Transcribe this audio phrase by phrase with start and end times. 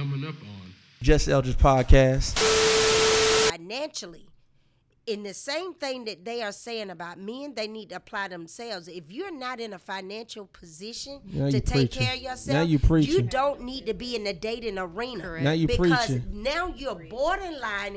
[0.00, 2.38] coming up on Just Eldridge Podcast.
[3.50, 4.26] financially.
[5.06, 8.88] In the same thing that they are saying about men, they need to apply themselves.
[8.88, 12.02] If you're not in a financial position Now to take preaching.
[12.06, 13.26] care of yourself, Now you preaching.
[13.26, 15.22] don't need to be in the dating arena.
[15.22, 15.44] Correct.
[15.44, 16.42] Now you because preaching.
[16.42, 17.96] now you're borderline.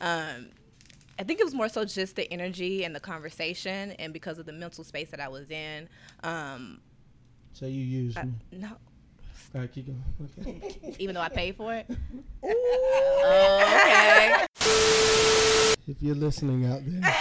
[0.00, 0.50] Um,
[1.18, 4.46] I think it was more so just the energy and the conversation, and because of
[4.46, 5.88] the mental space that I was in.
[6.22, 6.80] Um,
[7.52, 8.32] So you use me.
[8.52, 8.76] no,
[9.54, 10.02] All right, keep going.
[10.40, 10.94] Okay.
[10.98, 11.86] even though I paid for it.
[12.44, 14.46] Oh, okay.
[15.86, 17.14] if you're listening out there,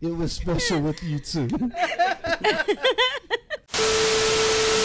[0.00, 1.48] it was special with you too.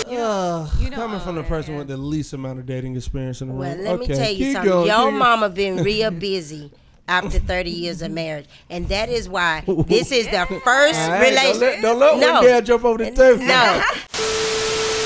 [0.07, 1.79] Uh, you know, coming from the person man.
[1.79, 3.85] with the least amount of dating experience in the Well, room.
[3.85, 4.71] let me Okay, tell you keep something.
[4.71, 6.71] going, Your mama been real busy
[7.07, 11.21] after 30 years of marriage, and that is why this is the first All right,
[11.21, 11.81] don't let, relationship.
[11.81, 12.33] don't let No.
[12.33, 13.43] one girl jump over the table.
[13.43, 13.83] No,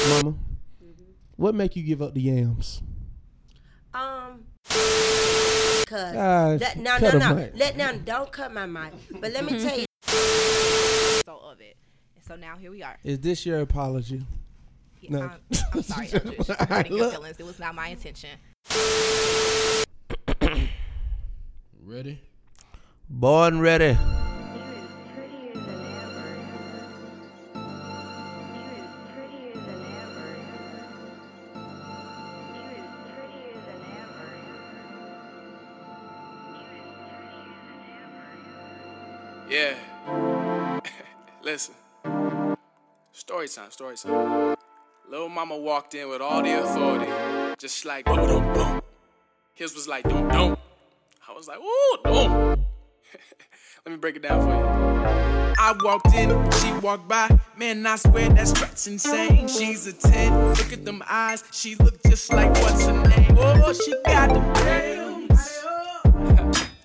[0.09, 0.33] Mama,
[1.35, 2.81] what make you give up the yams?
[3.93, 4.43] um,
[5.85, 7.49] cause Ah, that, no, cut no, no.
[7.55, 8.93] Let now, don't cut my mic.
[9.21, 9.85] But let me tell you,
[11.25, 11.77] So of it.
[12.15, 12.97] And so now here we are.
[13.03, 14.23] Is this your apology?
[15.01, 15.21] Yeah, No.
[15.21, 15.39] I'm,
[15.73, 16.45] I'm sorry, Eldridge.
[16.45, 17.39] for hurting your feelings.
[17.39, 18.31] It was not my intention.
[21.85, 22.19] ready.
[23.09, 23.97] Born ready.
[43.29, 44.55] Story time, story time.
[45.07, 47.11] Little mama walked in with all the authority,
[47.59, 48.81] just like boom, boom, boom.
[49.53, 50.57] His was like doom, doom.
[51.27, 52.65] I was like, ooh, doom.
[53.85, 54.63] Let me break it down for you.
[55.59, 57.29] I walked in, she walked by.
[57.55, 59.47] Man, I swear that strut's insane.
[59.47, 60.55] She's a 10.
[60.55, 61.43] Look at them eyes.
[61.51, 63.37] She look just like what's her name.
[63.37, 65.61] Oh, she got the brains.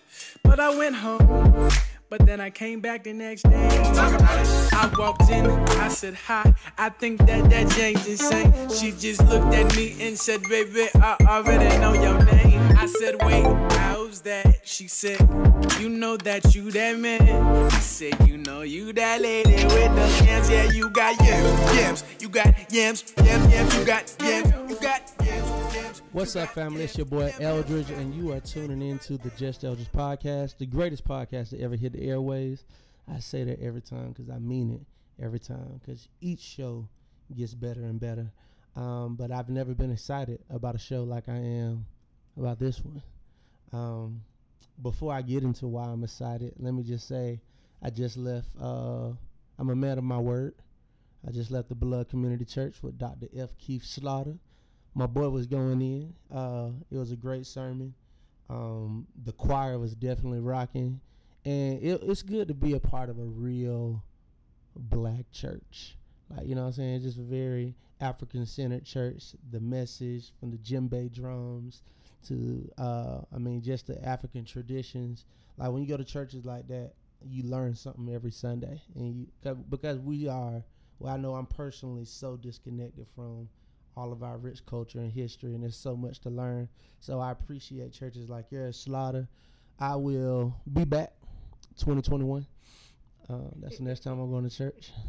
[0.43, 1.71] But I went home.
[2.11, 3.69] But then I came back the next day.
[4.73, 6.55] I walked in, I said hi.
[6.77, 8.53] I think that that Jane's insane.
[8.71, 12.61] She just looked at me and said, Baby, I already know your name.
[12.77, 13.45] I said, Wait,
[13.79, 14.61] how's that?
[14.65, 15.19] She said,
[15.81, 17.23] You know that you that man.
[17.73, 20.51] I said, You know you that lady with the yams.
[20.51, 22.05] Yeah, you got yams, yams.
[22.21, 23.77] You got yams, yams, yams.
[23.79, 25.24] You got yams, you got yams.
[26.15, 26.85] What's up, family?
[26.85, 30.65] It's your boy Eldridge, and you are tuning in to the Just Eldridge podcast, the
[30.65, 32.63] greatest podcast to ever hit the airways.
[33.13, 34.81] I say that every time because I mean it
[35.21, 36.87] every time because each show
[37.37, 38.31] gets better and better.
[38.77, 41.85] Um, but I've never been excited about a show like I am
[42.39, 43.03] about this one.
[43.73, 44.23] Um,
[44.81, 47.41] before I get into why I'm excited, let me just say
[47.83, 48.47] I just left.
[48.63, 49.09] Uh,
[49.59, 50.55] I'm a man of my word.
[51.27, 53.27] I just left the Blood Community Church with Dr.
[53.37, 53.51] F.
[53.59, 54.37] Keith Slaughter
[54.95, 56.15] my boy was going in.
[56.37, 57.95] Uh, it was a great sermon.
[58.49, 61.01] Um, the choir was definitely rocking,
[61.45, 64.03] and it, it's good to be a part of a real
[64.77, 65.97] black church.
[66.31, 69.35] Like you know, what I'm saying, just a very African centered church.
[69.51, 71.83] The message from the djembe drums
[72.29, 75.25] to, uh, I mean, just the African traditions.
[75.57, 76.93] Like when you go to churches like that,
[77.27, 80.63] you learn something every Sunday, and you 'cause- because we are.
[80.99, 83.49] Well, I know I'm personally so disconnected from
[83.97, 86.69] all of our rich culture and history, and there's so much to learn.
[87.01, 89.29] So I appreciate churches like yours, Slaughter.
[89.79, 91.13] I will be back
[91.79, 92.47] 2021.
[93.29, 94.91] Uh, that's the next time I'm going to church.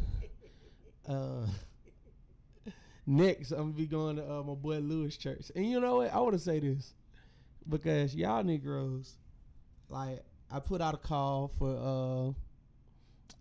[1.07, 1.45] Uh,
[3.05, 6.11] next, I'm gonna be going to uh, my boy Lewis Church, and you know what?
[6.11, 6.95] I want to say this
[7.69, 9.13] because y'all Negroes,
[9.87, 12.33] like, I put out a call for uh,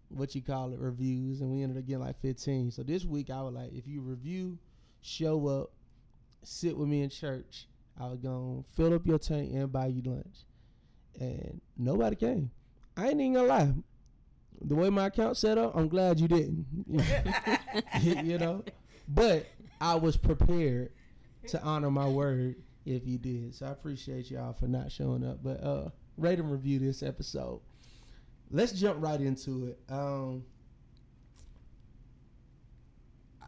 [0.08, 2.70] what you call it reviews, and we ended up getting like 15.
[2.70, 4.58] So this week, I was like, if you review
[5.04, 5.70] show up,
[6.42, 7.66] sit with me in church.
[8.00, 10.46] I was gonna fill up your tank and buy you lunch.
[11.20, 12.50] And nobody came.
[12.96, 13.72] I ain't even gonna lie.
[14.62, 16.66] The way my account set up, I'm glad you didn't.
[18.02, 18.64] you know?
[19.08, 19.46] But
[19.80, 20.90] I was prepared
[21.48, 22.56] to honor my word
[22.86, 23.54] if you did.
[23.54, 25.42] So I appreciate y'all for not showing up.
[25.42, 27.60] But uh rate and review this episode.
[28.50, 29.78] Let's jump right into it.
[29.90, 30.44] Um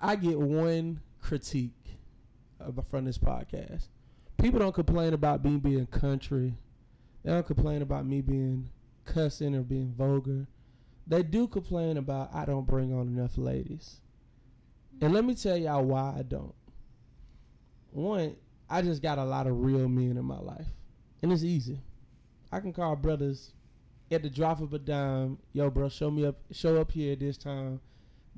[0.01, 1.99] I get one critique
[2.61, 3.89] of, from this podcast.
[4.41, 6.55] People don't complain about me being country.
[7.25, 8.71] They don't complain about me being
[9.05, 10.47] cussing or being vulgar.
[11.05, 13.97] They do complain about I don't bring on enough ladies.
[15.01, 16.55] And let me tell y'all why I don't.
[17.91, 18.37] One,
[18.71, 20.67] I just got a lot of real men in my life.
[21.23, 21.81] And it's easy.
[22.53, 23.53] I can call brothers
[24.13, 27.21] at the drop of a dime, yo bro, show me up show up here at
[27.21, 27.81] this time.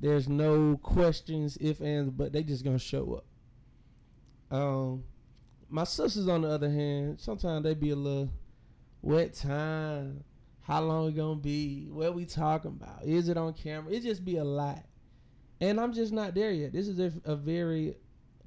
[0.01, 3.21] There's no questions, if and but they just gonna show
[4.51, 4.57] up.
[4.57, 5.03] Um,
[5.69, 8.31] my sisters, on the other hand, sometimes they be a little
[9.01, 10.23] what time,
[10.61, 13.91] how long it gonna be, what we talking about, is it on camera?
[13.91, 14.83] It just be a lot,
[15.59, 16.71] and I'm just not there yet.
[16.71, 17.95] This is a, a very,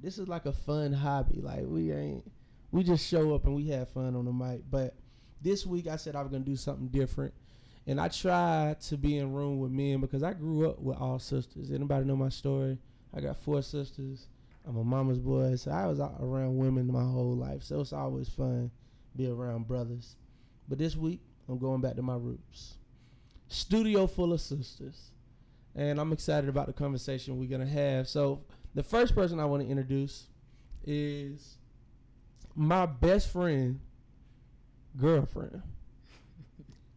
[0.02, 1.40] this is like a fun hobby.
[1.42, 2.30] Like we ain't,
[2.70, 4.62] we just show up and we have fun on the mic.
[4.70, 4.94] But
[5.42, 7.34] this week I said I was gonna do something different.
[7.86, 11.18] And I try to be in room with men because I grew up with all
[11.18, 11.70] sisters.
[11.70, 12.78] Anybody know my story?
[13.12, 14.28] I got four sisters.
[14.66, 17.64] I'm a mama's boy, so I was around women my whole life.
[17.64, 18.70] So it's always fun
[19.16, 20.16] be around brothers.
[20.68, 22.76] But this week I'm going back to my roots.
[23.48, 25.10] Studio full of sisters,
[25.74, 28.08] and I'm excited about the conversation we're gonna have.
[28.08, 28.44] So
[28.74, 30.28] the first person I want to introduce
[30.86, 31.58] is
[32.54, 33.80] my best friend,
[34.96, 35.62] girlfriend.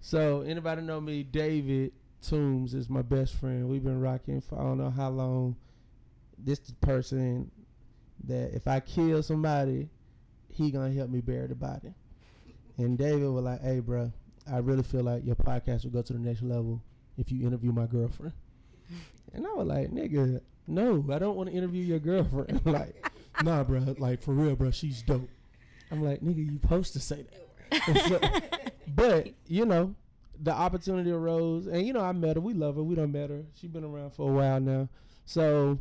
[0.05, 1.23] So anybody know me?
[1.23, 1.91] David
[2.21, 3.67] Toombs is my best friend.
[3.67, 5.55] We've been rocking for I don't know how long.
[6.37, 7.49] This person
[8.25, 9.89] that if I kill somebody,
[10.47, 11.95] he gonna help me bury the body.
[12.77, 14.11] And David was like, "Hey, bro,
[14.45, 16.83] I really feel like your podcast will go to the next level
[17.17, 18.33] if you interview my girlfriend."
[19.33, 23.11] And I was like, "Nigga, no, I don't want to interview your girlfriend." like,
[23.43, 25.27] nah, bro, like for real, bro, she's dope.
[25.89, 27.25] I'm like, nigga, you supposed to say
[27.71, 28.61] that.
[28.87, 29.95] But you know,
[30.41, 32.41] the opportunity arose, and you know, I met her.
[32.41, 32.83] We love her.
[32.83, 33.43] We done met her.
[33.53, 34.89] She's been around for a while now.
[35.25, 35.79] So,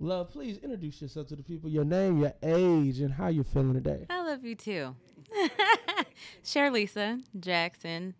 [0.00, 1.70] love, please introduce yourself to the people.
[1.70, 4.06] Your name, your age, and how you're feeling today.
[4.10, 4.94] I love you too.
[6.44, 8.14] Charlisa Jackson.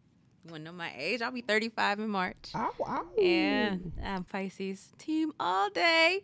[0.44, 1.22] You want to know my age?
[1.22, 2.50] I'll be 35 in March.
[2.54, 3.06] Ow, ow.
[3.16, 6.22] Yeah, I'm Pisces team all day.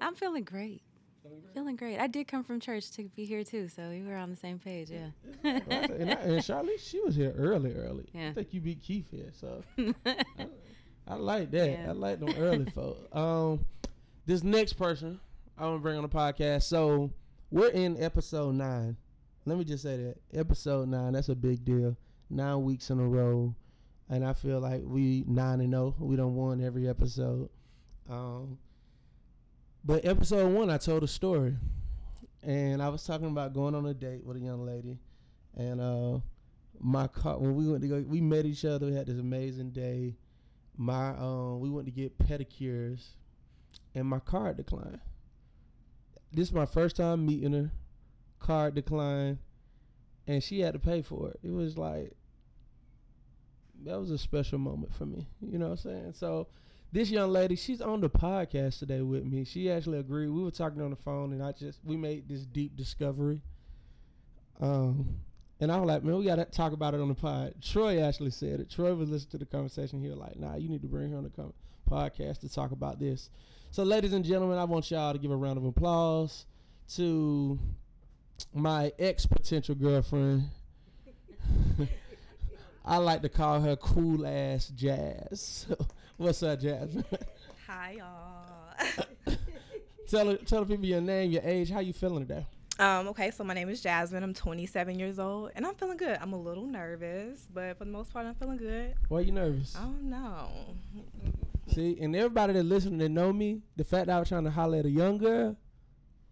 [0.00, 0.82] I'm feeling great.
[1.54, 1.98] Feeling great.
[1.98, 4.58] I did come from church to be here too, so we were on the same
[4.58, 4.90] page.
[4.90, 5.08] Yeah.
[5.44, 8.06] and, I, and Charlie, she was here early, early.
[8.12, 8.28] Yeah.
[8.28, 9.62] I think you beat Keith here, so
[10.06, 10.46] I,
[11.06, 11.70] I like that.
[11.70, 11.86] Yeah.
[11.88, 13.00] I like them early folks.
[13.12, 13.64] Um,
[14.26, 15.20] this next person
[15.56, 16.64] I want to bring on the podcast.
[16.64, 17.10] So
[17.50, 18.96] we're in episode nine.
[19.44, 21.14] Let me just say that episode nine.
[21.14, 21.96] That's a big deal.
[22.30, 23.54] Nine weeks in a row,
[24.10, 25.94] and I feel like we nine and zero.
[25.98, 27.48] We don't won every episode.
[28.08, 28.58] Um,
[29.84, 31.56] but episode one, I told a story,
[32.42, 34.98] and I was talking about going on a date with a young lady,
[35.56, 36.18] and uh,
[36.80, 38.86] my car when we went to go, we met each other.
[38.86, 40.16] We had this amazing day.
[40.76, 43.02] My um, we went to get pedicures,
[43.94, 45.00] and my card declined.
[46.32, 47.70] This is my first time meeting her.
[48.38, 49.38] Card declined,
[50.26, 51.40] and she had to pay for it.
[51.42, 52.12] It was like
[53.84, 55.26] that was a special moment for me.
[55.40, 56.12] You know what I'm saying?
[56.14, 56.48] So
[56.92, 59.44] this young lady, she's on the podcast today with me.
[59.44, 60.30] She actually agreed.
[60.30, 63.42] We were talking on the phone, and I just we made this deep discovery.
[64.60, 65.16] Um,
[65.60, 67.54] and I was like, man, we gotta talk about it on the pod.
[67.60, 68.70] Troy actually said it.
[68.70, 70.00] Troy was listening to the conversation.
[70.00, 71.52] He was like, nah, you need to bring her on the
[71.90, 73.28] podcast to talk about this.
[73.70, 76.46] So, ladies and gentlemen, I want y'all to give a round of applause
[76.94, 77.58] to
[78.54, 80.44] my ex potential girlfriend.
[82.84, 85.66] I like to call her cool ass Jazz.
[86.18, 86.96] What's up, Jazz?
[87.68, 89.36] Hi, y'all.
[90.08, 92.44] tell tell the people your name, your age, how you feeling today.
[92.80, 94.24] um, okay, so my name is Jasmine.
[94.24, 96.18] I'm 27 years old, and I'm feeling good.
[96.20, 98.94] I'm a little nervous, but for the most part, I'm feeling good.
[99.08, 99.76] Why you nervous?
[99.76, 100.48] I don't know.
[101.72, 104.50] See, and everybody that listening that know me, the fact that I was trying to
[104.50, 105.56] holler at a young girl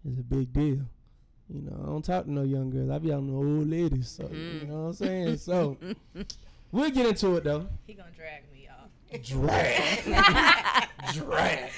[0.05, 0.81] is a big deal.
[1.49, 2.90] You know, I don't talk to no young girls.
[2.90, 4.09] I be on the old ladies.
[4.09, 5.37] So you know what I'm saying?
[5.37, 5.76] So
[6.73, 7.69] we'll get into it though.
[7.87, 8.75] He gonna drag me, y'all.
[9.25, 10.04] Drag.
[11.14, 11.70] Drag.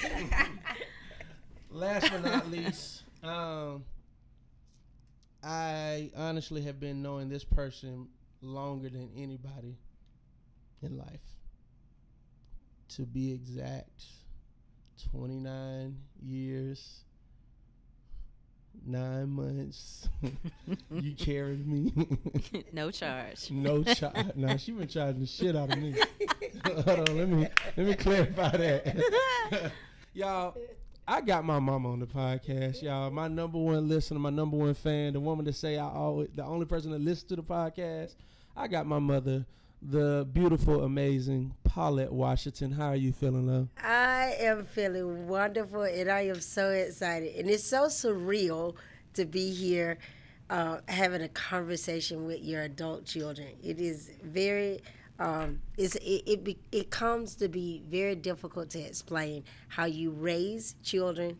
[1.71, 3.83] Last but not least, um,
[5.43, 8.07] I honestly have been knowing this person
[8.41, 9.77] longer than anybody
[10.81, 11.21] in life.
[12.95, 14.03] To be exact,
[15.11, 17.03] 29 years,
[18.85, 20.09] nine months.
[20.91, 21.93] you carried me.
[22.73, 23.51] no charge.
[23.51, 24.35] No charge.
[24.35, 25.95] Nah, she been charging the shit out of me.
[26.65, 29.71] Hold on, let me let me clarify that.
[30.13, 30.55] y'all,
[31.07, 33.09] I got my mama on the podcast, y'all.
[33.11, 36.45] My number one listener, my number one fan, the woman that say I always the
[36.45, 38.15] only person that listens to the podcast.
[38.55, 39.45] I got my mother,
[39.81, 42.71] the beautiful, amazing Paulette Washington.
[42.71, 43.69] How are you feeling, love?
[43.81, 47.35] I am feeling wonderful and I am so excited.
[47.35, 48.75] And it's so surreal
[49.13, 49.97] to be here
[50.49, 53.49] uh, having a conversation with your adult children.
[53.63, 54.81] It is very.
[55.19, 60.11] Um, it's, it, it, be, it comes to be very difficult to explain how you
[60.11, 61.37] raise children,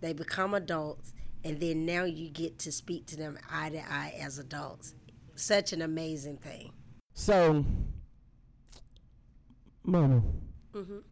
[0.00, 4.16] they become adults, and then now you get to speak to them eye to eye
[4.20, 4.96] as adults.
[5.36, 6.72] Such an amazing thing.
[7.20, 7.66] So,
[9.84, 10.22] Mama,
[10.72, 11.02] Mhm.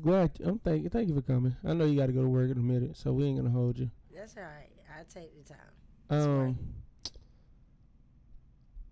[0.00, 0.88] glad I'm thank you.
[0.88, 1.54] Thank you for coming.
[1.62, 3.50] I know you got to go to work in a minute, so we ain't gonna
[3.50, 3.90] hold you.
[4.14, 4.70] That's all right.
[4.88, 6.48] I take the time.
[6.48, 6.58] Um.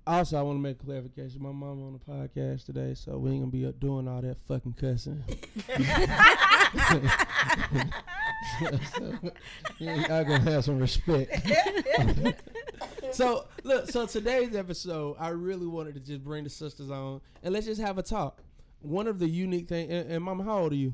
[0.06, 1.40] Also, I want to make a clarification.
[1.42, 4.74] My mom on the podcast today, so we ain't gonna be doing all that fucking
[4.74, 5.24] cussing.
[8.96, 9.18] so,
[9.78, 11.32] y'all gonna have some respect.
[13.12, 17.52] so look, so today's episode, I really wanted to just bring the sisters on and
[17.54, 18.42] let's just have a talk.
[18.80, 20.92] One of the unique thing, and, and Mama, how old are you?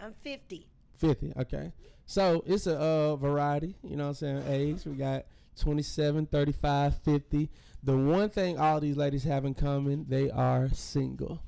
[0.00, 0.66] I'm 50.
[0.96, 1.72] 50 okay
[2.06, 5.24] so it's a uh, variety you know what i'm saying age we got
[5.60, 7.50] 27 35 50
[7.82, 11.40] the one thing all these ladies have in common they are single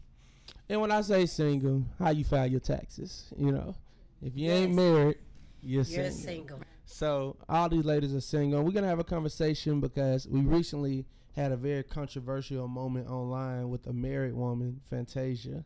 [0.69, 3.75] and when i say single how you file your taxes you know
[4.23, 5.17] if you ain't married
[5.63, 6.11] you're, You're single.
[6.13, 6.61] single.
[6.85, 8.63] So all these ladies are single.
[8.63, 13.87] We're gonna have a conversation because we recently had a very controversial moment online with
[13.87, 15.65] a married woman, Fantasia,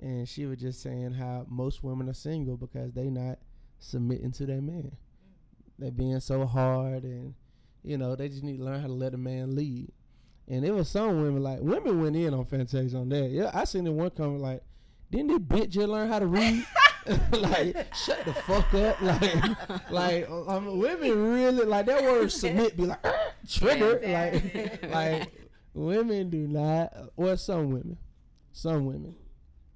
[0.00, 3.38] and she was just saying how most women are single because they not
[3.78, 4.96] submitting to their man.
[5.78, 7.34] They're being so hard, and
[7.82, 9.92] you know they just need to learn how to let a man lead.
[10.48, 13.30] And there was some women like women went in on Fantasia on that.
[13.30, 14.62] Yeah, I seen in one comment like,
[15.10, 16.66] didn't this bitch just learn how to read?
[17.32, 19.00] like, shut the fuck up.
[19.90, 24.00] Like, like um, women really like that word submit be like "Ah, trigger.
[24.04, 25.32] Like, like
[25.74, 26.92] women do not.
[27.16, 27.98] Well, some women,
[28.52, 29.14] some women.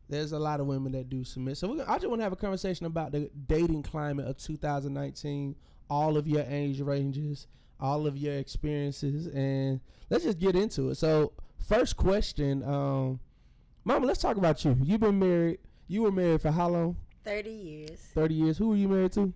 [0.09, 1.57] There's a lot of women that do submit.
[1.57, 5.57] So we're I just want to have a conversation about the dating climate of 2019.
[5.89, 7.47] All of your age ranges,
[7.81, 10.97] all of your experiences, and let's just get into it.
[10.97, 11.33] So
[11.67, 13.21] first question, um,
[13.85, 14.77] Mama, let's talk about you.
[14.83, 15.59] You've been married.
[15.89, 16.97] You were married for how long?
[17.25, 17.99] 30 years.
[18.15, 18.59] 30 years.
[18.59, 19.33] Who were you married to?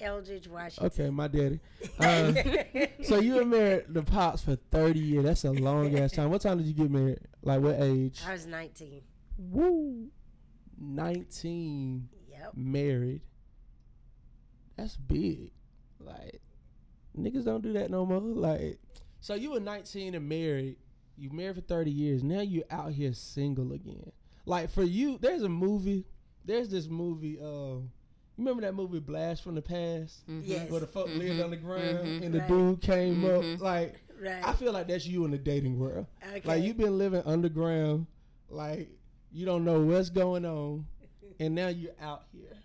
[0.00, 0.86] Eldridge, Washington.
[0.86, 1.58] Okay, my daddy.
[1.98, 2.32] Uh,
[3.02, 5.24] so you were married to Pops for 30 years.
[5.24, 6.30] That's a long ass time.
[6.30, 7.18] What time did you get married?
[7.42, 8.20] Like what age?
[8.26, 9.02] I was 19.
[9.38, 10.08] Woo.
[10.80, 12.52] 19 Yep.
[12.56, 13.22] married.
[14.76, 15.50] That's big.
[15.98, 16.40] Like
[17.18, 18.20] niggas don't do that no more.
[18.20, 18.78] Like
[19.20, 20.76] so you were 19 and married.
[21.16, 22.22] You married for 30 years.
[22.22, 24.12] Now you're out here single again.
[24.46, 26.06] Like for you, there's a movie.
[26.48, 27.38] There's this movie.
[27.38, 27.44] Uh,
[27.82, 27.84] you
[28.38, 30.22] remember that movie Blast from the Past?
[30.26, 30.70] Yes.
[30.70, 32.22] Where the folk lived on the ground mhm.
[32.24, 32.48] and the Right.
[32.48, 33.60] dude came up.
[33.60, 34.42] Like Right.
[34.44, 36.06] I feel like that's you in the dating world.
[36.26, 36.40] okay.
[36.48, 38.06] Like you've been living underground,
[38.48, 38.88] like
[39.30, 40.86] you don't know what's going on,
[41.38, 42.56] and now you're out here.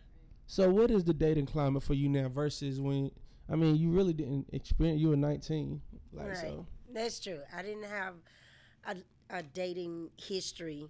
[0.48, 3.12] So what is the dating climate for you now versus when?
[3.50, 5.02] I mean, you really didn't experience.
[5.02, 5.82] You were 19,
[6.14, 6.38] like Right.
[6.38, 6.66] so.
[6.94, 7.42] That's true.
[7.54, 8.14] I didn't have
[8.86, 8.96] a,
[9.30, 10.88] a dating history,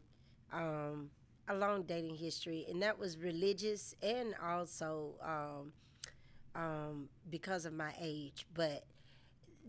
[0.51, 1.09] um,
[1.47, 5.73] a long dating history, and that was religious and also um,
[6.55, 8.45] um, because of my age.
[8.53, 8.85] But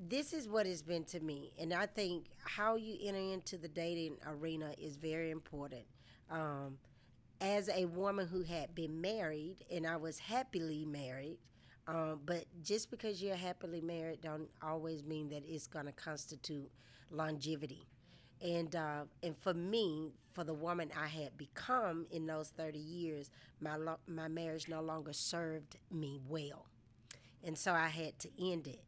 [0.08, 3.68] this is what it's been to me, and I think how you enter into the
[3.68, 5.84] dating arena is very important.
[6.30, 6.78] Um,
[7.40, 11.38] as a woman who had been married, and I was happily married,
[11.86, 16.70] um, but just because you're happily married don't always mean that it's going to constitute
[17.10, 17.86] longevity.
[18.42, 23.30] And uh, and for me, for the woman I had become in those 30 years,
[23.60, 26.66] my lo- my marriage no longer served me well,
[27.42, 28.82] and so I had to end it.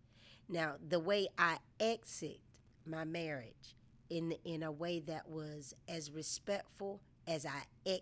[0.48, 2.40] Now, the way I exit
[2.84, 3.76] my marriage
[4.10, 8.00] in in a way that was as respectful as I e-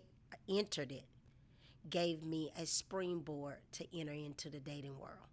[0.49, 1.05] entered it
[1.89, 5.29] gave me a springboard to enter into the dating world.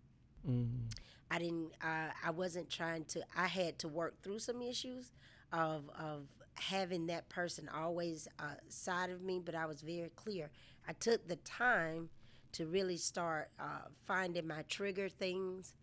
[0.48, 0.86] Mm-hmm.
[1.30, 1.72] I didn't.
[1.82, 3.22] Uh, I wasn't trying to.
[3.36, 5.10] I had to work through some issues
[5.52, 10.50] of of having that person always uh, side of me, but I was very clear.
[10.88, 12.10] I took the time
[12.52, 15.74] to really start uh, finding my trigger things,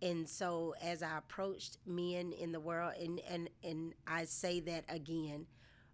[0.00, 4.84] and so as I approached men in the world, and and and I say that
[4.88, 5.46] again,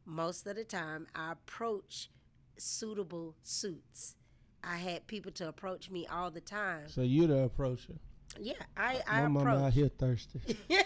[0.04, 2.10] most of the time I approach
[2.58, 4.16] suitable suits.
[4.62, 6.88] I had people to approach me all the time.
[6.88, 7.94] So you the approacher.
[8.38, 10.40] Yeah, I I My mama out here thirsty.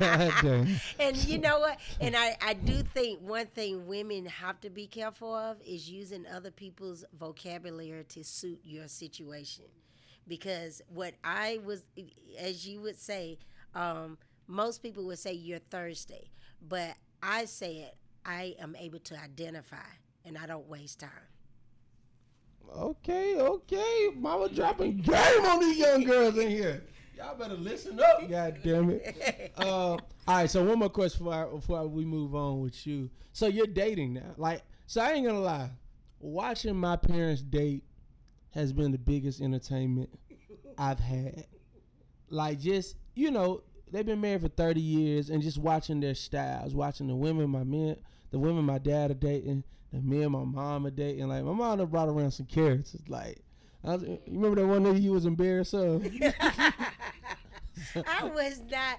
[1.00, 1.78] And you know what?
[2.00, 6.26] And I, I do think one thing women have to be careful of is using
[6.26, 9.64] other people's vocabulary to suit your situation.
[10.26, 11.84] Because what I was,
[12.38, 13.38] as you would say,
[13.74, 16.30] um, most people would say you're thirsty.
[16.66, 19.76] But I say it, I am able to identify
[20.24, 21.10] and I don't waste time.
[22.76, 24.10] Okay, okay.
[24.16, 26.84] Mama dropping game on these young girls in here.
[27.16, 29.52] Y'all better listen up, god damn it.
[29.58, 33.10] Uh, all right, so one more question before, I, before we move on with you.
[33.32, 34.34] So you're dating now.
[34.36, 35.70] Like, so I ain't gonna lie.
[36.20, 37.82] Watching my parents date
[38.50, 40.10] has been the biggest entertainment
[40.76, 41.46] I've had.
[42.30, 46.74] Like, just, you know, they've been married for 30 years and just watching their styles,
[46.74, 47.96] watching the women my men,
[48.30, 51.28] the women my dad are dating, the and my mom are dating.
[51.28, 52.94] Like, my mom done brought around some carrots.
[52.94, 53.38] It's like,
[53.84, 56.04] I was, you remember that one nigga you was embarrassed of?
[58.06, 58.98] I was not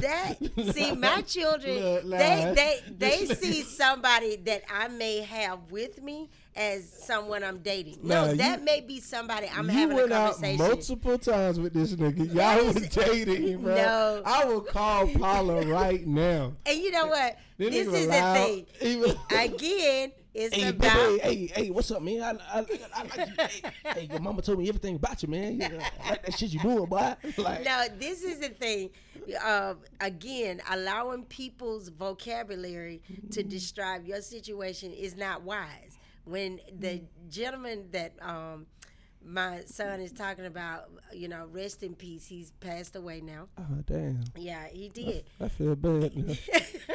[0.00, 0.36] that.
[0.74, 6.30] See, my children, Look, they they they see somebody that I may have with me
[6.56, 7.98] as someone I'm dating.
[8.02, 10.56] No, Nah, you- that may be somebody I'm you having a conversation.
[10.66, 12.32] multiple times with this nigga.
[12.34, 13.74] Y'all was dating, bro.
[13.74, 14.22] No.
[14.24, 16.54] I will call Paula right now.
[16.64, 17.38] and you know what?
[17.58, 19.00] This this is the thing.
[19.00, 21.20] Was- Again, it's Hey, about.
[21.20, 22.20] baby, hey, hey, what's up, man?
[22.22, 23.34] I, I, I, like you.
[23.38, 23.62] Hey,
[23.94, 25.52] hey, your mama told me everything about you, man.
[25.60, 27.14] You know, I like that shit you doing, boy.
[27.38, 28.90] Like, No, this is the thing.
[29.42, 35.98] Uh, again, allowing people's vocabulary to describe your situation is not wise.
[36.24, 38.66] When the gentleman that um,
[39.24, 42.26] my son is talking about, you know, rest in peace.
[42.26, 43.48] He's passed away now.
[43.58, 45.24] oh damn, Yeah, he did.
[45.40, 46.16] I feel bad.
[46.16, 46.34] Now.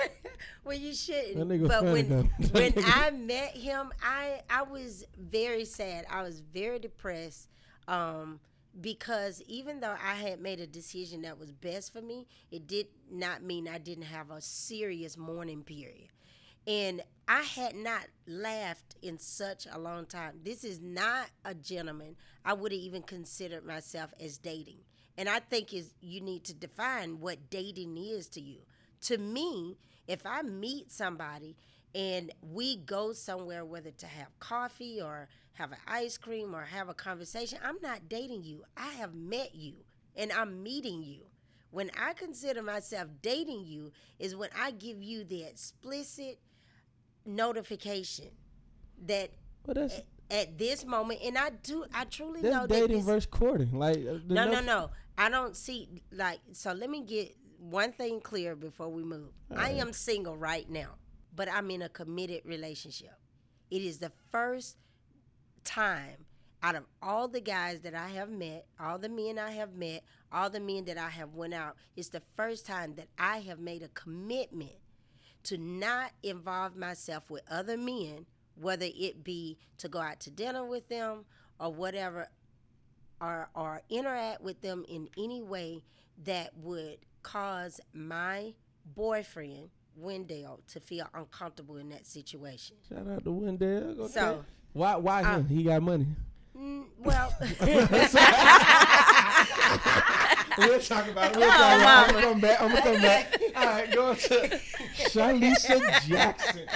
[0.63, 1.37] well, you shouldn't.
[1.37, 2.29] That nigga but when.
[2.51, 6.05] When I met him, I I was very sad.
[6.09, 7.49] I was very depressed.
[7.87, 8.39] Um,
[8.79, 12.87] because even though I had made a decision that was best for me, it did
[13.11, 16.09] not mean I didn't have a serious mourning period.
[16.67, 20.39] And I had not laughed in such a long time.
[20.43, 24.79] This is not a gentleman I would have even considered myself as dating.
[25.15, 28.61] And I think is you need to define what dating is to you.
[29.01, 31.55] To me, if I meet somebody
[31.93, 36.89] and we go somewhere, whether to have coffee or have an ice cream or have
[36.89, 38.63] a conversation, I'm not dating you.
[38.75, 39.75] I have met you
[40.15, 41.25] and I'm meeting you.
[41.69, 46.39] When I consider myself dating you, is when I give you the explicit
[47.25, 48.29] notification
[49.05, 49.31] that
[49.65, 53.05] But that's at this moment, and I do, I truly that's know that dating this,
[53.05, 53.77] versus courting.
[53.77, 54.89] Like, uh, the no, no, no.
[55.17, 56.39] I don't see like.
[56.53, 59.31] So let me get one thing clear before we move.
[59.55, 60.95] I am single right now,
[61.35, 63.13] but I'm in a committed relationship.
[63.69, 64.77] It is the first
[65.63, 66.25] time
[66.61, 70.03] out of all the guys that I have met, all the men I have met,
[70.31, 73.59] all the men that I have went out, it's the first time that I have
[73.59, 74.71] made a commitment
[75.43, 78.25] to not involve myself with other men,
[78.55, 81.25] whether it be to go out to dinner with them
[81.59, 82.27] or whatever,
[83.21, 85.83] or or interact with them in any way
[86.25, 88.53] that would cause my
[88.95, 92.77] boyfriend Wendell to feel uncomfortable in that situation.
[92.87, 94.01] Shout out to Wendell.
[94.01, 94.13] Okay.
[94.13, 94.95] So, why?
[94.95, 95.47] Why uh, him?
[95.47, 96.07] He got money.
[96.57, 97.33] Mm, well,
[100.57, 101.37] we'll talk about it.
[101.37, 102.15] We'll talk about it.
[102.15, 102.61] I'm gonna come back.
[102.61, 103.41] I'm gonna come back.
[103.55, 104.59] All right, go to
[104.97, 106.67] Shalisa Jackson.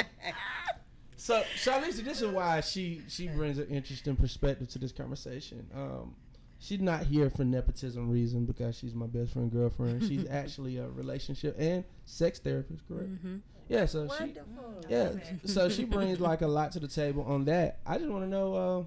[1.15, 5.65] So Shalisa, this is why she she brings an interesting perspective to this conversation.
[5.75, 6.15] Um,
[6.59, 10.03] she's not here for nepotism reason because she's my best friend girlfriend.
[10.03, 13.09] She's actually a relationship and sex therapist, correct?
[13.69, 13.85] Yeah.
[13.85, 14.35] So she
[14.89, 15.11] yeah.
[15.45, 17.79] So she brings like a lot to the table on that.
[17.85, 18.83] I just want to know uh,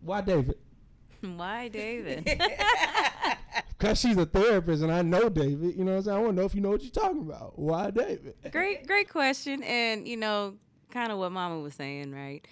[0.00, 0.56] why David.
[1.22, 2.40] Why, David?
[3.78, 5.76] Cause she's a therapist and I know David.
[5.76, 6.16] You know what I'm saying?
[6.16, 7.58] I want to know if you know what you're talking about.
[7.58, 8.34] Why David?
[8.52, 9.62] great, great question.
[9.62, 10.54] And you know,
[10.90, 12.46] kind of what Mama was saying, right?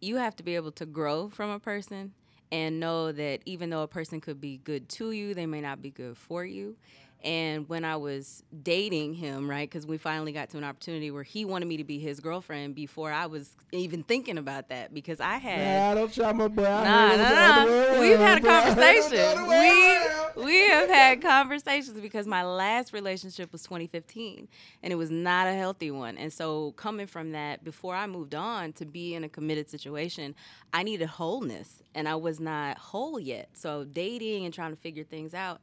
[0.00, 2.12] You have to be able to grow from a person
[2.52, 5.80] and know that even though a person could be good to you, they may not
[5.80, 6.76] be good for you.
[7.24, 11.24] And when I was dating him, right, because we finally got to an opportunity where
[11.24, 15.18] he wanted me to be his girlfriend before I was even thinking about that, because
[15.20, 16.64] I had Nah, don't try my boy.
[16.64, 18.00] I Nah, heard it was the nah, nah.
[18.00, 18.50] We've had a bro.
[18.50, 19.38] I heard it was the conversation.
[19.38, 20.36] other way around.
[20.36, 24.46] We we have had conversations because my last relationship was 2015,
[24.82, 26.16] and it was not a healthy one.
[26.16, 30.34] And so, coming from that, before I moved on to be in a committed situation,
[30.72, 33.48] I needed wholeness, and I was not whole yet.
[33.54, 35.60] So, dating and trying to figure things out.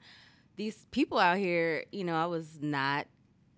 [0.55, 3.07] These people out here, you know, I was not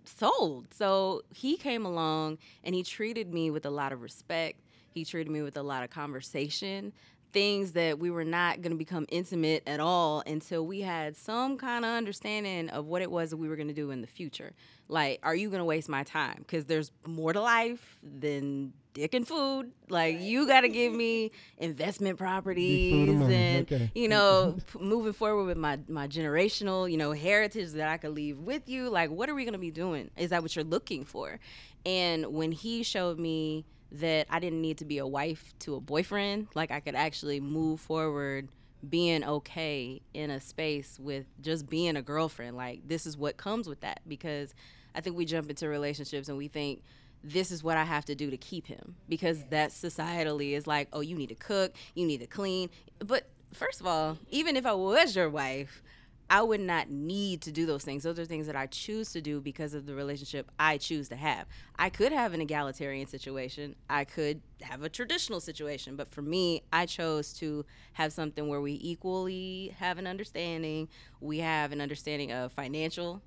[0.04, 0.72] sold.
[0.74, 4.60] So he came along and he treated me with a lot of respect.
[4.90, 6.92] He treated me with a lot of conversation,
[7.32, 11.58] things that we were not going to become intimate at all until we had some
[11.58, 14.06] kind of understanding of what it was that we were going to do in the
[14.06, 14.52] future.
[14.88, 16.38] Like, are you going to waste my time?
[16.38, 19.70] Because there's more to life than dick and food.
[19.88, 23.90] Like, you got to give me investment properties money, and, okay.
[23.94, 28.12] you know, p- moving forward with my my generational, you know, heritage that I could
[28.12, 28.88] leave with you.
[28.90, 30.10] Like, what are we gonna be doing?
[30.16, 31.38] Is that what you're looking for?
[31.86, 35.80] And when he showed me that I didn't need to be a wife to a
[35.80, 38.48] boyfriend, like I could actually move forward
[38.88, 42.56] being okay in a space with just being a girlfriend.
[42.56, 44.54] Like this is what comes with that because
[44.94, 46.82] I think we jump into relationships and we think
[47.22, 50.88] this is what I have to do to keep him because that societally is like,
[50.92, 52.70] oh, you need to cook, you need to clean.
[52.98, 55.82] But first of all, even if I was your wife,
[56.30, 58.02] I would not need to do those things.
[58.02, 61.16] Those are things that I choose to do because of the relationship I choose to
[61.16, 61.46] have.
[61.78, 63.76] I could have an egalitarian situation.
[63.88, 68.60] I could have a traditional situation, but for me, I chose to have something where
[68.60, 70.88] we equally have an understanding.
[71.20, 73.22] We have an understanding of financial,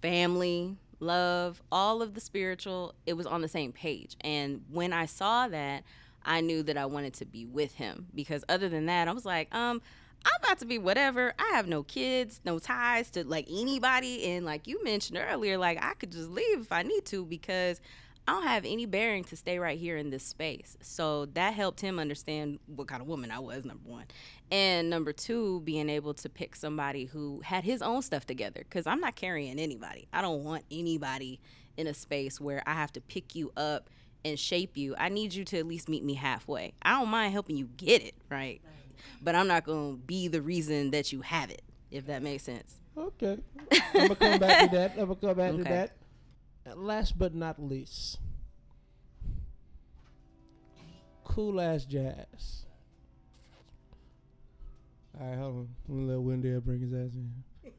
[0.00, 4.16] family, love, all of the spiritual, it was on the same page.
[4.20, 5.84] And when I saw that,
[6.24, 9.24] I knew that I wanted to be with him because other than that, I was
[9.24, 9.80] like, um,
[10.24, 11.32] I'm about to be whatever.
[11.38, 14.24] I have no kids, no ties to like anybody.
[14.26, 17.80] And like you mentioned earlier, like I could just leave if I need to because
[18.28, 20.76] I don't have any bearing to stay right here in this space.
[20.82, 24.04] So that helped him understand what kind of woman I was, number one.
[24.52, 28.86] And number two, being able to pick somebody who had his own stuff together because
[28.86, 30.06] I'm not carrying anybody.
[30.12, 31.40] I don't want anybody
[31.76, 33.90] in a space where I have to pick you up
[34.24, 34.94] and shape you.
[34.98, 36.74] I need you to at least meet me halfway.
[36.82, 38.60] I don't mind helping you get it, right?
[39.22, 42.42] But I'm not going to be the reason that you have it, if that makes
[42.44, 42.78] sense.
[42.96, 43.38] Okay.
[43.94, 44.92] I'm gonna come back to that.
[44.98, 45.92] I'm gonna come back to that.
[46.70, 48.18] And last but not least,
[51.24, 52.64] cool ass jazz.
[55.20, 55.68] All right, hold on.
[55.88, 57.32] I'm gonna let Wendell bring his ass in.
[57.64, 57.70] Yeah,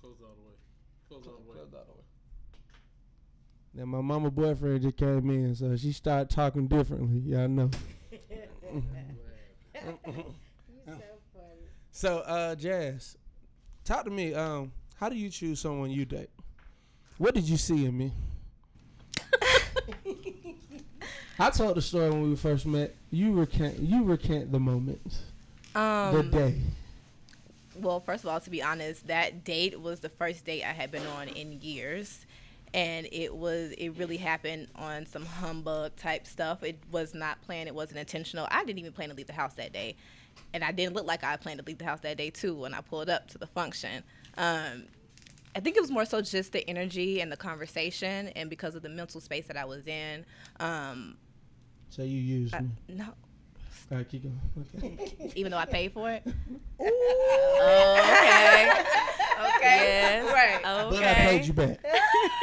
[0.00, 0.54] close all the way.
[1.08, 1.58] Close all the way.
[3.72, 7.20] Now my mama boyfriend just came in, so she started talking differently.
[7.20, 7.70] Y'all know.
[11.92, 13.18] So, uh, Jazz,
[13.84, 14.32] talk to me.
[14.32, 16.28] Um, how do you choose someone you date?
[17.16, 18.12] What did you see in me?
[21.38, 22.94] I told the story when we first met.
[23.10, 23.78] You recant.
[23.78, 25.00] You recant the moment,
[25.72, 26.60] the Um, day.
[27.80, 30.90] well, first of all, to be honest, that date was the first date I had
[30.90, 32.26] been on in years.
[32.74, 36.62] And it was, it really happened on some humbug type stuff.
[36.62, 38.46] It was not planned, it wasn't intentional.
[38.50, 39.96] I didn't even plan to leave the house that day.
[40.52, 42.74] And I didn't look like I planned to leave the house that day, too, when
[42.74, 44.04] I pulled up to the function.
[44.40, 44.84] Um,
[45.54, 48.82] I think it was more so just the energy and the conversation, and because of
[48.82, 50.24] the mental space that I was in.
[50.60, 51.16] Um,
[51.90, 52.70] So you used I, me.
[52.88, 53.04] no,
[53.90, 54.40] All right, keep going.
[54.76, 55.32] Okay.
[55.34, 56.22] even though I paid for it.
[56.80, 58.70] okay.
[59.40, 59.60] Okay.
[59.62, 60.32] Yes.
[60.32, 60.56] Right.
[60.64, 60.96] Okay.
[60.96, 61.78] But I paid you back.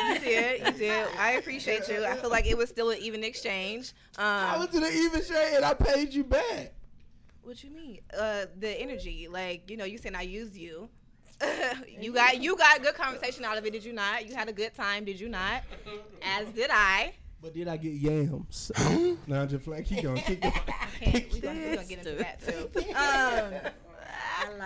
[0.09, 0.65] You did.
[0.65, 1.07] You did.
[1.19, 2.03] I appreciate you.
[2.05, 3.93] I feel like it was still an even exchange.
[4.17, 6.73] I Um, was in an even shade and I paid you back.
[7.43, 7.99] what you mean?
[8.17, 9.27] Uh, the energy.
[9.29, 10.89] Like you know, you saying I used you.
[12.01, 13.71] you got you got good conversation out of it.
[13.71, 14.27] Did you not?
[14.27, 15.05] You had a good time.
[15.05, 15.63] Did you not?
[16.21, 17.13] As did I.
[17.41, 18.71] But did I get yams?
[18.77, 19.83] I'm just playing.
[19.83, 20.21] Keep going.
[20.21, 20.53] Keep going.
[20.99, 22.69] Can't, we're gonna, we gonna get into that too.
[22.95, 23.71] Um,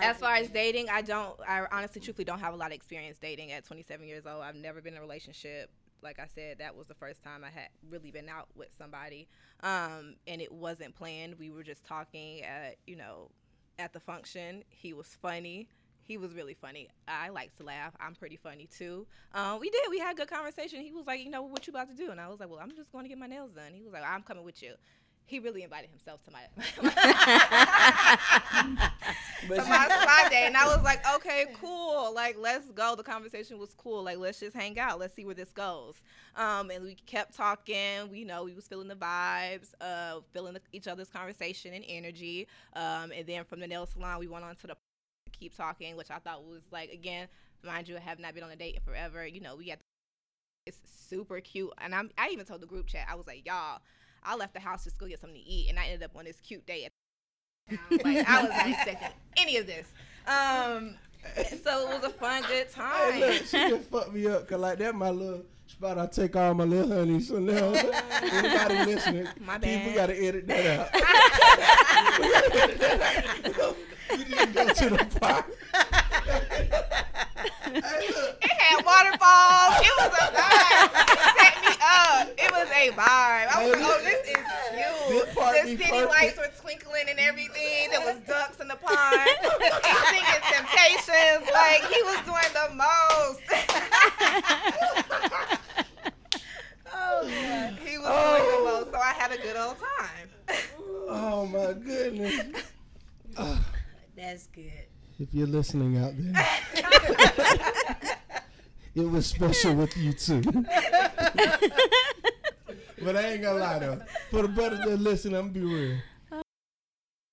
[0.02, 1.38] as far as dating, I don't.
[1.46, 4.42] I honestly, truthfully, don't have a lot of experience dating at 27 years old.
[4.42, 5.70] I've never been in a relationship.
[6.02, 9.28] Like I said, that was the first time I had really been out with somebody,
[9.62, 11.38] um, and it wasn't planned.
[11.38, 13.30] We were just talking at, you know,
[13.78, 14.64] at the function.
[14.68, 15.68] He was funny.
[16.04, 16.88] He was really funny.
[17.06, 17.94] I like to laugh.
[18.00, 19.06] I'm pretty funny too.
[19.34, 19.82] Um, we did.
[19.88, 20.80] We had a good conversation.
[20.80, 22.10] He was like, you know, what you about to do?
[22.10, 23.72] And I was like, well, I'm just going to get my nails done.
[23.72, 24.74] He was like, I'm coming with you.
[25.24, 26.40] He really invited himself to my
[29.48, 32.12] to my spa day, and I was like, okay, cool.
[32.12, 32.96] Like, let's go.
[32.96, 34.02] The conversation was cool.
[34.02, 34.98] Like, let's just hang out.
[34.98, 35.94] Let's see where this goes.
[36.34, 38.10] Um, and we kept talking.
[38.10, 41.84] We you know we was feeling the vibes, uh, feeling the, each other's conversation and
[41.86, 42.48] energy.
[42.74, 44.76] Um, and then from the nail salon, we went on to the
[45.32, 47.28] keep talking, which I thought was like again,
[47.64, 49.26] mind you, I have not been on a date in forever.
[49.26, 49.78] You know, we had
[50.66, 53.80] it's super cute, and I'm I even told the group chat I was like, y'all,
[54.22, 56.16] I left the house just to go get something to eat, and I ended up
[56.16, 56.84] on this cute date.
[57.70, 59.86] At like I was not expecting any of this.
[60.26, 60.94] Um,
[61.62, 63.12] so it was a fun, good time.
[63.12, 64.48] Hey, look, she just fucked me up.
[64.48, 65.98] Cause like that my little spot.
[65.98, 67.28] I take all my little honeys.
[67.28, 67.72] So now
[68.22, 69.94] anybody listening, My people bad.
[69.94, 70.92] gotta edit that out.
[72.20, 73.76] we gotta edit that out.
[74.18, 75.46] You didn't go to the park.
[77.74, 79.80] It had waterfalls.
[79.80, 80.92] It was a vibe.
[81.02, 82.28] It set me up.
[82.36, 83.48] It was a vibe.
[83.48, 85.28] I was like, oh, this is cute.
[85.34, 86.10] The city perfect.
[86.10, 87.90] lights were twinkling and everything.
[87.90, 89.30] There was ducks in the pond.
[89.82, 91.48] He singing Temptations.
[91.52, 93.40] Like, he was doing the most.
[96.94, 97.78] Oh, God.
[97.84, 98.80] he was doing the oh.
[98.80, 98.90] most.
[98.92, 100.28] So I had a good old time.
[101.08, 102.62] Oh my goodness.
[104.22, 104.86] That's good.
[105.18, 106.46] If you're listening out there,
[108.94, 110.42] it was special with you too.
[113.02, 114.00] but I ain't gonna lie though.
[114.30, 115.98] For the brothers that listen, I'm gonna be real.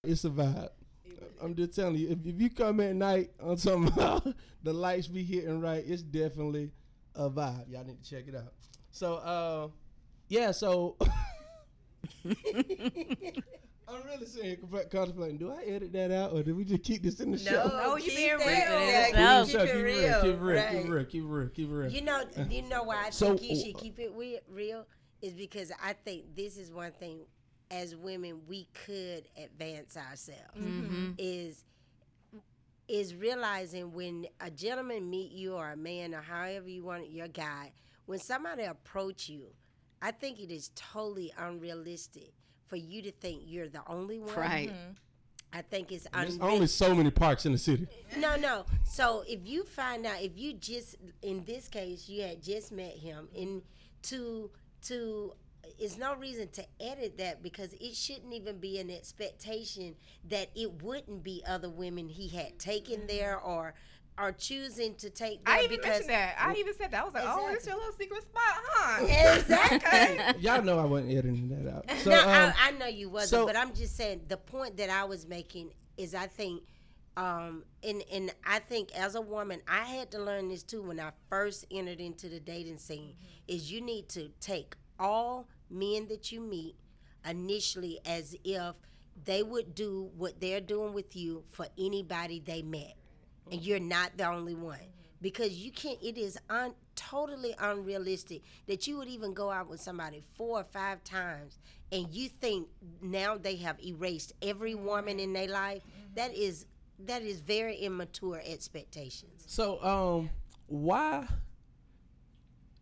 [0.03, 0.69] It's a vibe.
[1.39, 3.93] I'm just telling you, if, if you come at night on something
[4.63, 6.71] the lights be hitting right, it's definitely
[7.13, 7.71] a vibe.
[7.71, 8.53] Y'all need to check it out.
[8.89, 9.67] So uh
[10.27, 10.97] yeah, so
[13.91, 14.57] I'm really saying,
[14.91, 15.37] contemplating.
[15.37, 17.67] Do I edit that out, or do we just keep this in the No, show?
[17.67, 18.47] No, you keep being real.
[18.47, 20.69] yeah, Keep it in keep show, it keep it real, real, keep it real, right.
[20.71, 21.91] keep it real, keep it real, keep it real.
[21.91, 24.13] You know, you know why I So, think you should uh, keep it
[24.49, 24.85] real
[25.21, 27.21] is because I think this is one thing
[27.71, 31.11] as women we could advance ourselves Mm-hmm.
[31.17, 31.63] is
[32.87, 37.11] is realizing when a gentleman meet you or a man or however you want it,
[37.11, 37.71] your guy,
[38.07, 39.43] when somebody approach you,
[40.01, 42.31] I think it is totally unrealistic
[42.69, 44.35] for you to think you're the only one.
[44.35, 44.69] Right.
[44.69, 44.91] Mm-hmm.
[45.51, 47.87] I think it's There's only so many parks in the city.
[48.17, 48.65] no, no.
[48.85, 52.93] So if you find out, if you just in this case you had just met
[52.93, 53.63] him, and
[54.03, 54.51] to
[54.83, 55.33] to
[55.79, 59.95] is no reason to edit that because it shouldn't even be an expectation
[60.29, 63.07] that it wouldn't be other women he had taken mm-hmm.
[63.07, 63.73] there or
[64.19, 66.35] are choosing to take there I even because mentioned that.
[66.39, 67.01] I even said that.
[67.01, 67.71] I was like, oh, it's Exactly.
[67.71, 69.05] your little secret spot, huh?
[69.39, 70.41] Exactly.
[70.45, 71.85] Y'all know I wasn't editing that out.
[72.01, 74.77] So, no, um, I, I know you wasn't, so- but I'm just saying the point
[74.77, 76.63] that I was making is I think,
[77.17, 80.99] um, and and I think as a woman, I had to learn this too when
[80.99, 83.15] I first entered into the dating scene.
[83.47, 86.75] Is you need to take all men that you meet
[87.27, 88.75] initially as if
[89.25, 92.95] they would do what they're doing with you for anybody they met,
[93.51, 94.79] and you're not the only one
[95.21, 95.97] because you can't.
[96.01, 100.63] It is un, totally unrealistic that you would even go out with somebody four or
[100.63, 101.59] five times
[101.91, 102.67] and you think
[103.01, 105.81] now they have erased every woman in their life.
[106.15, 106.65] That is
[107.05, 109.43] that is very immature expectations.
[109.47, 110.29] So, um,
[110.67, 111.25] why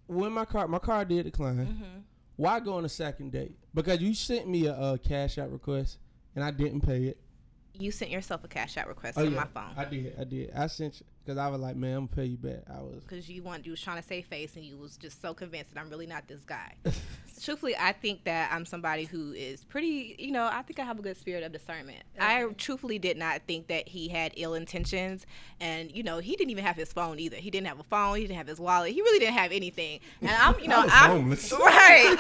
[0.08, 2.00] when my car my car did decline, Mm-hmm.
[2.36, 3.56] why go on a second date?
[3.74, 5.98] Because you sent me a, uh cash out request
[6.36, 7.20] and I didn't pay it.
[7.80, 9.74] You sent yourself a cash out request Oh on yeah, my phone.
[9.78, 10.52] I did, I did.
[10.56, 12.64] I sent you because I was like, man, I'm gonna pay you back.
[12.74, 13.04] I was.
[13.04, 15.74] because you want you was trying to save face and you was just so convinced
[15.74, 16.76] that I'm really not this guy.
[17.42, 20.98] Truthfully, I think that I'm somebody who is pretty, you know, I think I have
[20.98, 22.02] a good spirit of discernment.
[22.20, 25.28] I truthfully did not think that he had ill intentions
[25.60, 27.36] and you know, he didn't even have his phone either.
[27.36, 28.92] He didn't have a phone, he didn't have his wallet.
[28.94, 30.00] He really didn't have anything.
[30.22, 31.52] And I'm, you know, I was I'm homeless.
[31.60, 32.16] right.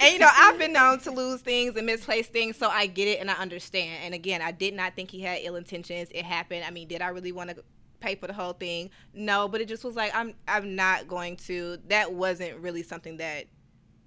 [0.00, 3.08] And you know, I've been known to lose things and misplace things, so I get
[3.08, 4.00] it and I understand.
[4.04, 6.08] And again, I did not think he had ill intentions.
[6.10, 6.64] It happened.
[6.66, 7.62] I mean, did I really want to
[8.00, 8.90] pay for the whole thing?
[9.14, 11.78] No, but it just was like I'm I'm not going to.
[11.88, 13.46] That wasn't really something that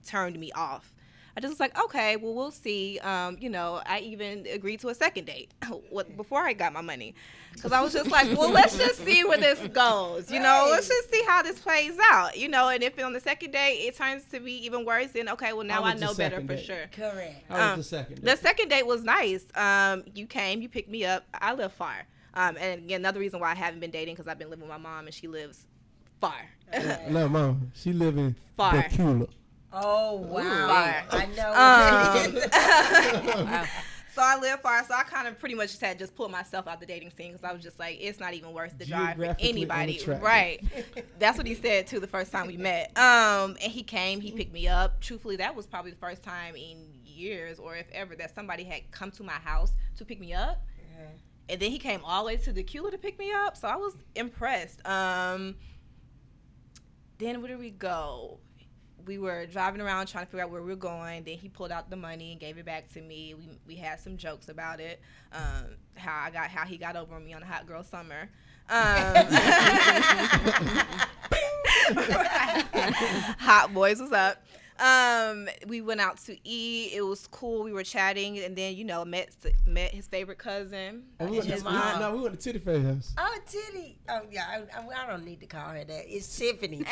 [0.06, 0.94] turned me off.
[1.38, 2.98] I just was like, okay, well, we'll see.
[3.04, 5.52] Um, you know, I even agreed to a second date
[6.18, 7.14] before I got my money.
[7.54, 10.32] Because I was just like, well, let's just see where this goes.
[10.32, 12.36] You know, let's just see how this plays out.
[12.38, 15.30] You know, and if on the second date it turns to be even worse, then
[15.30, 16.90] okay, well, now How I know better second for sure.
[16.92, 17.44] Correct.
[17.50, 18.40] How was Um, the second The date?
[18.40, 19.46] second date was nice.
[19.54, 21.24] Um, you came, you picked me up.
[21.36, 22.08] I live far.
[22.34, 24.70] Um, and again, another reason why I haven't been dating because I've been living with
[24.72, 25.68] my mom and she lives
[26.20, 26.34] far.
[27.12, 28.72] no, mom, she live in Far.
[28.72, 29.28] Temecula.
[29.74, 30.68] Oh wow!
[30.68, 31.06] Fire.
[31.12, 31.50] I know.
[31.50, 33.70] Um, what that is.
[34.18, 36.68] So I live far, so I kind of pretty much just had just pulled myself
[36.68, 39.16] out the dating scene because I was just like, it's not even worth the drive
[39.16, 40.60] for anybody, right?
[41.20, 42.98] That's what he said too the first time we met.
[42.98, 45.02] Um, and he came, he picked me up.
[45.02, 48.90] Truthfully, that was probably the first time in years, or if ever, that somebody had
[48.90, 50.66] come to my house to pick me up.
[51.50, 53.76] And then he came all the way to Temecula to pick me up, so I
[53.76, 54.84] was impressed.
[54.88, 55.58] Um,
[57.20, 58.40] then where did we go?
[59.08, 61.24] We were driving around trying to figure out where we were going.
[61.24, 63.34] Then he pulled out the money and gave it back to me.
[63.34, 65.00] We we had some jokes about it.
[65.32, 65.66] Um,
[65.96, 68.30] how I got how he got over on me on a hot girl summer.
[68.70, 69.16] Um,
[73.40, 74.44] hot boys was up.
[74.80, 76.92] Um, we went out to eat.
[76.94, 77.64] It was cool.
[77.64, 79.30] We were chatting, and then you know met
[79.66, 81.04] met his favorite cousin.
[81.20, 82.00] Oh, we went, His to, we, mom.
[82.00, 83.14] no, we went to Titty Faye house.
[83.18, 83.98] Oh, Titty.
[84.08, 84.46] Oh, yeah.
[84.48, 86.04] I, I, I don't need to call her that.
[86.08, 86.78] It's Tiffany.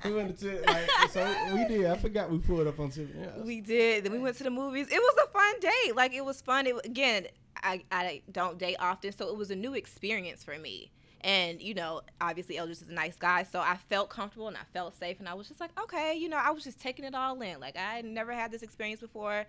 [0.04, 1.86] We went to Titty, like, so we did.
[1.86, 3.44] I forgot we pulled up on Tiffany house.
[3.44, 4.04] We did.
[4.04, 4.86] Then we went to the movies.
[4.90, 5.94] It was a fun date.
[5.94, 6.66] Like it was fun.
[6.66, 7.26] It again.
[7.62, 10.90] I I don't date often, so it was a new experience for me.
[11.20, 14.64] And you know, obviously Eldridge is a nice guy, so I felt comfortable and I
[14.72, 17.14] felt safe, and I was just like, okay, you know, I was just taking it
[17.14, 17.60] all in.
[17.60, 19.44] Like I had never had this experience before.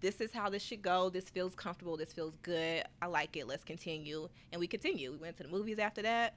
[0.00, 1.08] This is how this should go.
[1.08, 1.96] This feels comfortable.
[1.96, 2.84] This feels good.
[3.00, 3.46] I like it.
[3.46, 4.28] Let's continue.
[4.52, 5.12] And we continue.
[5.12, 6.34] We went to the movies after that.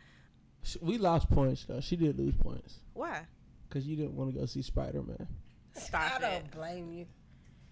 [0.82, 1.82] We lost points though.
[1.82, 3.26] She did lose points Why?
[3.67, 5.27] Because you didn't want to go see Spider Man.
[5.73, 7.06] Stop I don't blame you.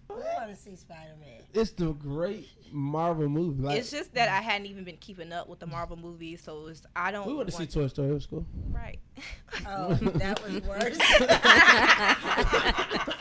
[0.08, 1.40] We want to see Spider Man.
[1.52, 3.62] It's the great Marvel movie.
[3.62, 6.60] Like It's just that I hadn't even been keeping up with the Marvel movies, so
[6.60, 7.26] it was, I don't.
[7.26, 8.10] we went to see Toy Story.
[8.10, 8.46] It was cool.
[8.70, 8.98] Right.
[9.66, 10.98] Oh, that was worse.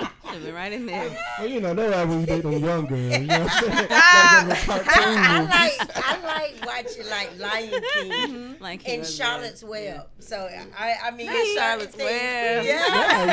[0.35, 1.17] have been right in there.
[1.39, 3.01] Well, you know, that's why we date them young girls.
[3.13, 3.87] You know what I'm saying?
[4.67, 8.63] Like I like I like watching like Lion King mm-hmm.
[8.63, 10.07] Like he and was Charlotte's Web.
[10.19, 12.65] So I I mean Not there's certain Charlotte's Web.
[12.65, 12.83] Yeah.
[12.87, 13.25] That's how,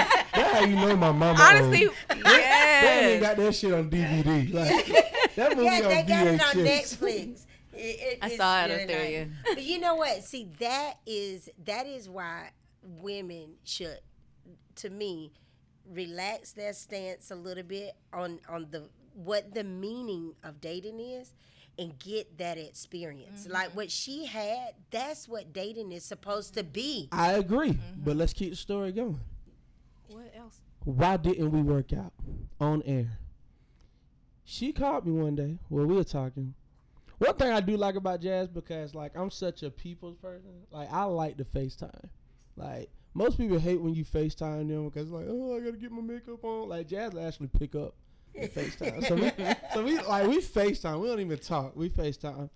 [0.42, 1.38] that's how you know my mama.
[1.40, 4.52] Honestly, yeah, they ain't got that shit on DVD.
[4.52, 4.86] Like
[5.36, 7.46] that movie Yeah, on they got it on Netflix.
[7.74, 9.26] It- it- I saw it, really Ophelia.
[9.26, 9.54] nice.
[9.54, 10.22] But you know what?
[10.24, 12.50] See, that is that is why
[12.82, 13.98] women should,
[14.76, 15.32] to me,
[15.90, 21.34] relax their stance a little bit on on the what the meaning of dating is
[21.78, 23.44] and get that experience.
[23.44, 23.52] Mm-hmm.
[23.52, 27.08] Like what she had, that's what dating is supposed to be.
[27.12, 29.20] I agree, but let's keep the story going.
[30.08, 30.60] What else?
[30.84, 32.12] Why didn't we work out
[32.60, 33.18] on air?
[34.44, 36.54] She called me one day while we were talking.
[37.18, 40.50] One thing I do like about Jazz because like I'm such a people's person.
[40.70, 42.08] Like I like the FaceTime.
[42.56, 46.02] Like most people hate when you FaceTime them because like oh I gotta get my
[46.02, 46.68] makeup on.
[46.68, 47.94] Like Jazz actually pick up
[48.34, 49.06] the FaceTime.
[49.06, 49.30] so we
[49.74, 51.00] so we like we FaceTime.
[51.00, 51.76] We don't even talk.
[51.76, 52.48] We FaceTime.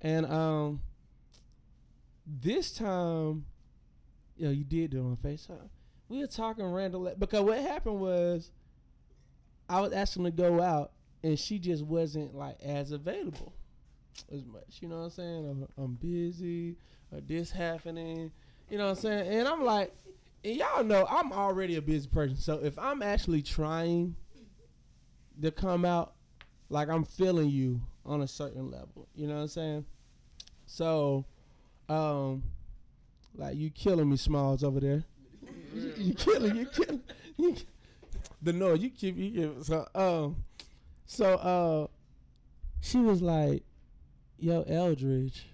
[0.00, 0.80] And um
[2.26, 3.44] this time,
[4.36, 5.68] yo, you did do it on FaceTime.
[6.08, 8.50] We were talking random because what happened was
[9.68, 13.54] I was asking to go out and she just wasn't like as available
[14.32, 14.78] as much.
[14.80, 15.68] You know what I'm saying?
[15.76, 16.76] Or, I'm busy
[17.10, 18.30] or this happening.
[18.70, 19.38] You know what I'm saying?
[19.38, 19.92] And I'm like,
[20.44, 22.36] and y'all know I'm already a busy person.
[22.36, 24.14] So if I'm actually trying
[25.40, 26.14] to come out,
[26.68, 29.08] like I'm feeling you on a certain level.
[29.14, 29.84] You know what I'm saying?
[30.66, 31.24] So,
[31.88, 32.42] um,
[33.34, 35.04] like you killing me, Smalls over there.
[35.96, 37.02] You, killing, you killing.
[37.36, 37.56] You,
[38.42, 39.64] the noise you keep, you keep.
[39.64, 40.44] So, um,
[41.06, 41.86] so uh,
[42.80, 43.64] she was like,
[44.38, 45.46] "Yo, Eldridge,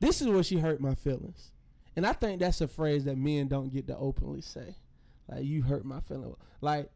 [0.00, 1.50] this is where she hurt my feelings,"
[1.98, 4.76] and I think that's a phrase that men don't get to openly say.
[5.28, 6.36] Like, you hurt my feelings.
[6.60, 6.90] Like,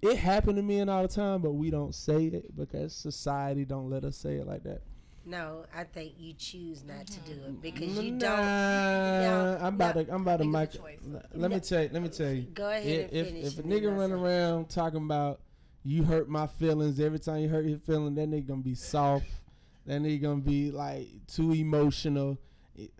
[0.00, 3.90] it happened to men all the time, but we don't say it because society don't
[3.90, 4.80] let us say it like that.
[5.26, 9.62] No, I think you choose not to do it because you Nah, don't.
[9.62, 10.04] I'm about no.
[10.04, 10.14] to.
[10.14, 10.68] I'm about to mic.
[10.70, 10.98] it's a choice.
[11.34, 11.90] Let me tell you.
[11.92, 12.42] Let me tell you.
[12.54, 15.40] Go ahead If and if, if a nigga I'll around talking about
[15.84, 19.26] you hurt my feelings every time you hurt your feeling, that nigga gonna be soft.
[19.84, 22.38] That nigga gonna be like too emotional.
[22.76, 22.90] T-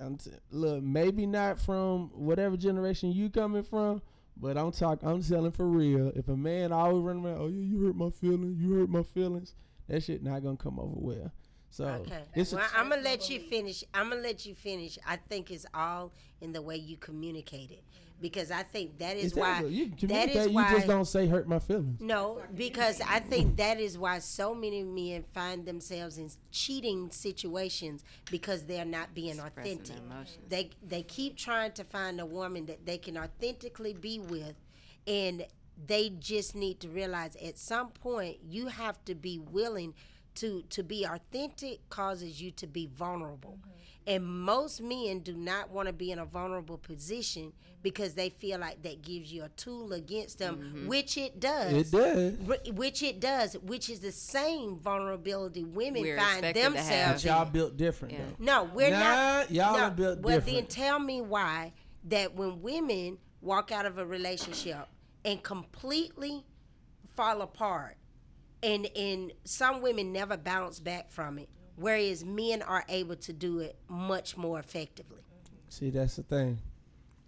[0.50, 4.00] look, maybe not from whatever generation you coming from,
[4.36, 5.08] but I'm talking.
[5.08, 6.12] I'm telling for real.
[6.14, 9.02] If a man always running around, oh yeah, you hurt my feelings, you hurt my
[9.02, 9.54] feelings,
[9.88, 11.32] that shit not gonna come over well.
[11.70, 12.22] So Okay.
[12.52, 13.84] Well, I'm gonna let you finish.
[13.92, 14.98] I'm gonna let you finish.
[15.06, 17.84] I think it's all in the way you communicate it,
[18.20, 19.58] because I think that is why.
[19.58, 19.74] Exactly.
[19.74, 20.50] you can that is communicate.
[20.50, 20.70] You why.
[20.72, 22.00] just don't say hurt my feelings.
[22.00, 28.04] No, because I think that is why so many men find themselves in cheating situations
[28.30, 30.48] because they're not being Expressing authentic.
[30.48, 34.54] They they keep trying to find a woman that they can authentically be with,
[35.06, 35.46] and
[35.86, 39.94] they just need to realize at some point you have to be willing
[40.36, 43.58] to to be authentic causes you to be vulnerable.
[43.60, 43.70] Mm-hmm.
[44.06, 48.58] And most men do not want to be in a vulnerable position because they feel
[48.60, 50.86] like that gives you a tool against them, mm-hmm.
[50.86, 51.72] which it does.
[51.72, 52.34] It does.
[52.72, 56.72] Which it does, which is the same vulnerability women We're find expected to have.
[56.74, 57.52] themselves But y'all in.
[57.52, 58.20] built different Yeah.
[58.38, 58.44] though.
[58.44, 59.50] No, we're Nah, not.
[59.50, 59.82] y'all no.
[59.84, 60.24] are built different.
[60.24, 61.72] well, then tell me why
[62.04, 64.86] that when women walk out of a relationship
[65.24, 66.44] and completely
[67.16, 67.96] fall apart,
[68.62, 73.60] and and some women never bounce back from it, whereas men are able to do
[73.60, 75.18] it much more effectively.
[75.68, 76.58] See, that's the thing.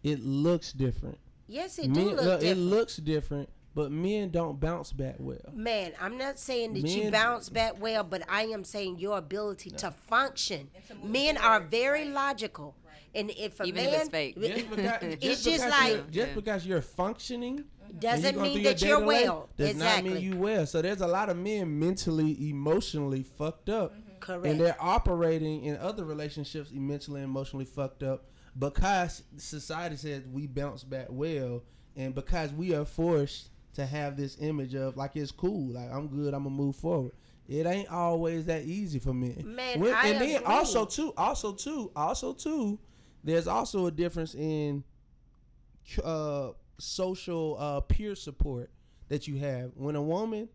[0.03, 1.19] It looks different.
[1.47, 5.39] Yes, it Men- do look look, it looks different, but men don't bounce back well.
[5.53, 9.71] Man, I'm not saying that you bounce back well, but I am saying your ability
[9.71, 10.69] to function.
[11.03, 12.75] Men are very logical,
[13.15, 14.41] and if a Even man, if it's fake.
[14.41, 17.65] Just because, It's just just because like- you're, just because you're functioning
[17.99, 19.49] doesn't going mean through your that you're day-to-day well.
[19.57, 20.11] Does exactly.
[20.11, 20.67] not mean you well.
[20.67, 24.08] So there's a lot of men mentally, emotionally fucked up, mm-hmm.
[24.21, 24.47] Correct.
[24.47, 28.27] and they're operating in other relationships mentally, and emotionally fucked up
[28.59, 31.63] because society says we bounce back well,
[31.97, 36.09] and because we are forced to have this image of like it's cool, like I'm
[36.09, 37.13] good, I'm gonna move forward.
[37.47, 39.43] It ain't always that easy for men.
[39.45, 42.79] Man, When- and then also too, also too, also too,
[43.25, 44.85] there's also a difference in
[46.05, 48.71] uh, social uh, peer support
[49.09, 49.73] that you have.
[49.75, 50.49] When a woman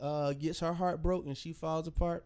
[0.00, 2.24] uh, gets her heart broken, she falls apart.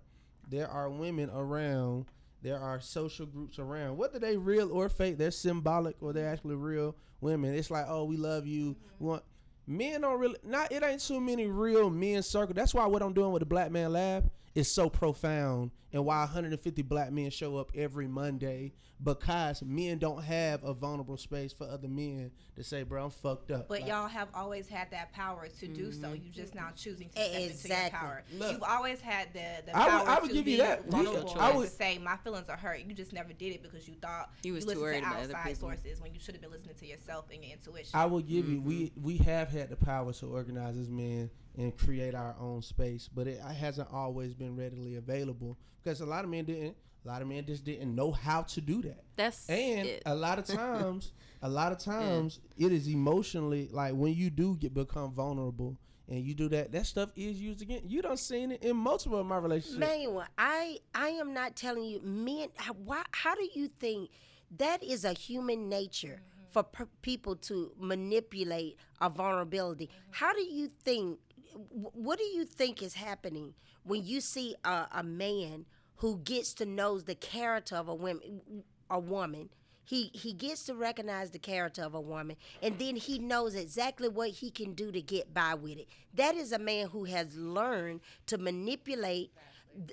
[0.49, 2.07] There are women around.
[2.43, 3.97] There are social groups around.
[3.97, 7.55] Whether they real or fake, they're symbolic or they're actually real women.
[7.55, 8.71] It's like, oh, we love you.
[8.71, 9.05] Mm-hmm.
[9.05, 9.23] We want
[9.67, 10.37] men don't really.
[10.45, 12.55] Not it ain't too many real men circle.
[12.55, 16.21] That's why what I'm doing with the Black Man Lab is so profound and why
[16.21, 21.69] 150 black men show up every Monday because men don't have a vulnerable space for
[21.69, 23.69] other men to say, bro, I'm fucked up.
[23.69, 26.09] But Like, y'all have always had that power to do so.
[26.09, 26.25] Mm-hmm.
[26.25, 28.23] You just now choosing to step into your power.
[28.33, 28.53] Look.
[28.53, 30.85] You've always had the, the I power would- I would to give be you that.
[30.85, 32.81] We- vulnerable I and would- to say my feelings are hurt.
[32.81, 35.57] You just never did it because you thought You was too listened worried to outside
[35.57, 37.91] sources when you should have been listening to yourself and your intuition.
[37.95, 39.03] I will give you we mm-hmm.
[39.03, 43.27] we have had the power to organize as men and create our own space, but
[43.27, 46.77] it hasn't always been readily available because a lot of men didn't.
[47.05, 49.05] A lot of men just didn't know how to do that.
[49.17, 50.03] That's And it.
[50.07, 54.57] a lot of times, a lot of times, it is emotionally like when you do
[54.57, 55.77] get become vulnerable
[56.09, 57.83] and you do that, that stuff is used again.
[57.87, 59.79] You don't seen it in multiple of my relationships.
[59.79, 62.49] Manuel, I I am not telling you, men.
[62.57, 64.11] How, why, how do you think
[64.57, 66.53] that is a human nature mm-hmm.
[66.53, 69.87] for per- people to manipulate a vulnerability?
[69.87, 70.11] Mm-hmm.
[70.13, 71.19] How do you think?
[71.55, 76.55] Wh- What do you think is happening when you see a, a man who gets
[76.55, 78.41] to know the character of a woman,
[78.91, 79.51] a woman?
[79.87, 84.09] He he gets to recognize the character of a woman, and then he knows exactly
[84.09, 85.89] what he can do to get by with it.
[86.15, 89.31] That is a man who has learned to manipulate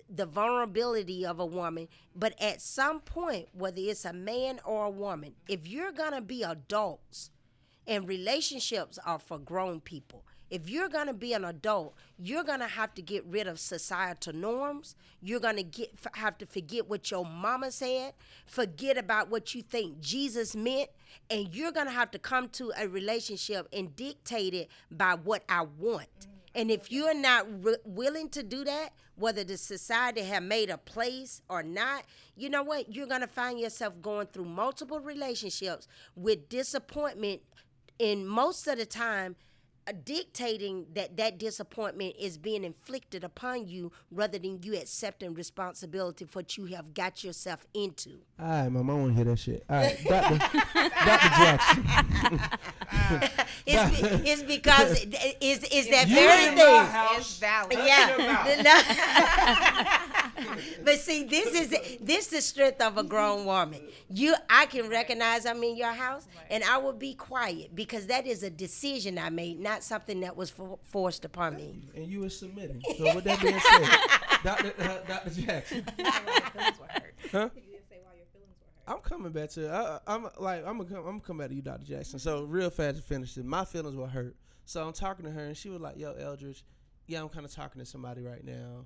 [0.09, 1.89] the vulnerability of a woman.
[2.15, 6.43] But at some point, whether it's a man or a woman, if you're gonna be
[6.43, 7.31] adults,
[7.87, 10.23] and relationships are for grown people.
[10.51, 14.97] If you're gonna be an adult, you're gonna have to get rid of societal norms.
[15.21, 18.13] You're gonna get have to forget what your mama said,
[18.45, 20.89] forget about what you think Jesus meant,
[21.29, 25.61] and you're gonna have to come to a relationship and dictate it by what I
[25.61, 26.09] want.
[26.19, 26.31] Mm-hmm.
[26.53, 30.77] And if you're not re- willing to do that, whether the society have made a
[30.77, 32.03] place or not,
[32.35, 32.93] you know what?
[32.93, 37.41] You're gonna find yourself going through multiple relationships with disappointment,
[38.01, 39.37] and most of the time,
[39.91, 46.39] dictating that that disappointment is being inflicted upon you rather than you accepting responsibility for
[46.39, 48.19] what you have got yourself into.
[48.39, 49.63] All right, mom, I want to hear that shit.
[49.69, 50.37] All right, Doctor,
[51.05, 52.39] Doctor Jackson.
[53.65, 56.85] It's, be- it's because it- it's, it's that You very thing.
[56.85, 57.17] house.
[57.19, 57.73] it's valid.
[57.73, 58.15] Yeah.
[60.83, 61.69] but see, this is
[62.01, 63.81] this is the strength of a grown woman.
[64.09, 68.25] You, I can recognize I'm in your house, and I will be quiet because that
[68.27, 71.75] is a decision I made, not something that was for, forced upon me.
[71.95, 72.81] and you were submitting.
[72.97, 75.85] So with that being said, Doctor uh, Doctor Jackson,
[77.31, 77.49] huh?
[78.87, 79.71] I'm coming back to.
[79.71, 80.97] I, I'm like I'm gonna come.
[80.97, 82.19] I'm gonna come back to you, Doctor Jackson.
[82.19, 83.45] So real fast to finish it.
[83.45, 84.35] My feelings were hurt.
[84.65, 86.63] So I'm talking to her, and she was like, "Yo, Eldridge,
[87.07, 88.85] yeah, I'm kind of talking to somebody right now,"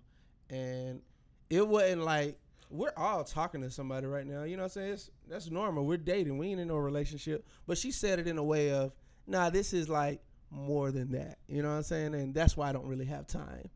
[0.49, 1.01] and
[1.49, 2.39] it wasn't like
[2.69, 4.43] we're all talking to somebody right now.
[4.43, 4.93] You know what I'm saying?
[4.93, 5.85] It's, that's normal.
[5.85, 6.37] We're dating.
[6.37, 7.45] We ain't in no relationship.
[7.67, 8.93] But she said it in a way of,
[9.27, 12.15] "Nah, this is like more than that." You know what I'm saying?
[12.15, 13.69] And that's why I don't really have time.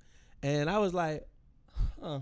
[0.43, 1.27] And I was like,
[2.01, 2.21] "Huh."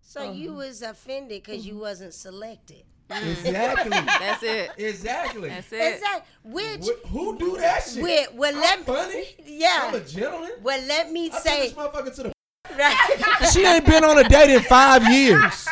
[0.00, 0.58] So you uh-huh.
[0.58, 1.82] was offended because you mm-hmm.
[1.82, 2.84] wasn't selected.
[3.10, 3.90] Exactly.
[3.90, 4.70] That's it.
[4.76, 5.48] exactly.
[5.48, 5.94] That's it.
[5.94, 6.28] Exactly.
[6.44, 8.02] Which, Wh- Who do that shit?
[8.02, 9.24] with, well, I'm let funny.
[9.44, 9.84] yeah.
[9.88, 10.50] I'm a gentleman.
[10.62, 12.32] well, let me I say, this motherfucker to the.
[12.76, 13.16] right.
[13.52, 15.66] She ain't been on a date in five years.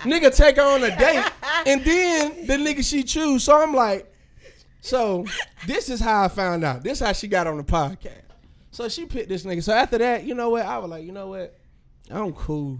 [0.00, 1.24] nigga take her on a date,
[1.66, 3.44] and then the nigga she choose.
[3.44, 4.12] So I'm like,
[4.80, 5.26] so
[5.66, 6.82] this is how I found out.
[6.82, 8.22] This how she got on the podcast.
[8.70, 9.62] So she picked this nigga.
[9.62, 10.64] So after that, you know what?
[10.64, 11.58] I was like, you know what?
[12.10, 12.78] I'm cool.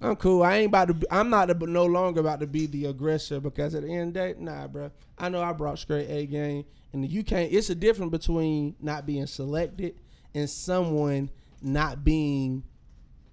[0.00, 0.42] I'm cool.
[0.42, 0.94] I ain't about to.
[0.94, 4.08] Be, I'm not the, no longer about to be the aggressor because at the end
[4.08, 4.90] of the day, nah, bro.
[5.18, 7.52] I know I brought straight A game, and you can't.
[7.52, 9.96] It's a difference between not being selected
[10.34, 11.30] and someone
[11.62, 12.62] not being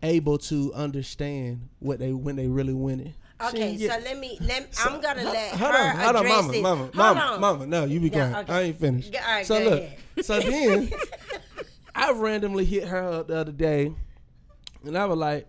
[0.04, 3.14] able to understand what they when they really winning.
[3.42, 6.16] Okay, ain't get- so let me let I'm gonna Hold- let hold her on, hold
[6.18, 6.62] on, mama, it.
[6.62, 7.42] mama, Hold mama, on.
[7.42, 7.66] mama.
[7.68, 8.44] No, you be Yeah, quiet.
[8.50, 8.54] okay.
[8.54, 9.12] I ain't finished.
[9.12, 9.98] Go- all right, so go look, ahead.
[10.26, 10.92] so then
[11.96, 13.94] I randomly hit her up the other day,
[14.84, 15.48] and I was like,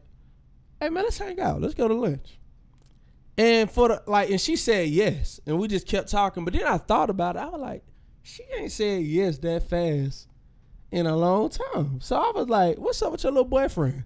[0.81, 1.61] "Hey man, let's hang out.
[1.61, 2.39] Let's go to lunch."
[3.37, 6.45] And for the like, and she said yes, and we just kept talking.
[6.45, 7.41] But then I thought about it.
[7.41, 7.85] I was like,
[8.23, 10.29] she ain't said yes that fast
[10.91, 12.01] in a long time.
[12.01, 14.05] So I was like, "What's up with your little boyfriend?"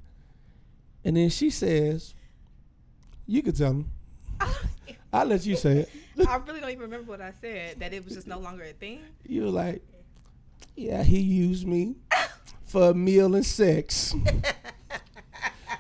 [1.09, 2.13] And then she says,
[3.27, 3.91] "You could tell him."
[5.11, 6.29] I'll let you say it.
[6.29, 7.81] I really don't even remember what I said.
[7.81, 9.01] That it was just no longer a thing.
[9.27, 9.83] You were like,
[10.77, 11.97] yeah, he used me
[12.67, 14.15] for a meal and sex.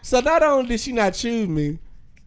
[0.01, 1.79] so not only did she not choose me,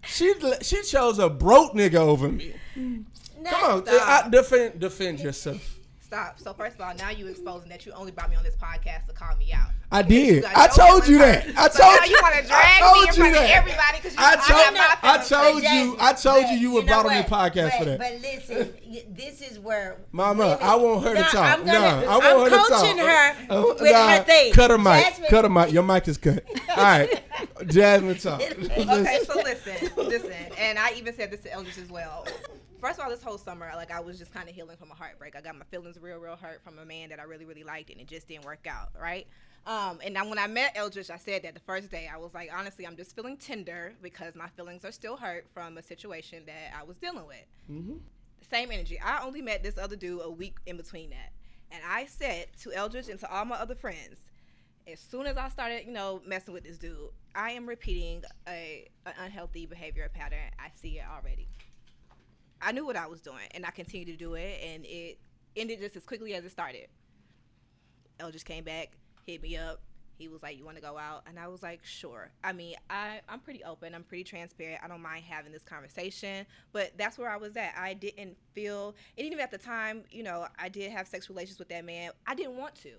[0.05, 2.53] she she chose a broke nigga over me.
[2.77, 3.05] Mm.
[3.45, 5.79] Come on, I, defend defend yourself.
[6.11, 6.39] Stop.
[6.41, 9.05] So first of all, now you exposing that you only brought me on this podcast
[9.07, 9.69] to call me out.
[9.93, 10.43] I did.
[10.45, 11.47] I told you that.
[11.57, 12.11] I So told now you.
[12.11, 13.43] you want to I drag told me in you front that.
[13.43, 15.97] of everybody because you I told, I I told you.
[15.99, 17.53] I told you you were know brought on the what?
[17.53, 17.99] podcast for that.
[17.99, 18.73] But listen,
[19.15, 21.59] this is where Mama, women- I want her to Nah, talk.
[21.59, 22.67] I'm gonna, nah, I want I'm her to talk.
[22.81, 24.53] coaching her Uh, with nah, her thing.
[24.53, 25.05] Cut her mic.
[25.05, 25.71] Jasmine- Cut her mic.
[25.71, 26.43] Your mic is cut.
[26.69, 27.21] All right,
[27.67, 28.41] Jasmine, talk.
[28.51, 32.25] okay, so listen, listen, and I even said this to Eldridge as well.
[32.81, 34.95] First of all, this whole summer, like I was just kind of healing from a
[34.95, 35.35] heartbreak.
[35.35, 37.91] I got my feelings real, real hurt from a man that I really, really liked,
[37.91, 39.27] and it just didn't work out, right?
[39.67, 42.33] Um, and now when I met Eldridge, I said that the first day I was
[42.33, 46.41] like, honestly, I'm just feeling tender because my feelings are still hurt from a situation
[46.47, 47.45] that I was dealing with.
[48.49, 48.99] Same energy.
[48.99, 51.33] I only met this other dude a week in between that,
[51.69, 54.17] and I said to Eldridge and to all my other friends,
[54.91, 56.97] as soon as I started, you know, messing with this dude,
[57.35, 60.49] I am repeating a an unhealthy behavior pattern.
[60.57, 61.47] I see it already.
[62.61, 65.19] I knew what I was doing, and I continued to do it, and it
[65.55, 66.87] ended just as quickly as it started.
[68.19, 68.91] El just came back,
[69.25, 69.81] hit me up.
[70.17, 72.75] He was like, "You want to go out?" And I was like, "Sure." I mean,
[72.91, 73.95] I I'm pretty open.
[73.95, 74.79] I'm pretty transparent.
[74.83, 77.73] I don't mind having this conversation, but that's where I was at.
[77.75, 81.57] I didn't feel, and even at the time, you know, I did have sex relations
[81.57, 82.11] with that man.
[82.27, 82.91] I didn't want to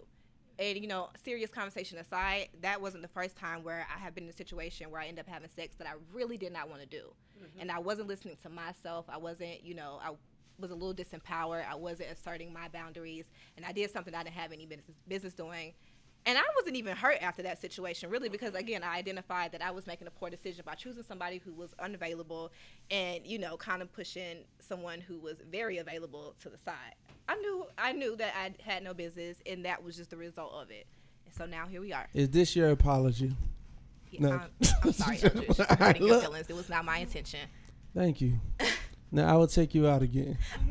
[0.58, 4.24] and you know, serious conversation aside, that wasn't the first time where I have been
[4.24, 6.82] in a situation where I end up having sex that I really did not want
[6.82, 7.60] to do, mm-hmm.
[7.60, 9.06] and I wasn't listening to myself.
[9.08, 10.10] I wasn't, you know, I
[10.58, 11.64] was a little disempowered.
[11.68, 15.34] I wasn't asserting my boundaries, and I did something I didn't have any business business
[15.34, 15.74] doing.
[16.24, 18.58] And I wasn't even hurt after that situation, really, because mm-hmm.
[18.58, 21.74] again, I identified that I was making a poor decision by choosing somebody who was
[21.80, 22.52] unavailable
[22.92, 26.94] and, you know, kind of pushing someone who was very available to the side.
[27.28, 30.52] I knew I knew that I had no business, and that was just the result
[30.54, 30.86] of it.
[31.26, 32.06] And so now here we are.
[32.14, 33.34] Is this your apology?
[34.10, 34.30] Yeah, No.
[34.32, 34.50] I'm,
[34.84, 36.24] I'm sorry, Eldridge, for All right, hurting your look.
[36.24, 36.50] feelings.
[36.50, 37.40] It was not my intention.
[37.94, 38.40] Thank you.
[39.14, 40.38] Now I will take you out again.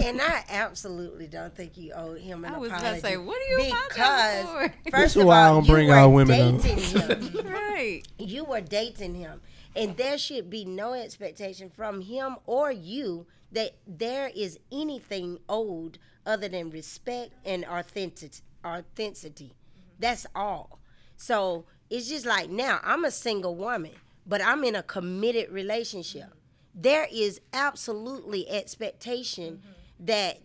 [0.00, 2.88] and I absolutely don't think you owe him an I was apology.
[2.88, 5.54] about to say, what are you because apologizing first This is of why I all,
[5.60, 6.56] don't bring our women on.
[6.58, 7.46] dating him.
[7.46, 8.02] right.
[8.18, 9.40] you were dating him
[9.76, 15.98] and there should be no expectation from him or you that there is anything owed
[16.24, 19.54] other than respect and authenticity authenticity.
[19.98, 20.78] That's all.
[21.16, 23.90] So it's just like now i'm a single woman
[24.24, 26.32] but i'm in a committed relationship.
[26.72, 30.06] There is absolutely expectation mm-hmm.
[30.06, 30.38] that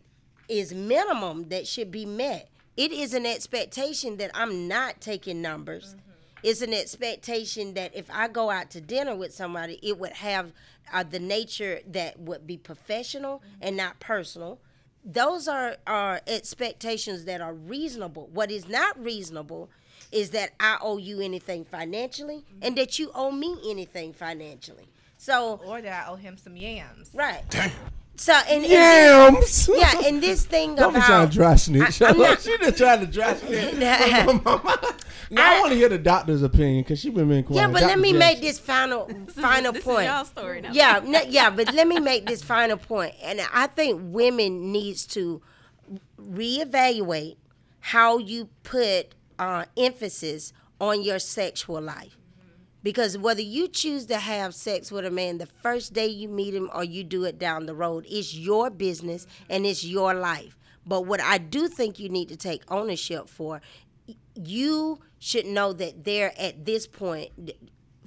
[0.49, 2.49] is minimum that should be met.
[2.75, 5.93] It is an expectation that I'm not taking numbers.
[5.93, 5.99] Mm-hmm.
[6.43, 10.51] It's an expectation that if I go out to dinner with somebody, it would have
[10.93, 14.59] uh, the nature that would be professional and not personal.
[15.03, 18.29] Those are, are expectations that are reasonable.
[18.33, 19.69] What is not reasonable
[20.11, 24.87] is that I owe you anything financially and that you owe me anything financially.
[25.17, 27.09] So, Or that I owe him some yams.
[27.13, 27.43] right.
[28.17, 29.69] So, and, and Yams.
[29.73, 32.01] yeah, and this thing Don't be about trying to dry snitch.
[32.01, 33.75] I- not- she just trying to dry snitch.
[33.77, 37.59] now I, I- want to hear the doctor's opinion because she been being quiet.
[37.59, 38.19] yeah, but let me Jess.
[38.19, 40.01] make this final final this point.
[40.01, 40.69] is y'all story now.
[40.71, 42.79] Yeah, n- yeah, but let me make this final.
[43.21, 45.41] And I think women needs to
[46.21, 47.35] reevaluate
[47.79, 52.17] how you put uh, emphasis on your sexual life.
[52.85, 56.53] Because whether you choose to have sex with a man the first day you meet
[56.53, 60.55] him or you do it down the road, it's your business and it's your life.
[60.85, 63.59] But what I do think you need to take ownership for,
[64.35, 67.31] you should know that they're at this point,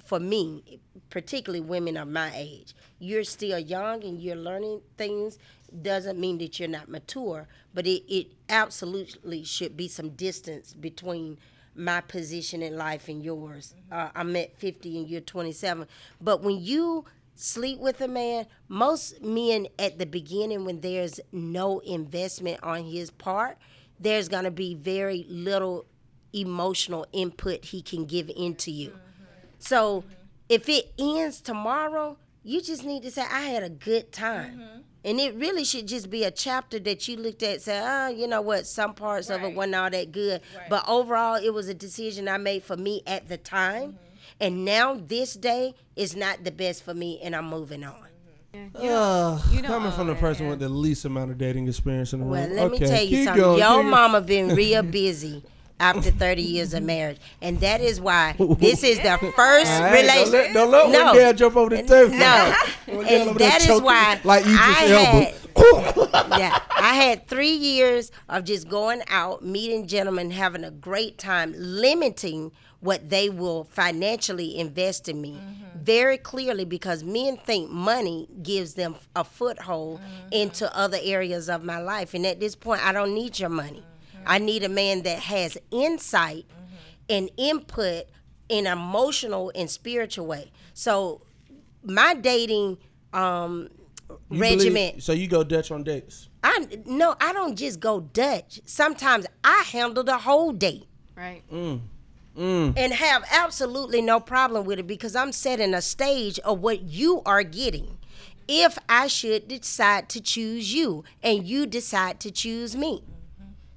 [0.05, 5.37] for me, particularly women of my age, you're still young and you're learning things.
[5.81, 11.37] Doesn't mean that you're not mature, but it, it absolutely should be some distance between
[11.75, 13.73] my position in life and yours.
[13.91, 15.87] Uh, I'm at 50 and you're 27.
[16.19, 17.05] But when you
[17.35, 23.11] sleep with a man, most men at the beginning, when there's no investment on his
[23.11, 23.57] part,
[23.99, 25.85] there's going to be very little
[26.33, 28.93] emotional input he can give into you.
[29.59, 30.03] So
[30.47, 34.83] if it ends tomorrow, you just need to say, I had a good time.
[35.05, 38.07] And it really should just be a chapter that you looked at and say, oh,
[38.09, 39.55] you know what, some parts of it Right.
[39.55, 40.41] wasn't all that good.
[40.69, 43.97] But overall, it was a decision I made for me at the time.
[44.41, 47.95] And now this day is not the best for me, and I'm moving on.
[48.75, 52.13] Ugh, you know, coming from the uh, person with the least amount of dating experience
[52.13, 52.55] in the Well, room.
[52.55, 53.41] let okay, me tell you keep something.
[53.43, 53.89] going, Your keep going.
[53.89, 55.43] mama been real busy
[55.79, 57.17] after 30 years of marriage.
[57.41, 60.53] And that is why this is the first All right, don't let, relationship.
[60.53, 61.33] don't let No.
[61.33, 62.11] jump over the third.
[62.11, 62.55] No.
[62.87, 66.37] And that is why like Idris I Elba.
[66.39, 71.53] yeah, I had three years of just going out, meeting gentlemen, having a great time,
[71.55, 75.79] limiting what they will financially invest in me mm-hmm.
[75.83, 80.27] very clearly because men think money gives them a foothold mm-hmm.
[80.31, 82.13] into other areas of my life.
[82.13, 83.79] And at this point, I don't need your money.
[83.79, 83.98] Mm-hmm.
[84.29, 86.45] I need a man that has insight
[87.09, 88.05] and input
[88.47, 90.51] in emotional and spiritual way.
[90.73, 91.21] So
[91.83, 92.77] my dating
[93.11, 93.69] um,
[94.09, 95.03] You believe- regiment.
[95.03, 96.29] so you go Dutch on dates.
[96.43, 98.61] I no, I don't just go Dutch.
[98.65, 101.43] Sometimes I handle the whole date Right.
[101.51, 101.81] Mm.
[102.37, 107.21] and have absolutely no problem with it because I'm setting a stage of what you
[107.25, 107.97] are getting.
[108.47, 113.03] If I should decide to choose you and you decide to choose me.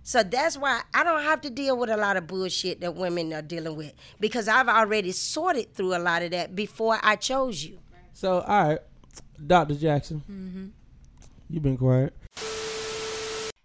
[0.04, 3.32] So that's why I don't have to deal with a lot of bullshit that women
[3.32, 7.62] are dealing with because I've already sorted through a lot of that before I chose
[7.64, 7.78] you.
[8.12, 8.78] So all right,
[9.46, 9.74] Dr.
[9.74, 10.66] Jackson, Mm-hmm.
[11.48, 12.14] you've been quiet.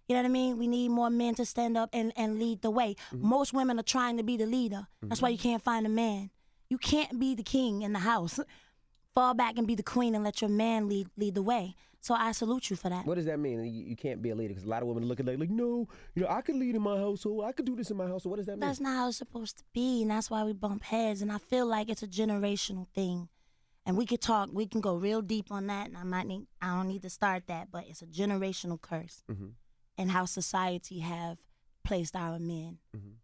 [0.08, 0.58] You know what I mean?
[0.58, 2.96] We need more men to stand up and, and lead the way.
[3.12, 4.88] Most women are trying to be the leader.
[5.02, 6.30] That's why you can't find a man.
[6.70, 8.40] You can't be the king in the house.
[9.16, 11.76] Fall back and be the queen and let your man lead lead the way.
[12.08, 13.06] So I salute you for that.
[13.06, 13.66] What does that mean?
[13.66, 15.50] You, you can't be a leader because a lot of women look at like, like,
[15.50, 17.44] no, you know, I could lead in my household.
[17.44, 18.32] I could do this in my household.
[18.32, 18.62] What does that mean?
[18.62, 21.22] That's not how it's supposed to be, and that's why we bump heads.
[21.22, 23.28] And I feel like it's a generational thing.
[23.86, 25.88] And we could talk, we can go real deep on that.
[25.88, 29.26] And I might need, I don't need to start that, but it's a generational curse,
[29.30, 29.56] Mhm.
[29.98, 31.40] and how society have
[31.84, 33.16] placed our men, Mhm.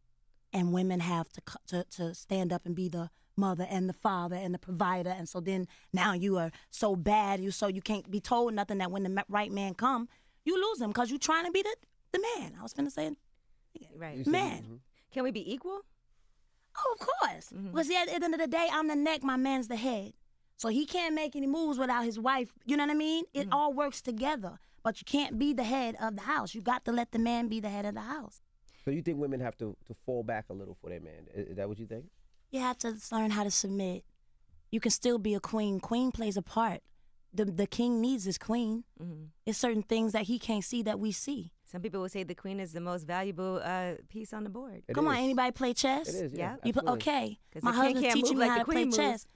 [0.52, 4.36] and women have to, to to stand up and be the mother and the father
[4.36, 5.10] and the provider.
[5.10, 8.78] And so then now you are so bad, you so you can't be told nothing.
[8.80, 10.08] That when the right man come,
[10.46, 11.76] you lose him because you trying to be the
[12.12, 12.56] the man.
[12.60, 13.16] I was finna say
[13.96, 14.18] Right.
[14.18, 14.64] You said- man.
[14.64, 14.80] mhm.
[15.12, 15.82] Can we be equal?
[16.76, 17.54] Oh, of course.
[17.72, 20.14] Because at the end of the day, I'm the neck, my man's the head.
[20.58, 22.52] So he can't make any moves without his wife.
[22.66, 23.26] You know what I mean?
[23.34, 24.58] It all works together.
[24.82, 26.56] But you can't be the head of the house.
[26.56, 28.42] You got to let the man be the head of the house.
[28.84, 31.28] So you think women have to, to fall back a little for their man?
[31.34, 32.06] Is, is that what you think?
[32.54, 34.04] You have to learn how to submit.
[34.72, 35.80] You can still be a queen.
[35.80, 36.82] Queen plays a part.
[37.34, 38.84] The the king needs his queen.
[39.02, 39.30] Mhm.
[39.48, 41.52] It's certain things that he can't see that we see.
[41.66, 44.84] Some people would say the queen is the most valuable uh, piece on the board.
[44.88, 46.08] It Come on, anybody play chess?
[46.10, 46.38] It is, yeah.
[46.38, 46.56] Yeah.
[46.64, 47.40] You put, okay.
[47.64, 48.98] My the king husband's can't teaching move me like how the to play moves.
[48.98, 49.28] chess.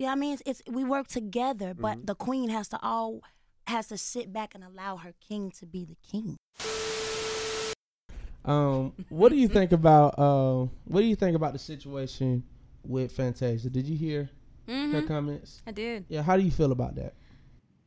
[0.00, 2.06] Yeah, I mean, it's, it's we work together, but Mhm.
[2.06, 3.20] the queen has to all
[3.68, 6.36] has to sit back and allow her king to be the king.
[8.44, 12.42] Um, what do you think about uh, what do you think about the situation
[12.84, 13.70] with Fantasia?
[13.70, 14.30] Did you hear
[14.66, 14.72] her
[15.02, 15.06] Mhm.
[15.08, 15.62] comments?
[15.66, 16.04] I did.
[16.08, 17.14] Yeah, how do you feel about that?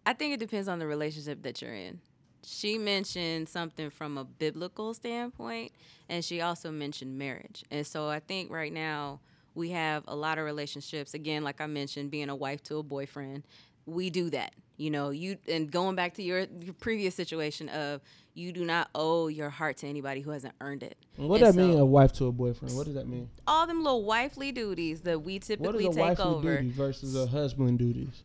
[0.06, 2.00] I think it depends on the relationship that you're in.
[2.44, 5.72] She mentioned something from a biblical standpoint,
[6.08, 7.64] and she also mentioned marriage.
[7.72, 9.20] And so I think right now
[9.54, 11.14] we have a lot of relationships.
[11.14, 13.44] Again, like I mentioned, being a wife to a boyfriend,
[13.86, 14.54] we do that.
[14.78, 18.02] You know, you and going back to your, your previous situation of
[18.36, 20.98] you do not owe your heart to anybody who hasn't earned it.
[21.16, 21.80] What does that mean?
[21.80, 22.76] A wife to a boyfriend?
[22.78, 23.30] What does that mean?
[23.48, 26.62] All them little wifely duties that we typically take wifely over.
[26.64, 28.24] versus a husband duties?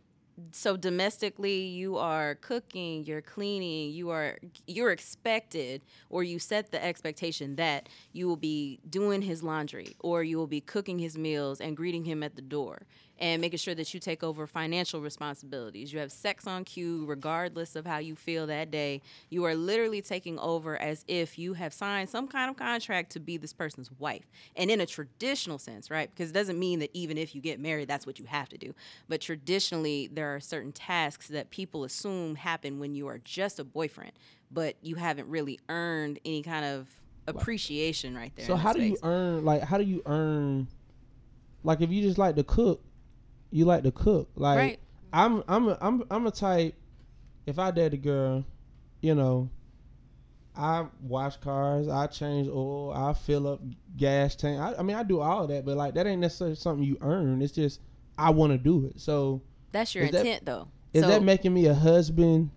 [0.51, 6.83] so domestically you are cooking you're cleaning you are you're expected or you set the
[6.83, 11.61] expectation that you will be doing his laundry or you will be cooking his meals
[11.61, 12.83] and greeting him at the door
[13.19, 17.75] and making sure that you take over financial responsibilities you have sex on cue regardless
[17.75, 21.73] of how you feel that day you are literally taking over as if you have
[21.73, 25.89] signed some kind of contract to be this person's wife and in a traditional sense
[25.89, 28.49] right because it doesn't mean that even if you get married that's what you have
[28.49, 28.73] to do
[29.07, 33.63] but traditionally there are certain tasks that people assume happen when you are just a
[33.63, 34.11] boyfriend
[34.51, 36.87] but you haven't really earned any kind of
[37.27, 39.45] appreciation right there So how do you earn?
[39.45, 40.67] Like, how do you earn?
[41.63, 42.81] Like, if you just like to cook,
[43.53, 44.29] you like to cook.
[44.35, 44.79] Like, Right.
[45.13, 46.73] I'm, I'm, a, I'm, I'm a type.
[47.45, 48.43] If I date a girl,
[49.01, 49.49] you know,
[50.55, 53.61] I wash cars, I change oil, I fill up
[53.97, 54.59] gas tank.
[54.59, 56.97] I, I mean, I do all of that, but like that ain't necessarily something you
[57.01, 57.41] earn.
[57.41, 57.79] It's just
[58.17, 58.99] I want to do it.
[58.99, 59.41] So
[59.71, 62.51] that's your is that- intent though is so that making me a husband,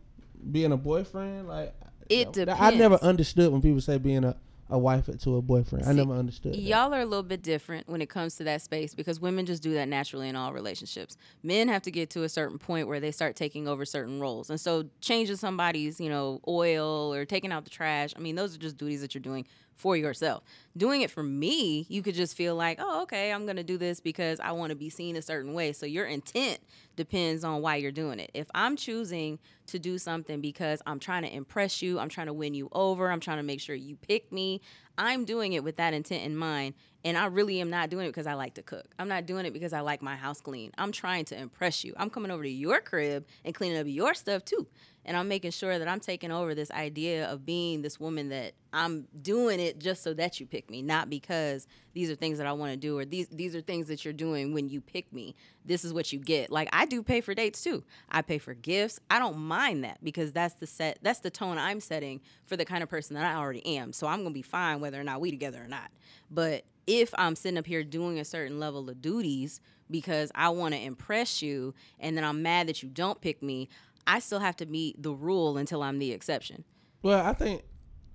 [0.53, 1.49] being a boyfriend?
[1.49, 1.75] Like
[2.11, 4.37] It you know, I never understood when people say being a,
[4.69, 5.87] a wife to a boyfriend.
[5.87, 6.53] I never understood.
[6.53, 6.61] that.
[6.61, 9.63] Y'all are a little bit different when it comes to that space because women just
[9.63, 11.17] do that naturally in all relationships.
[11.43, 14.51] Men have to get to a certain point where they start taking over certain roles.
[14.51, 18.55] And so changing somebody's, you know, oil or taking out the trash, I mean, those
[18.57, 19.47] are just duties that you're doing
[19.77, 20.43] for yourself.
[20.77, 23.79] Doing it for me, you could just feel like, oh, okay, I'm going to do
[23.79, 25.73] this because I want to be seen a certain way.
[25.73, 26.59] So your intent
[26.97, 28.31] depends on why you're doing it.
[28.35, 32.33] If I'm choosing to do something because I'm trying to impress you, I'm trying to
[32.33, 34.61] win you over, I'm trying to make sure you pick me,
[34.99, 36.75] I'm doing it with that intent in mind.
[37.05, 38.93] And I really am not doing it because I like to cook.
[38.99, 40.73] I'm not doing it because I like my house clean.
[40.77, 41.95] I'm trying to impress you.
[41.97, 44.67] I'm coming over to your crib and cleaning up your stuff too.
[45.07, 48.55] And I'm making sure that I'm taking over this idea of being this woman that
[48.73, 52.47] I'm doing it just so that you pick me, not because these are things that
[52.47, 55.11] I want to do or these these are things that you're doing when you pick
[55.13, 55.37] me.
[55.65, 56.51] This is what you get.
[56.51, 57.85] Like I do pay for dates too.
[58.11, 58.99] I pay for gifts.
[59.09, 62.65] I don't mind that because that's the set that's the tone I'm setting for the
[62.65, 63.93] kind of person that I already am.
[63.93, 65.91] So I'm going to be fine whether or not we together or not.
[66.31, 70.75] But if I'm sitting up here doing a certain level of duties because I want
[70.75, 73.69] to impress you and then I'm mad that you don't pick me,
[74.07, 76.65] I still have to meet the rule until I'm the exception.
[77.03, 77.63] Well, I think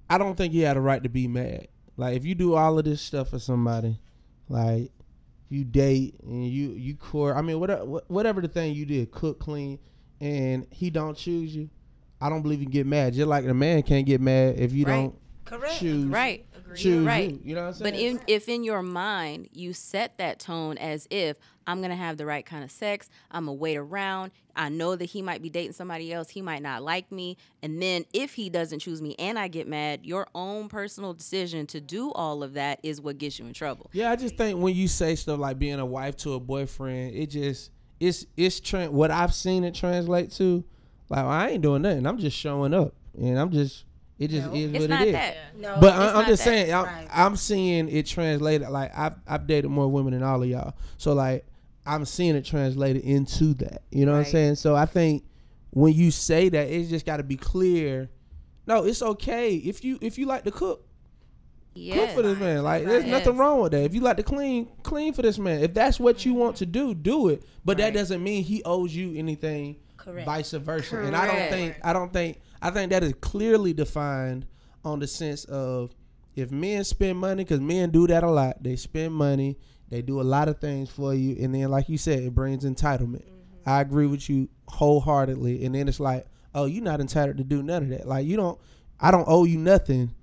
[0.10, 1.68] I don't think you had a right to be mad.
[1.98, 4.00] Like if you do all of this stuff for somebody,
[4.50, 4.92] like
[5.50, 7.36] you date and you you court.
[7.36, 9.80] I mean, whatever whatever the thing you did, cook, clean,
[10.20, 11.70] and he don't choose you.
[12.20, 13.14] I don't believe you can get mad.
[13.14, 14.94] Just like the man can't get mad if you Right.
[14.96, 15.80] don't Correct.
[15.80, 16.46] choose Right.
[16.76, 17.32] choose right.
[17.32, 17.40] you.
[17.44, 17.92] You know what I'm saying?
[17.94, 21.38] But in, if in your mind you set that tone as if
[21.68, 24.32] I'm gonna have the right kind of sex, I'm gonna wait around.
[24.56, 26.30] I know that he might be dating somebody else.
[26.30, 29.68] He might not like me, and then if he doesn't choose me and I get
[29.68, 33.54] mad, your own personal decision to do all of that is what gets you in
[33.54, 33.90] trouble.
[33.94, 37.16] Yeah, I just think when you say stuff like being a wife to a boyfriend,
[37.16, 40.64] it just it's it's tra- what I've seen it translate to.
[41.10, 42.06] Like I ain't doing nothing.
[42.06, 43.86] I'm just showing up, and I'm just
[44.20, 44.54] it just No.
[44.54, 45.14] is It's what not it is.
[45.14, 45.36] that.
[45.58, 46.50] No, But it's I, I'm not just that.
[46.50, 47.08] saying, I'm, Right.
[47.12, 48.70] I'm seeing it translated.
[48.70, 51.46] Like I've I've dated more women than all of y'all, so like
[51.96, 53.84] I'm seeing it translated into that.
[53.92, 54.56] You know what I'm saying?
[54.56, 55.24] So I think
[55.72, 58.10] when you say that, it's just got to be clear.
[58.68, 60.86] No, it's okay if you if you like to cook,
[61.74, 61.98] Yes.
[61.98, 62.64] cook for this man.
[62.64, 63.12] Like there's Right.
[63.12, 63.84] nothing wrong with that.
[63.84, 65.62] If you like to clean, clean for this man.
[65.64, 67.44] If that's what you want to do, do it.
[67.66, 69.78] But that doesn't mean he owes you anything.
[69.98, 70.26] Correct.
[70.26, 70.90] Vice versa.
[70.92, 71.08] Correct.
[71.08, 74.46] And I don't think I don't think I think that is clearly defined
[74.84, 75.96] on the sense of
[76.36, 78.62] if men spend money, because men do that a lot.
[78.64, 79.58] They spend money.
[79.92, 82.64] They do a lot of things for you, and then, like you said, it brings
[82.64, 83.26] entitlement.
[83.26, 83.70] Mm-hmm.
[83.70, 85.66] I agree with you wholeheartedly.
[85.66, 86.26] And then it's like,
[86.56, 88.08] oh, you're not entitled to do none of that.
[88.08, 88.58] Like you don't.
[89.00, 90.14] I don't owe you nothing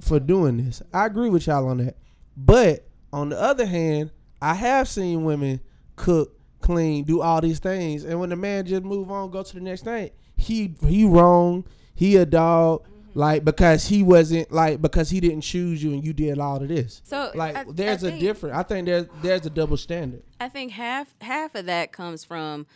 [0.00, 0.82] for doing this.
[0.92, 1.96] I agree with y'all on that.
[2.36, 4.10] But on the other hand,
[4.40, 5.60] I have seen women
[5.96, 9.54] cook, clean, do all these things, and when the man just move on, go to
[9.54, 11.66] the next thing, he he wrong.
[11.94, 12.84] He a dog.
[12.84, 12.99] Mm-hmm.
[13.14, 16.68] Like because he wasn't like because he didn't choose you and you did all of
[16.68, 17.02] this.
[17.04, 18.56] So Like I- there's I a think- different.
[18.56, 20.22] I think there's there's a double standard.
[20.40, 22.66] I think half half of that comes from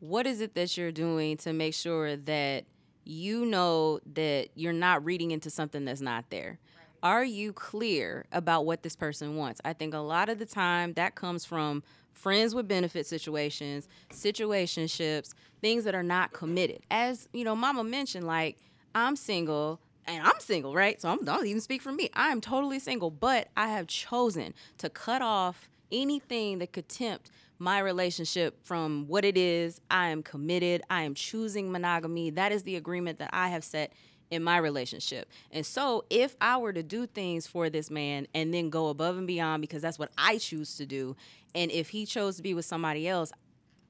[0.00, 2.64] what is it that you're doing to make sure that
[3.04, 6.58] you know that you're not reading into something that's not there.
[7.02, 9.60] Are you clear about what this person wants?
[9.64, 11.82] I think a lot of the time that comes from
[12.12, 16.80] friends with benefit situations, situationships, things that are not committed.
[16.90, 18.56] As you know, Mama mentioned, like
[18.94, 21.00] I'm single and I'm single, right?
[21.00, 22.10] So I'm, don't even speak for me.
[22.14, 27.30] I am totally single, but I have chosen to cut off anything that could tempt
[27.58, 29.80] my relationship from what it is.
[29.90, 30.82] I am committed.
[30.90, 32.30] I am choosing monogamy.
[32.30, 33.92] That is the agreement that I have set
[34.30, 35.28] in my relationship.
[35.50, 39.16] And so if I were to do things for this man and then go above
[39.16, 41.16] and beyond because that's what I choose to do,
[41.54, 43.32] and if he chose to be with somebody else,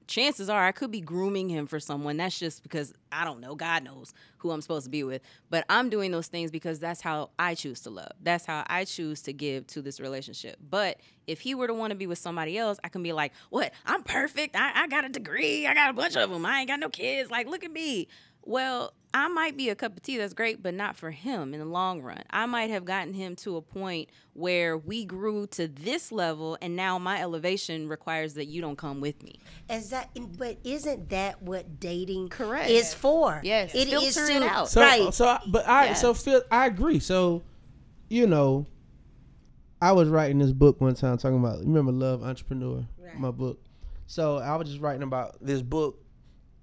[0.06, 2.16] chances are I could be grooming him for someone.
[2.16, 3.54] That's just because I don't know.
[3.54, 5.22] God knows who I'm supposed to be with.
[5.50, 8.12] But I'm doing those things because that's how I choose to love.
[8.22, 10.58] That's how I choose to give to this relationship.
[10.68, 13.32] But if he were to want to be with somebody else, I can be like,
[13.50, 13.72] what?
[13.86, 14.56] I'm perfect.
[14.56, 15.66] I, I got a degree.
[15.66, 16.44] I got a bunch of them.
[16.44, 17.30] I ain't got no kids.
[17.30, 18.08] Like, look at me.
[18.42, 21.60] Well, I might be a cup of tea that's great, but not for him in
[21.60, 22.22] the long run.
[22.30, 26.74] I might have gotten him to a point where we grew to this level, and
[26.74, 29.38] now my elevation requires that you don't come with me.
[29.70, 30.10] Is that?
[30.36, 32.68] But isn't that what dating Correct.
[32.68, 33.40] is for?
[33.44, 33.72] Yes.
[33.72, 34.68] it is Filter it to out.
[34.68, 35.14] So, right.
[35.14, 35.94] so, I- but I, Yeah.
[35.94, 36.98] so Phil, I agree.
[36.98, 37.42] So,
[38.08, 38.66] you know,
[39.80, 41.60] I was writing this book one time talking about.
[41.60, 43.16] Remember, Love Entrepreneur, Right.
[43.18, 43.60] my book.
[44.06, 46.03] So I was just writing about this book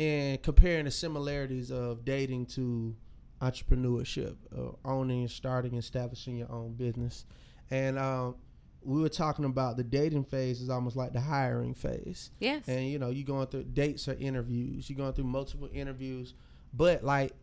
[0.01, 2.95] and comparing the similarities of dating to
[3.39, 7.25] entrepreneurship, uh, owning, starting, establishing your own business,
[7.69, 8.35] and um,
[8.83, 12.31] we were talking about the dating phase is almost like the hiring phase.
[12.39, 12.67] Yes.
[12.67, 14.89] And you know, you're going through dates or interviews.
[14.89, 16.33] You're going through multiple interviews,
[16.73, 17.33] but like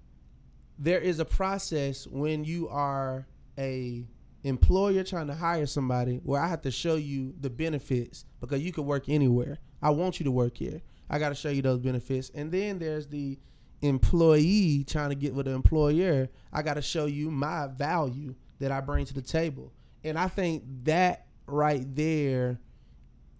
[0.78, 4.04] there is a process when you are a
[4.42, 8.72] employer trying to hire somebody where I have to show you the benefits because you
[8.72, 9.59] could work anywhere.
[9.80, 10.82] I want you to work here.
[11.11, 12.30] I got to show you those benefits.
[12.34, 13.38] And then there's the
[13.82, 16.28] employee trying to get with the employer.
[16.52, 19.72] I got to show you my value that I bring to the table.
[20.04, 22.61] And I think that right there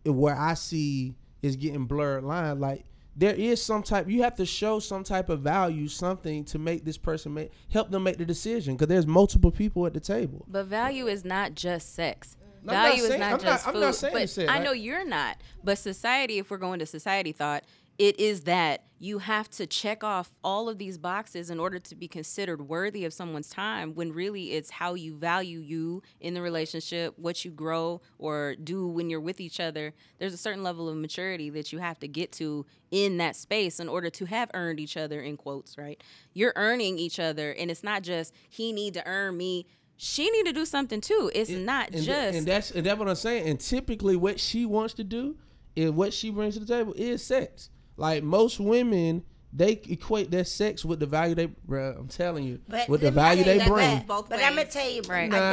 [0.05, 2.61] where I see is getting blurred line.
[2.61, 2.85] Like
[3.17, 6.85] there is some type you have to show some type of value, something to make
[6.85, 10.45] this person make help them make the decision because there's multiple people at the table.
[10.49, 12.37] But value is not just sex.
[12.63, 13.81] No, not value is not I'm not- just I'm food.
[13.81, 15.37] not saying but said I know you're not.
[15.65, 17.65] But society, if we're going to society thought,
[17.99, 21.95] it is that you have to check off all of these boxes in order to
[21.97, 26.43] be considered worthy of someone's time when really it's how you value you in the
[26.43, 29.95] relationship, what you grow or do when you're with each other.
[30.19, 33.79] There's a certain level of maturity that you have to get to in that space
[33.81, 36.03] in order to have earned each other in quotes, right?
[36.35, 39.67] You're earning each other and it's not just he need to earn me.
[40.01, 41.31] She need to do something too.
[41.35, 43.49] It's not and, just th- and that's and that's what I'm saying.
[43.49, 45.37] And typically, what she wants to do
[45.77, 47.69] and what she brings to the table is sex.
[47.97, 51.49] Like most women, they equate their sex with the value they.
[51.49, 53.99] Bruh, I'm telling you, But with the value they bring.
[53.99, 54.07] back.
[54.07, 55.33] But I'm gonna tell you, Right.
[55.33, 55.51] uh,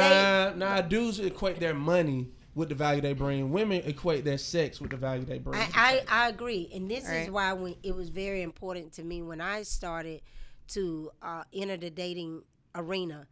[0.52, 3.50] they- Nah, nah, dudes equate their money with the value they bring.
[3.50, 5.60] Women equate their sex with the value they bring.
[5.60, 9.22] I, I, I agree, and this is why when it was very important to me
[9.22, 10.20] when I started
[10.68, 12.42] to uh, enter the dating
[12.76, 13.26] arena.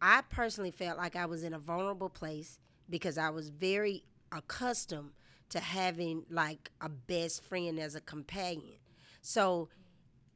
[0.00, 5.12] I personally felt like I was in a vulnerable place because I was very accustomed
[5.50, 8.78] to having like a best friend as a companion.
[9.22, 9.68] So,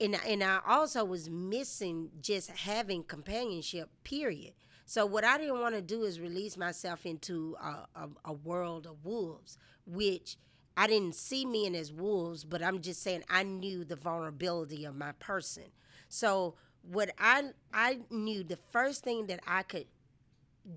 [0.01, 3.91] and and I also was missing just having companionship.
[4.05, 4.55] Period.
[4.85, 8.87] So what I didn't want to do is release myself into a, a, a world
[8.87, 9.57] of wolves,
[9.87, 10.37] which
[10.77, 14.97] I didn't see men as wolves, but I'm just saying I knew the vulnerability of
[14.97, 15.65] my person.
[16.09, 19.87] So what I I knew the first thing that I could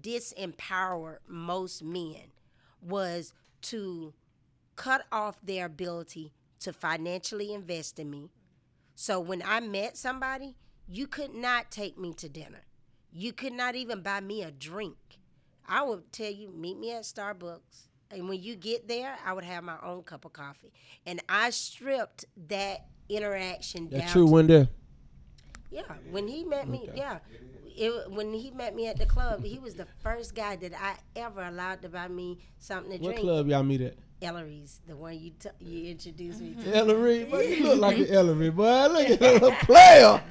[0.01, 2.31] disempower most men
[2.81, 4.13] was to
[4.75, 8.29] cut off their ability to financially invest in me.
[8.95, 10.55] So when I met somebody,
[10.87, 12.65] you could not take me to dinner.
[13.11, 14.97] You could not even buy me a drink.
[15.67, 17.87] I would tell you, meet me at Starbucks.
[18.11, 20.71] And when you get there, I would have my own cup of coffee.
[21.05, 24.09] And I stripped that interaction That down.
[24.09, 24.69] true to- one there.
[25.71, 26.97] Yeah, when he met me, Okay.
[26.97, 27.19] yeah,
[27.77, 30.95] it, when he met me at the club, he was the first guy that I
[31.15, 33.25] ever allowed to buy me something to What drink.
[33.25, 33.95] What club y'all meet at?
[34.21, 36.75] Ellery's, the one you t- you introduced me to.
[36.75, 38.87] Ellery, but you look like an Ellery, boy.
[38.87, 40.21] Look at that player.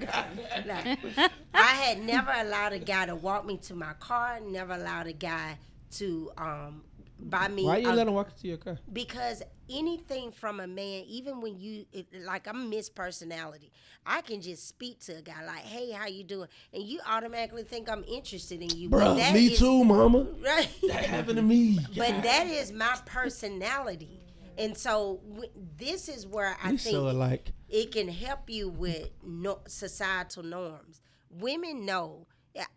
[1.54, 4.40] I had never allowed a guy to walk me to my car.
[4.40, 5.58] Never allowed a guy
[5.92, 6.82] to um,
[7.18, 7.64] buy me.
[7.64, 8.78] Why you a- let him walk into your car?
[8.92, 13.72] because anything from a man, even when you it, like I'm Miss Personality,
[14.04, 17.62] I can just speak to a guy like, "Hey, how you doing?" and you automatically
[17.64, 18.88] think I'm interested in you.
[18.90, 20.26] But Bruh, that me is- too, mama.
[20.40, 20.68] Right.
[20.88, 21.78] That happened to me.
[21.96, 24.20] But that is my personality,
[24.58, 27.52] and so w- this is where I We think so alike.
[27.68, 31.00] it can help you with no, societal norms.
[31.30, 32.26] Women know.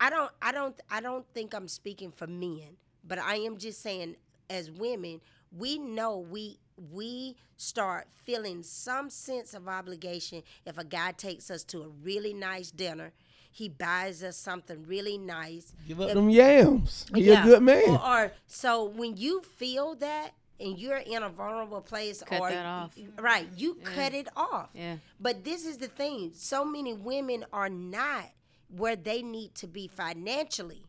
[0.00, 0.30] I don't.
[0.42, 0.74] I don't.
[0.90, 4.16] I don't think I'm speaking for men, but I am just saying,
[4.50, 5.20] as women,
[5.56, 6.58] we know we
[6.92, 12.32] we start feeling some sense of obligation if a guy takes us to a really
[12.32, 13.12] nice dinner.
[13.50, 15.72] He buys us something really nice.
[15.88, 17.06] Give up If- them yams.
[17.12, 17.88] He a good man.
[17.88, 20.30] Or, or so when you feel that
[20.60, 22.96] and you're in a vulnerable place Cut or that off.
[23.18, 24.70] right, you cut it off.
[24.74, 24.96] Yeah.
[25.18, 26.32] But this is the thing.
[26.34, 28.26] So many women are not
[28.68, 30.84] where they need to be financially.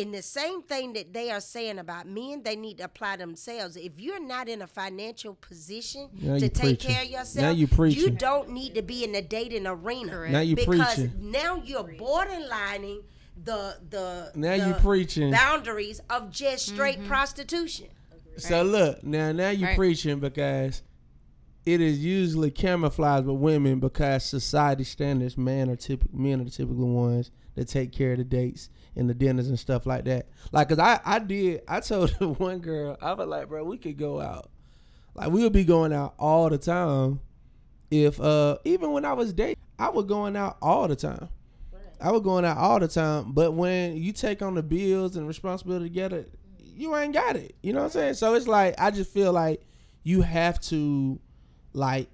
[0.00, 3.76] In the same thing that they are saying about men, they need to apply themselves.
[3.76, 6.90] If you're not in a financial position Now to take preaching.
[6.90, 8.14] care of yourself, Now yourself, you preaching.
[8.14, 10.10] don't need to be in the dating arena.
[10.12, 10.32] Correct.
[10.32, 11.12] Now you because preaching.
[11.30, 13.02] now you're borderlining
[13.44, 15.30] the the Now you preaching.
[15.30, 17.08] boundaries of just straight mm-hmm.
[17.08, 17.88] prostitution.
[18.38, 19.76] So look, now now you Right.
[19.76, 20.82] preaching because
[21.66, 26.50] it is usually camouflaged with women because society standards, men are typical men are the
[26.50, 30.28] typical ones that take care of the dates and the dinners and stuff like that.
[30.52, 33.98] Like, cause I I did I told one girl I was like, bro, we could
[33.98, 34.50] go out,
[35.14, 37.20] like we would be going out all the time.
[37.90, 41.28] If uh even when I was dating, I was going out all the time.
[42.00, 45.28] I was going out all the time, but when you take on the bills and
[45.28, 46.24] responsibility together,
[46.58, 47.54] you ain't got it.
[47.62, 48.14] You know what I'm saying?
[48.14, 49.66] So it's like I just feel like
[50.02, 51.20] you have to
[51.72, 52.08] like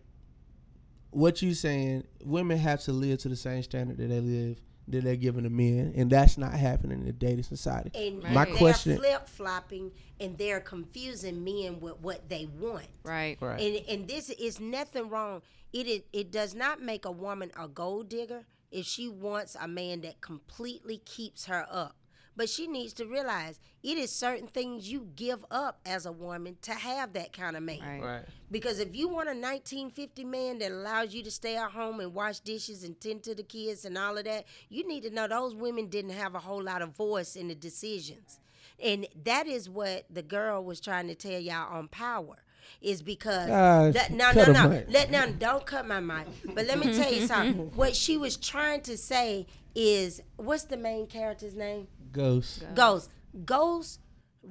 [1.11, 5.03] what you saying, women have to live to the same standard that they live that
[5.03, 7.91] they're giving to men, and that's not happening in the dating society.
[7.95, 9.91] And My they're question flip flopping
[10.21, 12.87] and they're confusing men with what they want.
[13.03, 13.37] Right.
[13.41, 13.61] Right.
[13.61, 15.43] And and this is nothing wrong.
[15.73, 19.67] It is, it does not make a woman a gold digger if she wants a
[19.67, 21.97] man that completely keeps her up.
[22.37, 26.59] But she needs to realize it is certain things you give up as a woman
[26.62, 27.80] to have that kind of man.
[27.80, 28.03] Right.
[28.03, 28.24] Right.
[28.51, 32.12] Because if you want a 1950 man that allows you to stay at home and
[32.12, 35.26] wash dishes and tend to the kids and all of that, you need to know
[35.26, 38.39] those women didn't have a whole lot of voice in the decisions.
[38.82, 42.37] And that is what the girl was trying to tell y'all on power.
[42.82, 46.78] Is because Gosh, that, no no no let no don't cut my mic but let
[46.78, 51.55] me tell you something what she was trying to say is what's the main character's
[51.55, 51.87] name
[52.17, 52.64] Ghost.
[52.75, 53.11] Ghost.
[53.45, 54.01] Ghost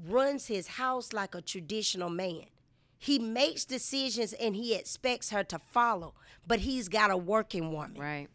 [0.07, 2.43] runs his house like a traditional man.
[2.97, 6.13] He makes decisions and he expects her to follow,
[6.47, 7.99] but he's got a working woman.
[7.99, 8.27] Right.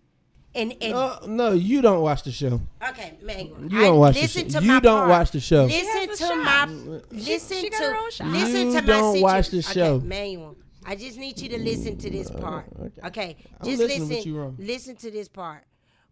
[0.55, 2.61] And and No, no, you don't watch the show.
[2.91, 3.63] okay, Manuel.
[3.63, 4.43] You don't watch the show.
[4.43, 5.09] to You my don't part.
[5.11, 5.65] watch the show.
[5.67, 6.65] Listen to a my
[7.13, 8.27] listen she got to her own shot.
[8.29, 9.95] listen You to my don't watch situ- the show.
[9.95, 10.57] Okay, Manuel.
[10.85, 12.67] I just need you to listen to this uh, part.
[12.81, 13.07] okay.
[13.07, 14.57] Okay, just listen.
[14.59, 15.63] Listen to this part.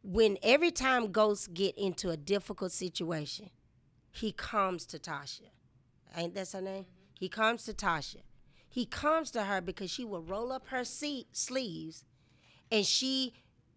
[0.02, 3.50] When every time ghosts get into a difficult situation,
[4.10, 5.50] he comes to Tasha.
[6.16, 6.86] Ain't that her name?
[7.18, 8.22] He comes to Tasha.
[8.68, 12.04] He comes to her because she will roll up her seat, sleeves
[12.70, 13.32] and she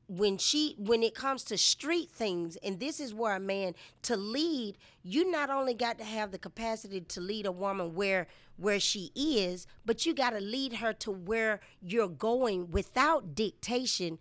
[0.08, 4.18] when she when it comes to street things and this is where a man to
[4.18, 8.80] lead you not only got to have the capacity to lead a woman where where
[8.80, 14.20] she is but you got to lead her to where you're going without dictation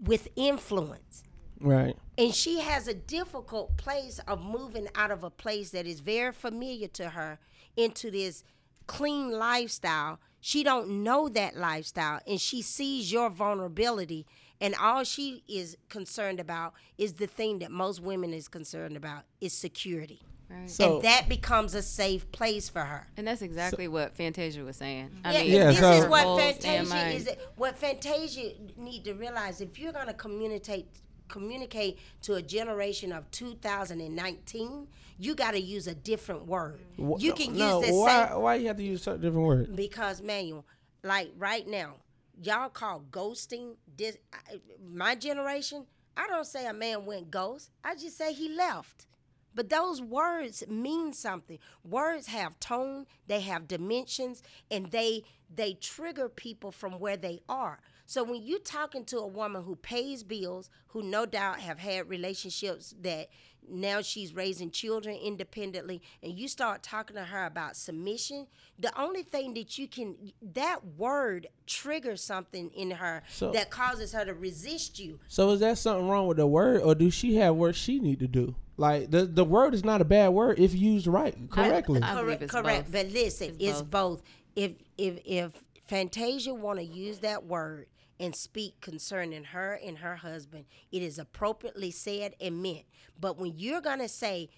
[0.00, 1.22] with influence
[1.60, 1.96] Right.
[2.18, 6.32] and she has a difficult place of moving out of a place that is very
[6.32, 7.38] familiar to her
[7.76, 8.44] into this
[8.86, 14.26] clean lifestyle she don't know that lifestyle and she sees your vulnerability
[14.60, 19.24] and all she is concerned about is the thing that most women is concerned about
[19.40, 20.70] is security Right.
[20.70, 24.76] So- and that becomes a safe place for her And that's exactly what Fantasia was
[24.76, 25.10] saying.
[25.24, 27.28] I yeah, mean, Yeah, this so- is what Fantasia is.
[27.56, 30.86] What Fantasia need to realize if you're gonna communicate
[31.28, 34.86] communicate to a generation of 2019,
[35.18, 36.80] you got to use a different word.
[36.96, 39.76] You can no, use the why, same Why you have to use a different word?
[39.76, 40.64] because Manuel.
[41.02, 41.94] Like right now,
[42.42, 43.76] y'all call ghosting.
[43.96, 45.86] This uh, my generation.
[46.16, 47.70] I don't say a man went ghost.
[47.84, 49.06] I just say he left.
[49.54, 51.58] But those words mean something.
[51.82, 55.22] Words have tone, they have dimensions, and they
[55.54, 57.80] they trigger people from where they are.
[58.06, 62.08] So when you're talking to a woman who pays bills, who no doubt have had
[62.08, 63.28] relationships that
[63.68, 68.46] now she's raising children independently, and you start talking to her about submission,
[68.78, 74.12] the only thing that you can that word triggers something in her So- that causes
[74.12, 75.18] her to resist you.
[75.26, 78.20] So is that something wrong with the word, or do she have work she need
[78.20, 78.54] to do?
[78.76, 82.00] Like the the word is not a bad word if used right, correctly.
[82.02, 82.84] I believe correct, it's correct.
[82.84, 82.92] both.
[82.92, 83.90] But listen, It's it's, both.
[83.90, 84.22] both.
[84.54, 85.52] If if if
[85.88, 87.86] Fantasia want to use that word
[88.18, 92.84] and speak concerning her and her husband, it is appropriately said and meant.
[93.18, 94.48] But when you're gonna say,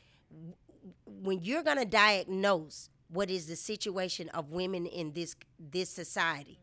[1.05, 6.59] when you're gonna diagnose what is the situation of women in this this society,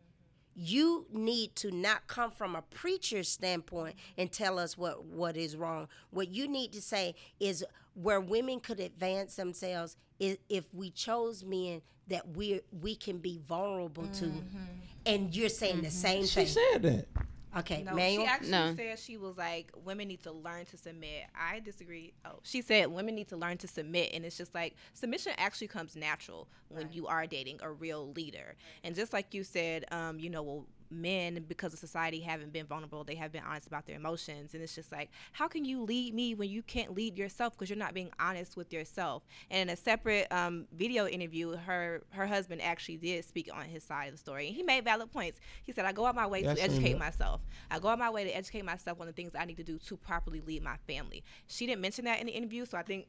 [0.55, 5.55] you need to not come from a preacher's standpoint and tell us what what is
[5.55, 5.87] wrong.
[6.11, 11.43] What you need to say is where women could advance themselves is if we chose
[11.43, 14.25] men that we we can be vulnerable to.
[14.25, 14.57] Mm-hmm.
[15.05, 15.89] And you're saying the mm-hmm.
[15.89, 16.47] same she thing.
[16.47, 17.07] said that.
[17.55, 18.25] Okay, No, Manuel.
[18.25, 18.75] she actually No.
[18.75, 21.23] said she was like, women need to learn to submit.
[21.33, 22.13] I disagree.
[22.25, 25.67] Oh, she said women need to learn to submit, and it's just like submission actually
[25.67, 28.55] comes natural when you are dating a real leader.
[28.83, 30.65] And just like you said, um, you know, well,
[30.95, 34.63] men because of society haven't been vulnerable, they have been honest about their emotions, and
[34.63, 37.77] it's just like, how can you lead me when you can't lead yourself because you're
[37.77, 39.23] not being honest with yourself?
[39.49, 43.83] And in a separate um, video interview, her her husband actually did speak on his
[43.83, 45.39] side of the story, and he made valid points.
[45.63, 47.41] He said, "I go out my way Yeah, to educate myself.
[47.69, 49.77] I go out my way to educate myself on the things I need to do
[49.79, 51.23] to properly lead my family.
[51.47, 53.07] She didn't mention that in the interview, so I think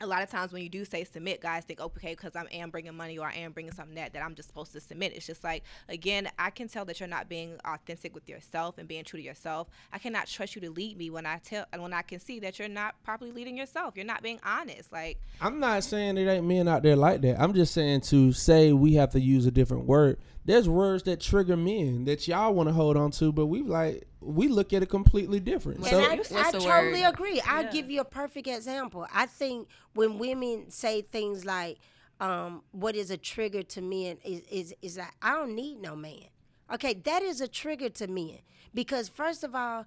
[0.00, 2.70] a lot of times when you do say submit, guys think, okay, because I am
[2.70, 5.12] bringing money or I am bringing something that, that I'm just supposed to submit.
[5.14, 8.88] It's just like, again, I can tell that you're not being authentic with yourself and
[8.88, 9.68] being true to yourself.
[9.92, 12.40] I cannot trust you to lead me when I tell and when I can see
[12.40, 13.94] that you're not properly leading yourself.
[13.96, 14.92] You're not being honest.
[14.92, 17.40] Like, I'm not saying there ain't men out there like that.
[17.40, 20.18] I'm just saying to say we have to use a different word.
[20.46, 24.06] There's words that trigger men that y'all want to hold on to, but we like
[24.20, 25.78] we look at it completely different.
[25.78, 27.14] And So I, I totally word?
[27.14, 27.40] agree.
[27.46, 29.06] I'll give you a perfect example.
[29.12, 31.78] I think when women say things like,
[32.20, 35.96] um, what is a trigger to men is, is, is like, I don't need no
[35.96, 36.28] man.
[36.72, 38.38] Okay, that is a trigger to men.
[38.72, 39.84] Because, first of all,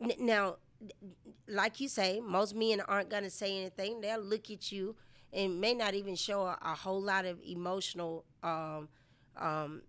[0.00, 0.56] n- now,
[1.46, 4.00] like you say, most men aren't going to say anything.
[4.00, 4.96] They'll look at you
[5.32, 8.88] and may not even show a, a whole lot of emotional um,
[9.36, 9.82] um,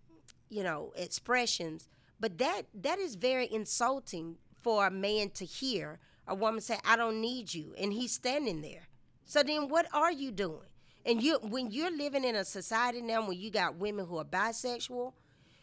[0.56, 1.90] you know expressions
[2.20, 6.96] but that that is very insulting for a man to hear a woman say i
[6.96, 8.88] don't need you and he's standing there.
[9.26, 10.70] So then what are you doing?
[11.06, 14.26] And you when you're living in a society now when you got women who are
[14.26, 15.14] bisexual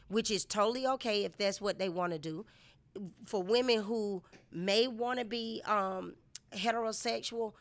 [0.09, 2.45] which is totally okay if that's what they want to do
[3.25, 4.23] for women who
[4.53, 6.15] may want to be um,
[6.55, 7.55] heterosexual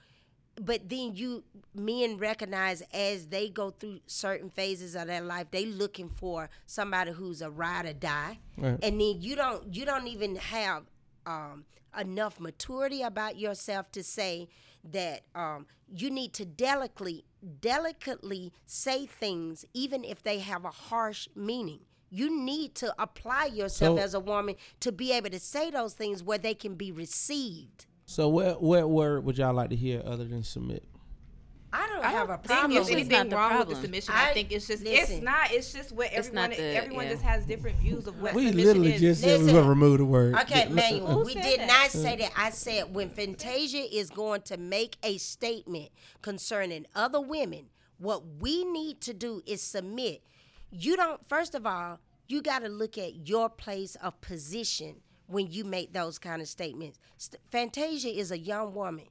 [0.59, 1.43] but then you
[1.73, 7.11] men recognize as they go through certain phases of their life they looking for somebody
[7.11, 8.77] who's a ride or die Right.
[8.83, 10.83] and then you don't you don't even have
[11.25, 11.65] um,
[11.99, 14.49] enough maturity about yourself to say
[14.83, 17.23] that um, you need to delicately
[17.59, 21.79] delicately say things, even if they have a harsh meaning.
[22.09, 25.93] You need to apply yourself So- as a woman to be able to say those
[25.93, 27.85] things where they can be received.
[28.11, 30.83] So what what word would y'all like to hear other than submit?
[31.71, 33.69] I don't I have don't a think problem there's with anything not the wrong with
[33.69, 34.13] the submission.
[34.13, 35.15] I, I- think it's just listen.
[35.15, 35.51] it's not.
[35.53, 37.11] It's just what It's everyone not the- everyone yeah.
[37.13, 38.99] just has different views of what We submission literally is.
[39.01, 39.55] just said we Listen.
[39.61, 40.35] gonna remove the word.
[40.41, 40.73] Okay, Yeah.
[40.73, 41.67] Manuel, Who we did that?
[41.67, 41.89] not uh.
[41.89, 42.31] say that.
[42.35, 45.91] I said when Fantasia is going to make a statement
[46.21, 50.21] concerning other women, what we need to do is submit.
[50.69, 54.97] You don't, first of all, you got to look at your place of position
[55.31, 56.99] when you make those kind of statements.
[57.51, 59.05] Fantasia is a young woman.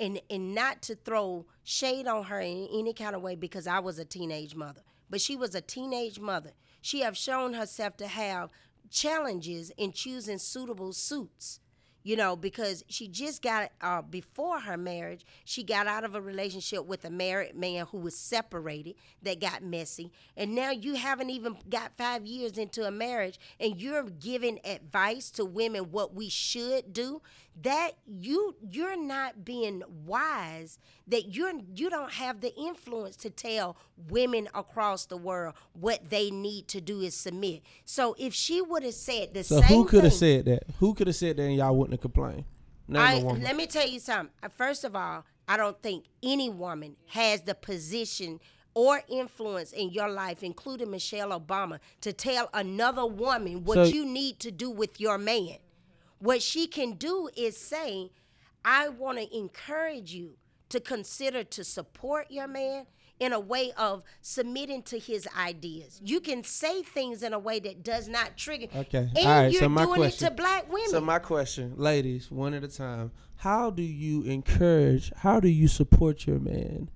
[0.00, 3.80] And, and not to throw shade on her in any kind of way because I
[3.80, 6.52] was a teenage mother, but she was a teenage mother.
[6.80, 8.50] She have shown herself to have
[8.90, 11.58] challenges in choosing suitable suits
[12.08, 16.20] you know because she just got uh, before her marriage she got out of a
[16.22, 21.28] relationship with a married man who was separated that got messy and now you haven't
[21.28, 26.30] even got five years into a marriage and you're giving advice to women what we
[26.30, 27.20] should do
[27.62, 33.76] that you you're not being wise that you're you don't have the influence to tell
[34.08, 38.82] women across the world what they need to do is submit so if she would
[38.82, 40.64] have said the So same who could have said that?
[40.78, 42.44] Who could have said that and y'all wouldn't have complained?
[42.94, 44.32] I, let me tell you something.
[44.42, 48.40] Uh, First of all, I don't think any woman has the position
[48.72, 54.06] or influence in your life, including Michelle Obama, to tell another woman what So- you
[54.06, 55.56] need to do with your man.
[56.18, 58.10] What she can do is say,
[58.64, 60.36] I want to encourage you
[60.68, 62.86] to consider to support your man
[63.20, 66.00] in a way of submitting to his ideas.
[66.04, 68.66] You can say things in a way that does not trigger.
[68.74, 69.10] Okay.
[69.16, 69.52] And All right.
[69.52, 70.26] you're so my doing question.
[70.26, 70.90] it to black women.
[70.90, 73.10] So my question, ladies, one at a time.
[73.36, 75.12] How do you encourage?
[75.16, 76.90] How do you support your man?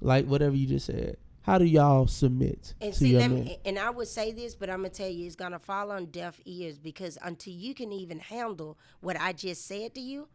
[0.00, 1.16] Like whatever you just said.
[1.48, 4.80] How do y'all submit And see, your me, and I would say this, but I'm
[4.80, 8.76] gonna tell you, it's gonna fall on deaf ears because until you can even handle
[9.00, 10.28] what I just said to you,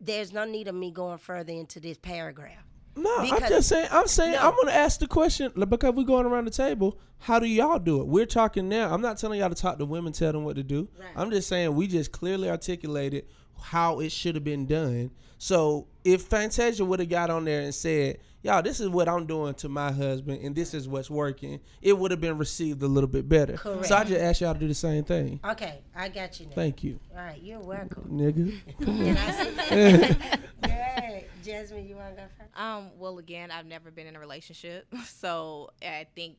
[0.00, 2.62] there's no need of me going further into this paragraph.
[2.94, 3.88] No, I'm just saying.
[3.90, 4.34] I'm saying.
[4.34, 4.50] No.
[4.50, 6.96] I'm gonna ask the question because we're going around the table.
[7.18, 8.06] How do y'all do it?
[8.06, 8.94] We're talking now.
[8.94, 10.88] I'm not telling y'all to talk to women, tell them what to do.
[10.96, 11.08] Right.
[11.16, 13.26] I'm just saying we just clearly articulated
[13.60, 15.10] how it should have been done.
[15.38, 19.26] So if Fantasia would have got on there and said, "Y'all, this is what I'm
[19.26, 22.88] doing to my husband, and this is what's working," it would have been received a
[22.88, 23.54] little bit better.
[23.54, 23.86] Correct.
[23.86, 25.40] So I just asked y'all to do the same thing.
[25.44, 26.52] Okay, I got you now.
[26.54, 28.08] Thank you, All right, you're welcome.
[28.10, 28.58] nigga.
[28.84, 30.16] Can I say
[30.62, 31.24] Good.
[31.44, 32.50] Jasmine, you wanna go first?
[32.56, 36.38] Um, well, again, I've never been in a relationship, so I think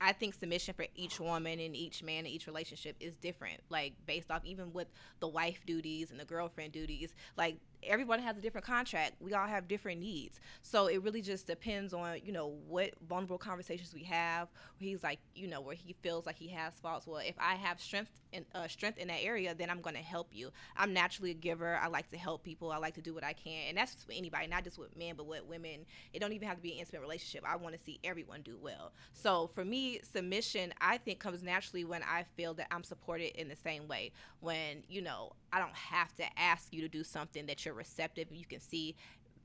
[0.00, 3.60] I think submission for each woman and each man in each relationship is different.
[3.70, 4.88] Like based off even with
[5.20, 7.56] the wife duties and the girlfriend duties, like
[7.86, 9.14] everyone has a different contract.
[9.20, 10.40] We all have different needs.
[10.62, 14.48] So it really just depends on, you know, what vulnerable conversations we have
[14.84, 17.06] he's like, you know, where he feels like he has faults.
[17.06, 20.02] Well, if I have strength in uh, strength in that area, then I'm going to
[20.02, 20.50] help you.
[20.76, 21.76] I'm naturally a giver.
[21.76, 22.70] I like to help people.
[22.70, 23.68] I like to do what I can.
[23.68, 25.86] And that's with anybody, not just with men, but with women.
[26.12, 27.44] It don't even have to be an intimate relationship.
[27.46, 28.92] I want to see everyone do well.
[29.12, 33.48] So for me, submission, I think comes naturally when I feel that I'm supported in
[33.48, 34.12] the same way.
[34.40, 38.26] When, you know, I don't have to ask you to do something that you're receptive.
[38.32, 38.96] You can see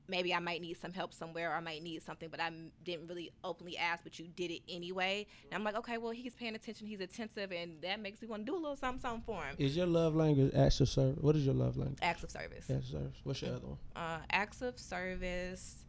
[0.08, 2.50] maybe I might need some help somewhere or I might need something, but I
[2.84, 5.24] didn't really openly ask, but you did it anyway.
[5.44, 8.44] And I'm like, okay, well, he's paying attention, he's attentive, and that makes me want
[8.44, 9.54] to do a little something, something for him.
[9.56, 11.18] Is your love language acts of service?
[11.20, 12.00] What is your love language?
[12.02, 12.68] Acts of service.
[12.68, 13.16] Acts of service.
[13.22, 13.78] What's your other one?
[13.94, 15.84] Uh, acts of service.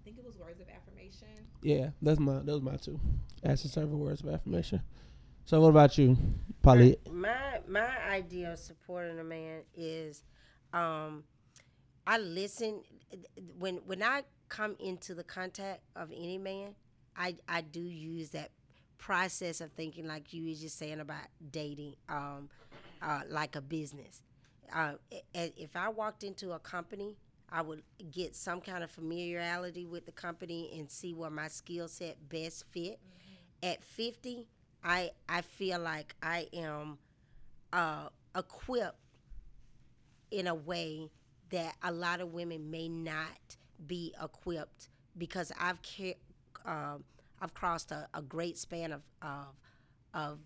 [0.00, 1.46] I think it was words of affirmation.
[1.62, 2.98] Yeah, that's my those my two.
[3.44, 4.82] Acts of service, words of affirmation.
[5.44, 6.16] So what about you,
[6.62, 6.96] Polly?
[7.10, 10.22] My my idea of supporting a man is,
[10.72, 11.24] um,
[12.06, 12.82] I listen
[13.58, 16.74] when when I come into the contact of any man,
[17.16, 18.50] I I do use that
[18.98, 22.48] process of thinking like you was just saying about dating, um,
[23.02, 24.22] uh, like a business.
[24.74, 27.18] Uh, i- i- if I walked into a company,
[27.50, 31.86] I would get some kind of familiarity with the company and see where my skill
[31.86, 32.98] set best fit.
[33.62, 34.48] At 50,
[34.84, 36.98] I I feel like I am
[37.72, 38.98] uh, equipped
[40.30, 41.10] in a way
[41.50, 43.56] that a lot of women may not
[43.86, 45.78] be equipped because I've
[46.64, 47.04] um
[47.40, 49.56] I've crossed a, a great span of, of
[50.12, 50.38] of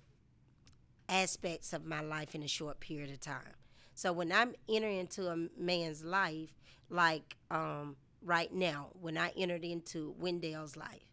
[1.08, 3.54] aspects of my life in a short period of time.
[3.94, 6.50] So when I'm entering into a man's life,
[6.90, 11.10] like um, right now, when I entered into Wendell's life,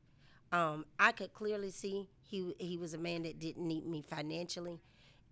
[0.52, 4.82] um, I could clearly see he he was a man that didn't need me financially.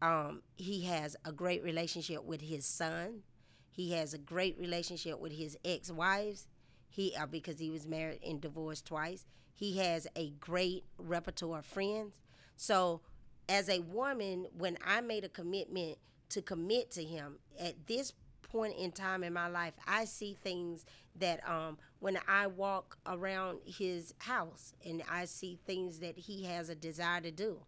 [0.01, 3.23] Um, he has a great relationship with his son.
[3.71, 6.47] He has a great relationship with his ex-wives.
[6.89, 9.25] He uh, because he was married and divorced twice.
[9.53, 12.21] He has a great repertoire of friends.
[12.55, 13.01] So,
[13.49, 15.97] as a woman, when I made a commitment
[16.29, 18.13] to commit to him at this
[18.53, 20.85] point in time in my life, I see things
[21.15, 26.69] that um, when I walk around his house and I see things that he has
[26.69, 27.61] a desire to do.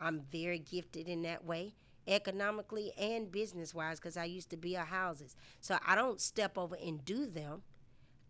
[0.00, 1.74] I'm very gifted in that way,
[2.08, 5.36] economically and business wise, because I used to be a houses.
[5.60, 7.62] So I don't step over and do them.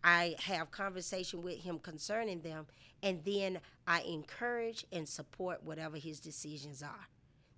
[0.03, 2.67] I have conversation with him concerning them,
[3.01, 7.07] and then I encourage and support whatever his decisions are.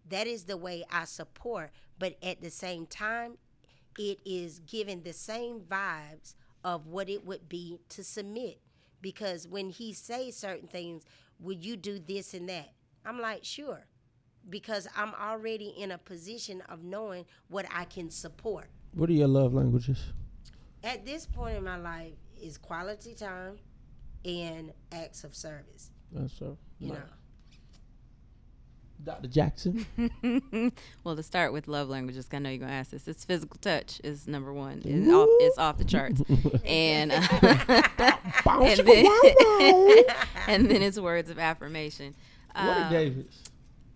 [0.07, 3.37] That is the way I support, but at the same time,
[3.97, 8.59] it is giving the same vibes of what it would be to submit.
[9.01, 11.03] Because when he says certain things,
[11.39, 12.71] would you do this and that?
[13.05, 13.85] I'm like, sure,
[14.49, 18.69] because I'm already in a position of knowing what I can support.
[18.93, 20.01] What are your love languages?
[20.83, 23.57] At this point in my life, is quality time
[24.23, 25.91] and acts of service.
[26.11, 26.57] That's so.
[26.79, 26.99] You know.
[29.05, 29.27] Dr.
[29.27, 29.85] Jackson.
[31.03, 33.07] well, to start with love languages, 'cause I know you're gonna ask this.
[33.07, 34.81] It's physical touch is number one.
[34.83, 36.21] It's off, it's off the charts,
[36.65, 37.81] and uh,
[38.61, 40.03] and, then,
[40.47, 42.15] and then it's words of affirmation.
[42.53, 43.43] What are Um, David's?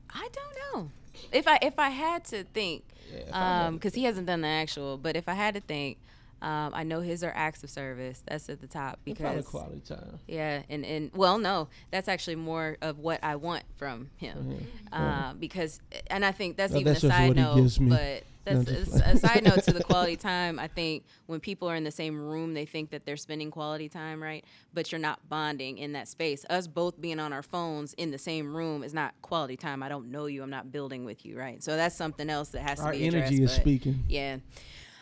[0.10, 0.92] I don't know.
[1.32, 4.42] If I if I had to think, if I had um, because he hasn't done
[4.42, 5.98] the actual, but if I had to think,
[6.42, 8.22] um, I know his are acts of service.
[8.28, 10.20] That's at the top because quality time.
[10.28, 15.34] yeah, and and well, no, that's actually more of what I want from him, uh,
[15.34, 17.90] because and I think that's Well, even that's a side what he note, gives me.
[17.90, 20.58] but that's a, a side note to the quality time.
[20.60, 23.90] I think when people are in the same room, they think that they're spending quality
[23.90, 24.44] time, right?
[24.74, 26.46] But you're not bonding in that space.
[26.50, 29.84] Us both being on our phones in the same room is not quality time.
[29.84, 30.42] I don't know you.
[30.42, 31.62] I'm not building with you, right?
[31.62, 33.24] So that's something else that has Our to be addressed.
[33.26, 34.04] Our energy is speaking.
[34.08, 34.38] Yeah,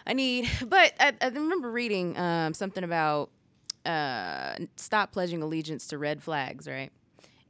[0.07, 0.49] I need.
[0.67, 3.29] But I, I remember reading um, something about
[3.85, 6.91] uh, stop pledging allegiance to red flags, right?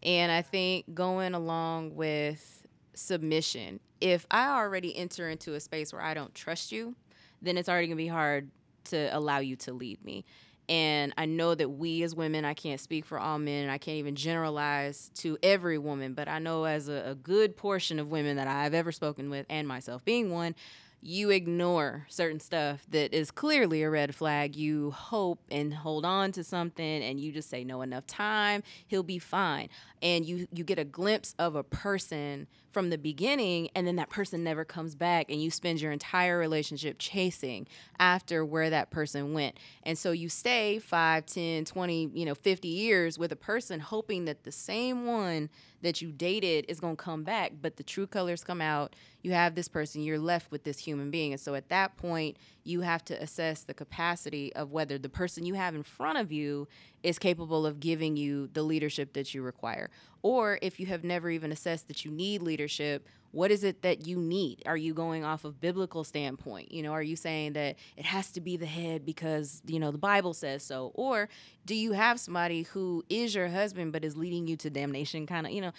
[0.03, 6.01] And I think going along with submission, if I already enter into a space where
[6.01, 6.95] I don't trust you,
[7.41, 8.49] then it's already gonna be hard
[8.85, 10.25] to allow you to lead me.
[10.69, 13.77] And I know that we as women, I can't speak for all men, and I
[13.77, 18.11] can't even generalize to every woman, but I know as a, a good portion of
[18.11, 20.55] women that I've ever spoken with, and myself being one,
[21.01, 24.55] you ignore certain stuff that is clearly a red flag.
[24.55, 29.03] You hope and hold on to something and you just say no enough time, he'll
[29.03, 29.69] be fine.
[30.01, 34.09] And you you get a glimpse of a person from the beginning and then that
[34.09, 37.67] person never comes back and you spend your entire relationship chasing
[37.99, 39.57] after where that person went.
[39.83, 44.25] And so you stay 5, 10, 20, you know, 50 years with a person hoping
[44.25, 45.49] that the same one
[45.81, 48.95] that you dated is going to come back, but the true colors come out.
[49.21, 51.33] You have this person, you're left with this human being.
[51.33, 55.45] And so at that point, you have to assess the capacity of whether the person
[55.45, 56.67] you have in front of you
[57.03, 59.89] is capable of giving you the leadership that you require.
[60.21, 63.07] Or if you have never even assessed that you need leadership,
[63.37, 64.63] what is it that you need?
[64.65, 66.71] Are you going off of biblical standpoint?
[66.71, 69.91] You know, are you saying that it has to be the head because, you know,
[69.91, 70.89] the Bible says so?
[70.95, 71.29] Or
[71.63, 75.45] do you have somebody who is your husband but is leading you to damnation kind
[75.45, 75.71] of, you know,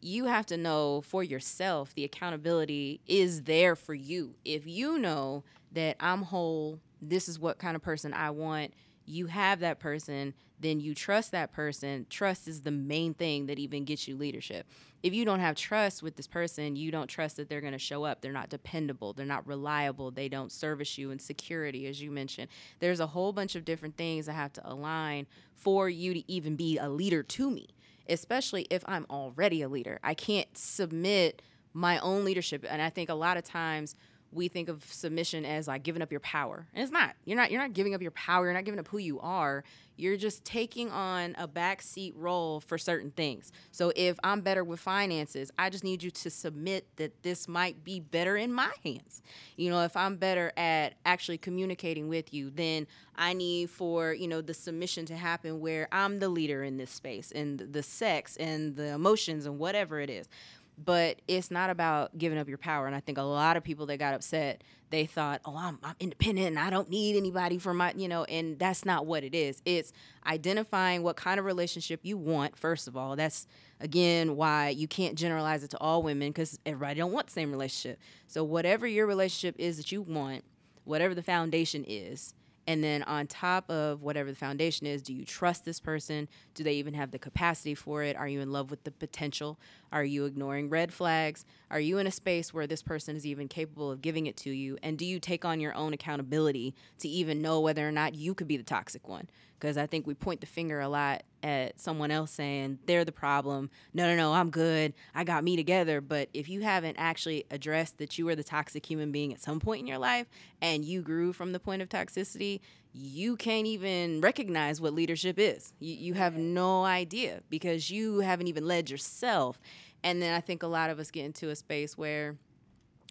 [0.00, 4.36] you have to know for yourself the accountability is there for you.
[4.44, 5.42] If you know
[5.72, 8.72] that I'm whole, this is what kind of person I want,
[9.10, 12.06] you have that person, then you trust that person.
[12.10, 14.66] Trust is the main thing that even gets you leadership.
[15.02, 17.78] If you don't have trust with this person, you don't trust that they're going to
[17.78, 18.20] show up.
[18.20, 19.12] They're not dependable.
[19.12, 20.10] They're not reliable.
[20.10, 22.48] They don't service you in security, as you mentioned.
[22.78, 26.56] There's a whole bunch of different things that have to align for you to even
[26.56, 27.68] be a leader to me
[28.10, 30.00] especially if I'm already a leader.
[30.02, 31.42] I can't submit
[31.72, 32.66] my own leadership.
[32.68, 33.94] And I think a lot of times
[34.32, 36.66] we think of submission as like giving up your power.
[36.74, 37.14] And it's not.
[37.24, 38.44] You're not you're not giving up your power.
[38.44, 39.64] You're not giving up who you are.
[39.96, 43.52] You're just taking on a backseat role for certain things.
[43.70, 47.84] So if I'm better with finances, I just need you to submit that this might
[47.84, 49.20] be better in my hands.
[49.56, 54.26] You know, if I'm better at actually communicating with you, then I need for, you
[54.26, 58.38] know, the submission to happen where I'm the leader in this space and the sex
[58.38, 60.30] and the emotions and whatever it is
[60.78, 62.86] but it's not about giving up your power.
[62.86, 65.94] And I think a lot of people that got upset, they thought, oh, I'm, I'm
[66.00, 69.34] independent and I don't need anybody for my, you know, and that's not what it
[69.34, 69.60] is.
[69.64, 69.92] It's
[70.26, 73.14] identifying what kind of relationship you want, first of all.
[73.14, 73.46] That's,
[73.80, 77.50] again, why you can't generalize it to all women because everybody don't want the same
[77.50, 77.98] relationship.
[78.26, 80.44] So whatever your relationship is that you want,
[80.84, 82.34] whatever the foundation is,
[82.70, 86.28] and then on top of whatever the foundation is, do you trust this person?
[86.54, 88.14] Do they even have the capacity for it?
[88.14, 89.58] Are you in love with the potential?
[89.90, 91.44] Are you ignoring red flags?
[91.68, 94.50] Are you in a space where this person is even capable of giving it to
[94.50, 94.78] you?
[94.84, 98.34] And do you take on your own accountability to even know whether or not you
[98.36, 99.26] could be the toxic one?
[99.60, 103.12] because I think we point the finger a lot at someone else saying they're the
[103.12, 103.70] problem.
[103.94, 104.94] No, no, no, I'm good.
[105.14, 106.00] I got me together.
[106.00, 109.60] But if you haven't actually addressed that you were the toxic human being at some
[109.60, 110.26] point in your life
[110.60, 112.60] and you grew from the point of toxicity,
[112.92, 115.72] you can't even recognize what leadership is.
[115.78, 119.60] You, you have no idea because you haven't even led yourself.
[120.02, 122.36] And then I think a lot of us get into a space where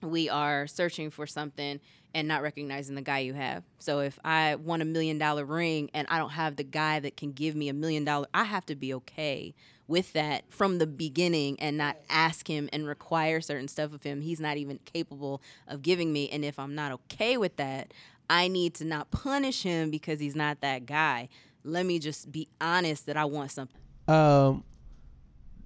[0.01, 1.79] we are searching for something
[2.13, 3.63] and not recognizing the guy you have.
[3.79, 7.17] So if I want a million dollar ring and I don't have the guy that
[7.17, 9.53] can give me a million dollar, I have to be okay
[9.87, 14.21] with that from the beginning and not ask him and require certain stuff of him
[14.21, 16.29] he's not even capable of giving me.
[16.29, 17.93] And if I'm not okay with that,
[18.29, 21.29] I need to not punish him because he's not that guy.
[21.63, 23.81] Let me just be honest that I want something.
[24.07, 24.63] Um,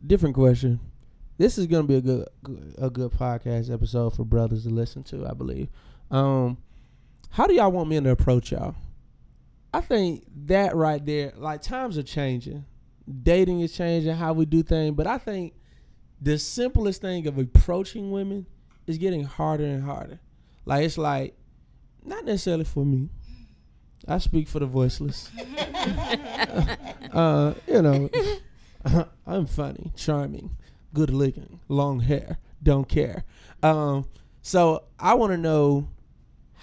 [0.06, 0.80] different question.
[1.38, 2.28] This is gonna be a good
[2.78, 5.26] a good podcast episode for brothers to listen to.
[5.28, 5.68] I believe.
[6.14, 6.60] Um,
[7.32, 8.76] how do y'all want men to approach y'all?
[9.74, 12.66] I think that right there, like times are changing,
[13.24, 14.96] dating is changing, how we do things.
[14.96, 15.54] But I think
[16.22, 18.46] the simplest thing of approaching women
[18.86, 20.20] is getting harder and harder.
[20.66, 21.36] Like it's like
[22.06, 23.10] not necessarily for me.
[24.08, 25.32] I speak for the voiceless.
[27.12, 28.10] uh, you know,
[29.26, 30.56] I'm funny, charming,
[30.94, 33.24] good looking, long hair, don't care.
[33.64, 34.06] Um,
[34.44, 35.88] so I want to know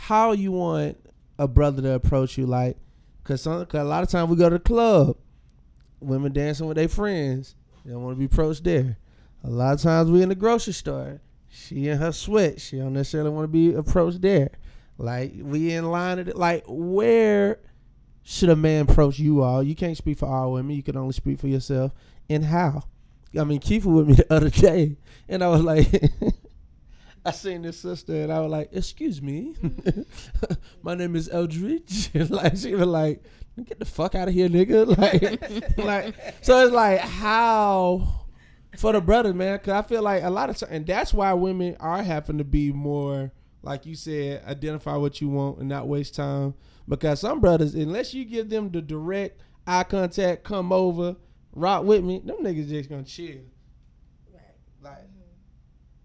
[0.00, 0.98] how you want
[1.38, 2.78] a brother to approach you, like,
[3.22, 5.16] cause, some, cause a lot of times we go to the club,
[6.00, 7.54] women dancing with their friends,
[7.84, 8.96] they don't want to be approached there.
[9.44, 12.94] A lot of times we in the grocery store, she in her sweat, she don't
[12.94, 14.50] necessarily want to be approached there.
[14.96, 17.58] Like we in line at like where
[18.22, 19.62] should a man approach you all?
[19.62, 20.76] You can't speak for all women.
[20.76, 21.92] You can only speak for yourself.
[22.28, 22.84] And how?
[23.38, 24.96] I mean, Keith was with me the other day,
[25.28, 25.88] and I was like,
[27.24, 29.54] I seen this sister, and I was like, "Excuse me,
[30.82, 33.22] my name is Eldridge." like she was like,
[33.62, 34.96] "Get the fuck out of here, nigga!"
[35.76, 38.26] Like, like so it's like how
[38.76, 39.56] for the brothers, man.
[39.56, 42.72] Because I feel like a lot of and that's why women are having to be
[42.72, 43.32] more,
[43.62, 46.54] like you said, identify what you want and not waste time.
[46.88, 51.16] Because some brothers, unless you give them the direct eye contact, come over,
[51.52, 53.40] rock with me, them niggas just gonna chill.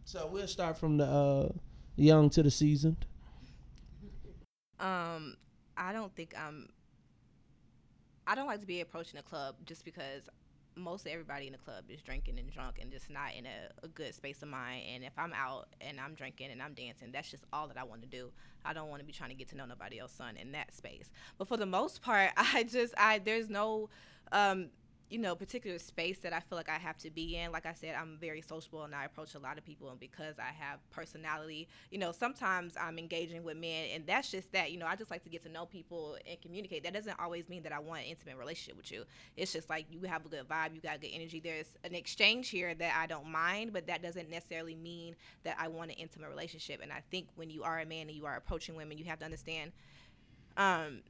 [0.06, 1.50] So we'll start from the uh,
[1.96, 3.08] young to the seasoned.
[4.80, 5.36] Um,
[5.76, 6.70] I don't think I'm.
[8.28, 10.30] I don't like to be approaching a club just because
[10.76, 13.72] most of everybody in the club is drinking and drunk and just not in a,
[13.84, 14.84] a good space of mind.
[14.94, 17.84] And if I'm out and I'm drinking and I'm dancing, that's just all that I
[17.84, 18.32] want to do.
[18.64, 20.72] I don't want to be trying to get to know nobody else, son, in that
[20.76, 21.12] space.
[21.40, 23.90] But for the most part, I just I there's no.
[24.32, 24.70] Um,
[25.10, 27.52] you know, particular space that I feel like I have to be in.
[27.52, 29.90] Like I said, I'm very sociable and I approach a lot of people.
[29.90, 34.52] And because I have personality, you know, sometimes I'm engaging with men, and that's just
[34.54, 34.72] that.
[34.72, 36.84] You know, I just like to get to know people and communicate.
[36.84, 39.04] That doesn't always mean that I want an intimate relationship with you.
[39.38, 41.40] It's just like you have a good vibe, you got good energy.
[41.40, 45.68] There's an exchange here that I don't mind, but that doesn't necessarily mean that I
[45.68, 46.80] want an intimate relationship.
[46.82, 49.20] And I think when you are a man and you are approaching women, you have
[49.20, 49.72] to understand.
[50.58, 51.02] Um,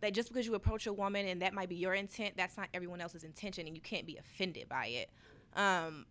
[0.00, 2.68] that just because you approach a woman and that might be your intent, that's not
[2.72, 5.10] everyone else's intention, and you can't be offended by it.
[5.54, 6.06] Um,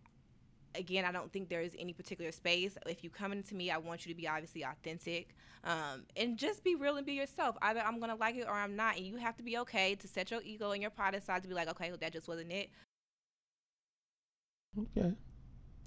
[0.75, 2.77] again, I don't think there is any particular space.
[2.85, 6.63] If you come into me, I want you to be obviously authentic um, and just
[6.63, 7.57] be real and be yourself.
[7.61, 10.07] Either I'm gonna like it or I'm not, and you have to be okay to
[10.07, 12.51] set your ego and your pride aside to be like, okay, well, that just wasn't
[12.51, 12.69] it.
[14.77, 15.13] Okay.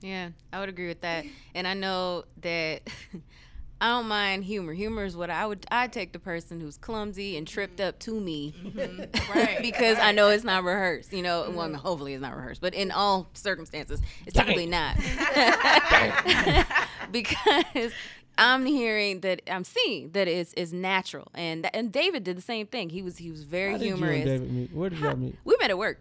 [0.00, 1.24] Yeah, I would agree with that.
[1.54, 2.82] And I know that
[3.82, 4.72] I don't mind humor.
[4.72, 8.20] Humor is what I would I take the person who's clumsy and tripped up to
[8.20, 9.32] me mm-hmm.
[9.36, 11.12] Right, because I know it's not rehearsed.
[11.12, 11.74] You know, well, mm-hmm.
[11.74, 14.96] hopefully it's not rehearsed, but in all circumstances, it's typically not.
[17.10, 17.92] because
[18.38, 22.68] I'm hearing that I'm seeing that it's is natural, and and David did the same
[22.68, 22.88] thing.
[22.88, 24.24] He was he was very How did you and humorous.
[24.24, 24.72] David meet?
[24.72, 25.36] Where did y'all meet?
[25.42, 25.98] We met at work.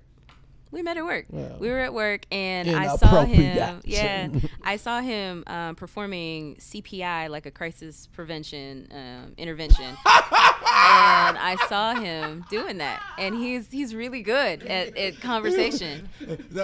[0.72, 1.26] We met at work.
[1.30, 1.58] Wow.
[1.60, 3.82] We were at work, and I saw him.
[3.84, 4.30] Yeah,
[4.64, 11.94] I saw him um, performing CPI, like a crisis prevention um, intervention, and I saw
[11.96, 13.02] him doing that.
[13.18, 16.08] And he's he's really good at, at conversation.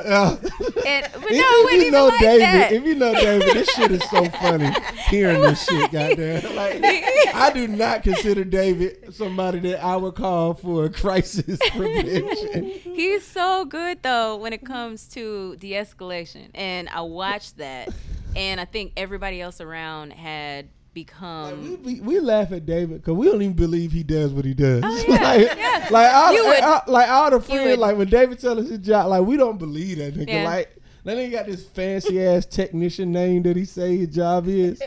[0.08, 0.38] Uh,
[0.86, 2.72] And, but no, if, it if wasn't you know like David, that.
[2.72, 4.70] if you know David, this shit is so funny.
[5.10, 6.56] Hearing this shit, goddamn.
[6.56, 6.82] Like,
[7.34, 12.64] I do not consider David somebody that I would call for a crisis prevention.
[12.96, 17.90] He's so good though when it comes to de-escalation, and I watched that,
[18.36, 21.84] and I think everybody else around had become.
[21.84, 24.84] we, we laugh at David because we don't even believe he does what he does.
[24.86, 25.88] Oh, yeah, like, yeah.
[25.92, 29.08] like, all, would- all- like all the friends, like when David tell us his job,
[29.08, 30.28] like we don't believe that nigga.
[30.30, 30.44] Yeah.
[30.46, 34.82] Like that nigga got this fancy ass technician name that he say his job is,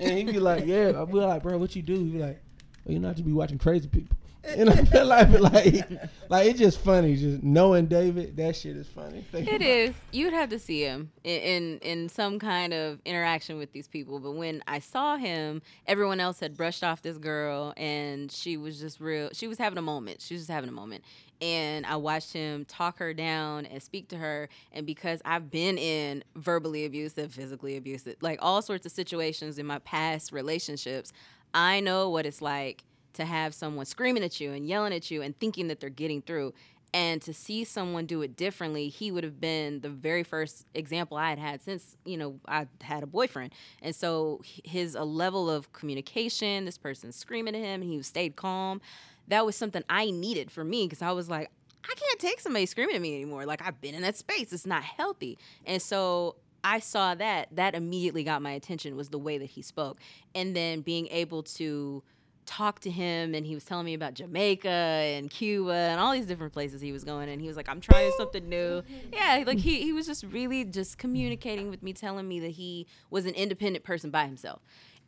[0.00, 1.00] and he be like, yeah.
[1.00, 1.94] I be like, bro, what you do?
[1.94, 2.42] He be like,
[2.84, 4.16] well, you know, I just be watching crazy people.
[4.44, 5.88] And I feel like, like,
[6.28, 7.16] like it's just funny.
[7.16, 9.24] Just knowing David, that shit is funny.
[9.30, 9.94] Think It.
[10.10, 14.18] You'd have to see him in, in in some kind of interaction with these people.
[14.18, 18.80] But when I saw him, everyone else had brushed off this girl, and she was
[18.80, 19.30] just real.
[19.32, 20.20] She was having a moment.
[20.20, 21.04] She was just having a moment.
[21.40, 24.48] And I watched him talk her down and speak to her.
[24.72, 29.66] And because I've been in verbally abusive, physically abusive, like all sorts of situations in
[29.66, 31.12] my past relationships,
[31.52, 32.84] I know what it's like
[33.14, 36.22] to have someone screaming at you and yelling at you and thinking that they're getting
[36.22, 36.52] through.
[36.94, 41.16] And to see someone do it differently he would have been the very first example
[41.16, 43.52] i had had since you know i had a boyfriend.
[43.80, 48.36] And so his a level of communication this person screaming at him and he stayed
[48.36, 48.80] calm
[49.28, 51.50] that was something i needed for me because i was like
[51.84, 53.46] i can't take somebody screaming at me anymore.
[53.46, 54.52] Like i've been in that space.
[54.52, 55.38] It's not healthy.
[55.64, 59.62] And so I saw that that immediately got my attention was the way that he
[59.62, 60.00] spoke.
[60.34, 62.02] And then being able to
[62.46, 66.26] talk to him and he was telling me about Jamaica and Cuba and all these
[66.26, 68.82] different places he was going and he was like I'm trying something new.
[69.12, 72.86] Yeah, like he he was just really just communicating with me telling me that he
[73.10, 74.60] was an independent person by himself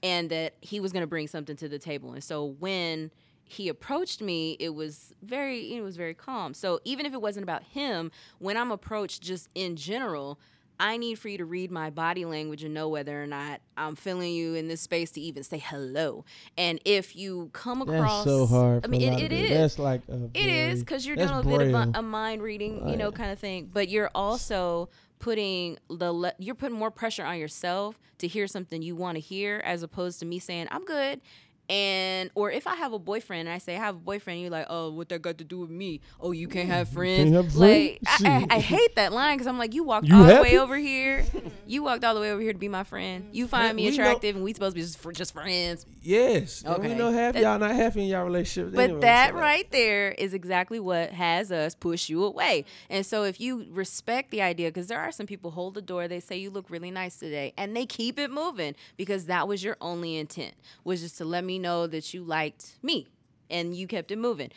[0.03, 2.13] and that he was going to bring something to the table.
[2.13, 3.11] And so when
[3.45, 6.55] he approached me, it was very it was very calm.
[6.55, 10.39] So even if it wasn't about him, when I'm approached just in general,
[10.79, 13.95] I need for you to read my body language and know whether or not I'm
[13.97, 16.25] feeling you in this space to even say hello.
[16.59, 19.51] And if you come That's across, so hard I mean, it, it is.
[19.51, 22.43] That's like a it is very- because you're doing a bit of a, a mind
[22.43, 23.71] reading, you know, kind of thing.
[23.73, 24.89] But you're also
[25.21, 29.21] putting the le- you're putting more pressure on yourself to hear something you want to
[29.21, 31.21] hear, as opposed to me saying I'm good.
[31.69, 34.51] And or if I have a boyfriend and I say I have a boyfriend, you're
[34.51, 36.01] like, oh, what that got to do with me?
[36.21, 37.33] Oh, you can't have friends.
[37.33, 38.01] have like?
[38.07, 40.59] I, I, I hate that line because I'm like, you walked You all the way
[40.59, 41.25] over here.
[41.67, 43.29] You walked all the way over here to be my friend.
[43.33, 43.51] You mm-hmm.
[43.51, 45.87] find me we know- attractive, and we supposed to be just, fr- just friends.
[46.03, 46.63] Yes.
[46.63, 46.99] And we Okay.
[46.99, 48.75] know half That- y'all not happy in y'all relationship.
[48.75, 52.67] But anyway, that so right there is exactly what has us push you away.
[52.91, 56.09] And so if you respect the idea, because there are some people hold the door,
[56.09, 59.65] they say you look really nice today, and they keep it moving because that was
[59.65, 60.55] your only intent
[60.85, 63.09] was just to let me know that you liked me,
[63.51, 64.51] and you kept it moving.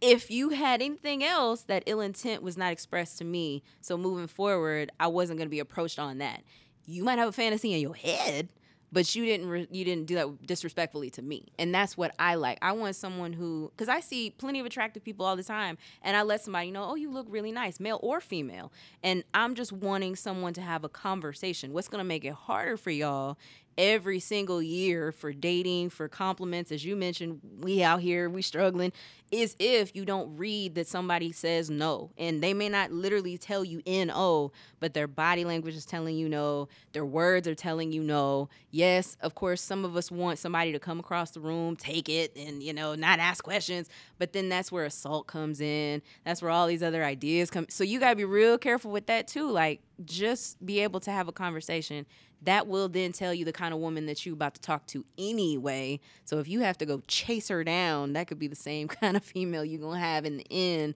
[0.00, 3.62] If you had anything else, that ill intent was not expressed to me.
[3.80, 6.42] So moving forward, I wasn't going to be approached on that.
[6.86, 8.48] You might have a fantasy in your head,
[8.92, 12.34] but you didn't re- you didn't do that disrespectfully to me and that's what i
[12.34, 15.78] like i want someone who because i see plenty of attractive people all the time
[16.02, 18.70] and i let somebody know oh you look really nice male or female
[19.02, 22.76] and i'm just wanting someone to have a conversation what's going to make it harder
[22.76, 23.38] for y'all
[23.78, 26.70] every single year for dating for compliments.
[26.72, 28.92] As you mentioned we out here we struggling
[29.30, 32.10] is if you don't read that somebody says no.
[32.18, 36.28] And they may not literally tell you no but their body language is telling you
[36.28, 36.68] no.
[36.92, 38.48] Their words are telling you no.
[38.70, 42.36] Yes of course some of us want somebody to come across the room take it
[42.36, 43.88] and you know not ask questions.
[44.18, 46.02] But then that's where assault comes in.
[46.24, 47.66] That's where all these other ideas come.
[47.68, 49.50] So you got to be real careful with that too.
[49.50, 52.06] Like just be able to have a conversation
[52.42, 55.04] that will then tell you the kind of woman that you're about to talk to
[55.16, 56.00] anyway.
[56.24, 59.16] So if you have to go chase her down, that could be the same kind
[59.16, 60.94] of female you're gonna have in the end.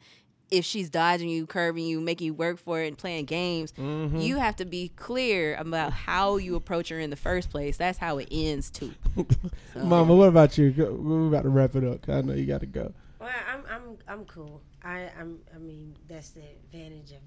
[0.48, 4.22] If she's dodging you, curving you, making you work for it, and playing games, Mhm.
[4.22, 7.76] you have to be clear about how you approach her in the first place.
[7.76, 8.92] That's how it ends too.
[9.74, 10.72] So- Mama, what about you?
[10.76, 12.08] We're about to wrap it up.
[12.08, 12.92] I know you got to go.
[13.20, 14.62] Well, I'm I'm I'm cool.
[14.84, 17.18] I I'm I mean that's the advantage of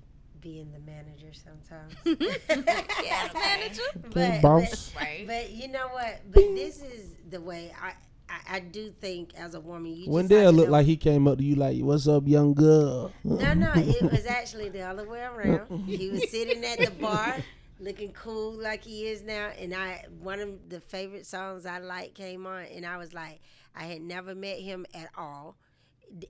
[0.41, 1.93] being the manager sometimes.
[3.03, 3.81] yes, manager.
[4.13, 4.91] But, boss.
[4.93, 6.21] but, but you know what?
[6.31, 7.93] But this is the way I.
[8.31, 10.85] I, I do think as a woman, you just have Wendell to looked know- like
[10.85, 14.69] he came up to you like, "What's up, young girl?" No, no, it was actually
[14.69, 15.85] the other way around.
[15.87, 17.37] He was sitting at the bar,
[17.79, 22.13] looking cool like he is now, and I one of the favorite songs I like
[22.13, 23.41] came on, and I was like,
[23.75, 25.55] I had never met him at all,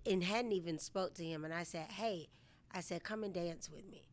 [0.06, 2.30] and hadn't even spoke to him, and I said, Hey,
[2.74, 4.04] I said, come and dance with me,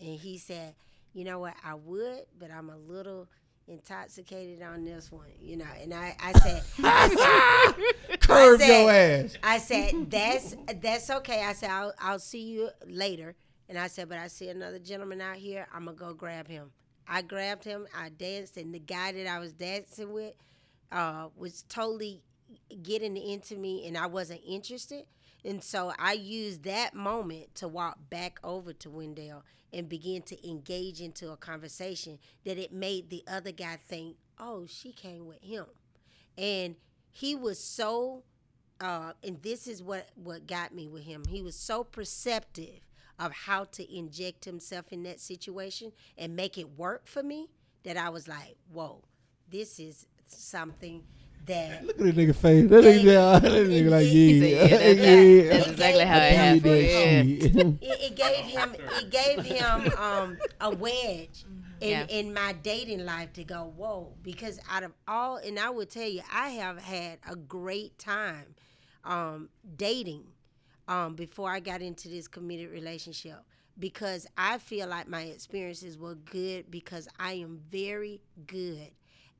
[0.00, 0.74] and he said,
[1.14, 3.28] You know what, I would, but I'm a little
[3.66, 7.74] intoxicated on this one, you know, and I, I said, I
[8.08, 9.36] said, Curve I said- your ass.
[9.42, 13.34] I said, "That's that's okay." I said, "I'll I'll see you later."
[13.68, 15.66] And I said, "But I see another gentleman out here.
[15.74, 16.70] I'm gonna go grab him."
[17.08, 17.86] I grabbed him.
[17.96, 20.34] I danced, and the guy that I was dancing with
[20.92, 22.22] uh, was totally
[22.82, 25.04] getting into me, and I wasn't interested.
[25.44, 30.48] And so I used that moment to walk back over to Wendell and begin to
[30.48, 35.42] engage into a conversation that it made the other guy think, "Oh, she came with
[35.42, 35.66] him,"
[36.38, 36.76] and
[37.10, 38.24] he was so
[38.80, 41.24] uh, and this is what what got me with him.
[41.28, 42.80] He was so perceptive
[43.18, 47.50] of how to inject himself in that situation and make it work for me
[47.84, 49.02] that I was like, "Whoa,
[49.48, 51.04] this is something
[51.46, 52.68] that Look at that nigga face.
[52.70, 54.66] That nigga, that nigga like, He yeah.
[54.66, 54.96] said, yeah, that-
[55.44, 55.52] yeah.
[55.56, 56.64] that's exactly how it happened.
[56.64, 57.88] Yeah.
[57.88, 61.44] it, it gave him it gave him um, a wedge
[61.80, 62.06] in, Yeah.
[62.08, 66.08] in my dating life to go whoa because out of all and I would tell
[66.08, 68.54] you I have had a great time
[69.04, 70.24] um, dating
[70.88, 73.38] um, before I got into this committed relationship
[73.78, 78.90] because I feel like my experiences were good because I am very good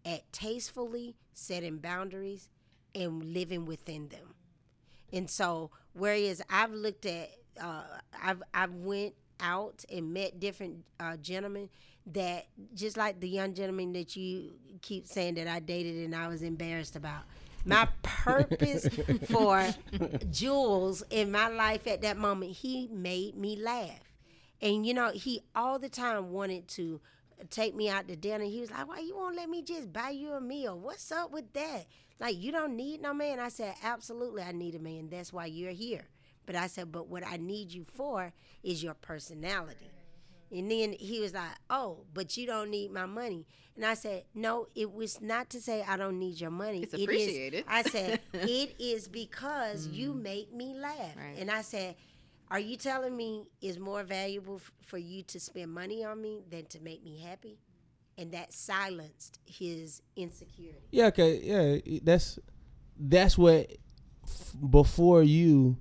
[0.05, 2.49] at tastefully setting boundaries
[2.95, 4.35] and living within them.
[5.13, 7.31] And so, whereas I've looked at,
[7.61, 7.83] uh,
[8.23, 11.69] I've I've went out and met different uh, gentlemen
[12.07, 14.53] that just like the young gentleman that you
[14.83, 17.23] keep saying that I dated and I was embarrassed about.
[17.65, 18.89] My purpose
[19.31, 19.67] for
[20.31, 24.01] Jules in my life at that moment, he made me laugh.
[24.61, 27.01] And you know, he all the time wanted to
[27.51, 28.45] take me out to dinner.
[28.45, 30.79] He was like, "Why you won't let me just buy you a meal?
[30.79, 31.87] What's up with that?
[32.21, 35.09] Like you don't need no man." I said, "Absolutely, I need a man.
[35.11, 36.07] That's why you're here."
[36.47, 38.33] But I said, "But what I need you for
[38.63, 39.91] is your personality."
[40.51, 43.47] And then he was like, "Oh, but you don't need my money."
[43.77, 46.83] And I said, "No, it was not to say I don't need your money.
[46.83, 47.65] It's It is- appreciated.
[47.67, 51.17] I said, "It is because you make me laugh." Mm.
[51.17, 51.39] Right.
[51.39, 51.97] And I said,
[52.55, 56.45] "Are you telling me it's more valuable f- for you to spend money on me
[56.49, 57.59] than to make me happy?"
[58.17, 60.87] And that silenced his insecurity.
[60.93, 61.99] Yeah, okay, yeah.
[62.05, 62.39] That's
[62.97, 63.73] that's what
[64.25, 65.79] f- before you.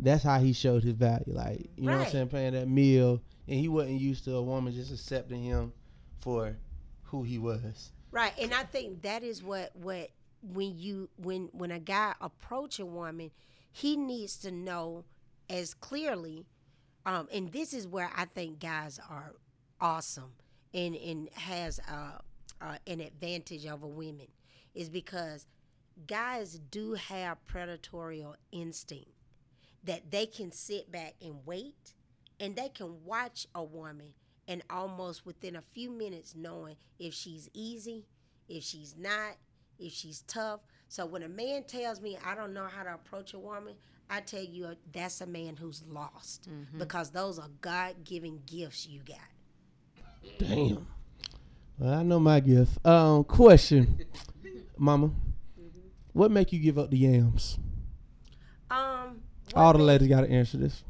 [0.00, 1.26] That's how he showed his value.
[1.28, 4.42] Like you know what I'm saying, paying that meal, and he wasn't used to a
[4.42, 5.72] woman just accepting him
[6.18, 6.56] for
[7.04, 7.92] who he was.
[8.10, 10.10] Right, and I think that is what what
[10.42, 13.30] when you when when a guy approach a woman,
[13.70, 15.04] he needs to know
[15.48, 16.46] as clearly,
[17.04, 19.34] um, and this is where I think guys are
[19.80, 20.32] awesome
[20.74, 22.18] and and has uh,
[22.60, 24.28] uh, an advantage over women,
[24.74, 25.46] is because
[26.06, 29.10] guys do have predatorial instinct
[29.84, 31.94] that they can sit back and wait
[32.40, 34.12] and they can watch a woman
[34.48, 38.04] and almost within a few minutes knowing if she's easy,
[38.48, 39.36] if she's not,
[39.78, 40.60] if she's tough.
[40.88, 43.74] So when a man tells me I don't know how to approach a woman,
[44.08, 49.00] I tell you uh, that's a man who's lost because those are God-given gifts you
[49.00, 49.18] got.
[50.38, 50.86] Damn.
[51.78, 52.84] Well, I know my gift.
[52.86, 53.98] Um, question,
[54.78, 55.10] Mama,
[56.12, 57.58] what make you give up the yams?
[58.70, 59.20] Um,
[59.54, 60.82] All the ladies got to answer this.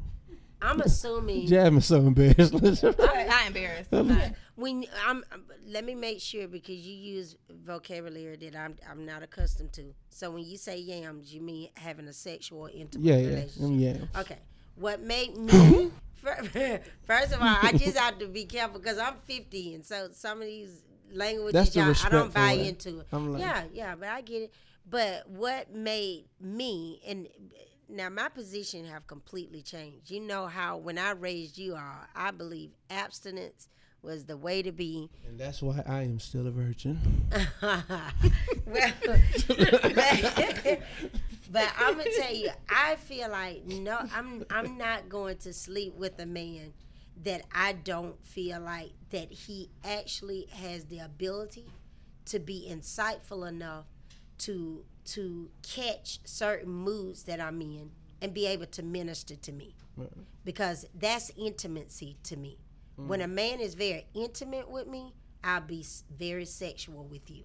[0.62, 2.54] I'm assuming Jasmine's so embarrassed.
[2.84, 3.92] I'm not embarrassed.
[3.92, 4.32] I'm not.
[4.56, 5.24] When I'm
[5.66, 9.94] let me make sure because you use vocabulary that I'm I'm not accustomed to.
[10.10, 13.60] So when you say yams, you mean having a sexual intimate yeah, yeah, mm, relationship.
[13.62, 14.08] them yams.
[14.18, 14.38] Okay.
[14.76, 15.90] What made me
[17.06, 20.40] first of all, I just have to be careful because I'm 50, and so some
[20.40, 23.06] of these languages That's the y'all, I don't buy into it.
[23.12, 24.52] I'm like- yeah, yeah, but I get it.
[24.88, 27.28] But what made me and
[27.88, 30.10] now my position have completely changed.
[30.10, 33.68] You know how when I raised you all, I believe abstinence
[34.06, 35.10] was the way to be.
[35.28, 36.98] And that's why I am still a virgin.
[37.62, 37.82] well,
[41.50, 45.94] but I'm gonna tell you, I feel like no, I'm I'm not going to sleep
[45.96, 46.72] with a man
[47.24, 51.66] that I don't feel like that he actually has the ability
[52.26, 53.86] to be insightful enough
[54.38, 59.74] to to catch certain moods that I'm in and be able to minister to me
[60.44, 62.58] because that's intimacy to me.
[62.96, 65.14] When a man is very intimate with me,
[65.44, 65.84] I'll be
[66.16, 67.44] very sexual with you.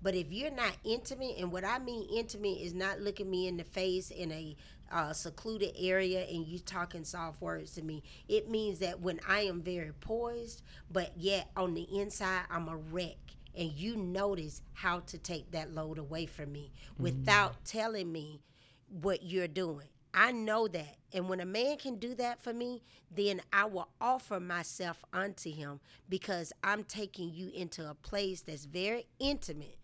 [0.00, 3.56] But if you're not intimate, and what I mean intimate is not looking me in
[3.56, 4.56] the face in a
[4.90, 9.40] uh, secluded area and you talking soft words to me, it means that when I
[9.42, 13.16] am very poised, but yet on the inside I'm a wreck,
[13.56, 18.40] and you notice how to take that load away from me without telling me
[18.88, 19.86] what you're doing.
[20.14, 20.96] I know that.
[21.12, 22.82] And when a man can do that for me,
[23.14, 28.64] then I will offer myself unto him because I'm taking you into a place that's
[28.64, 29.78] very intimate.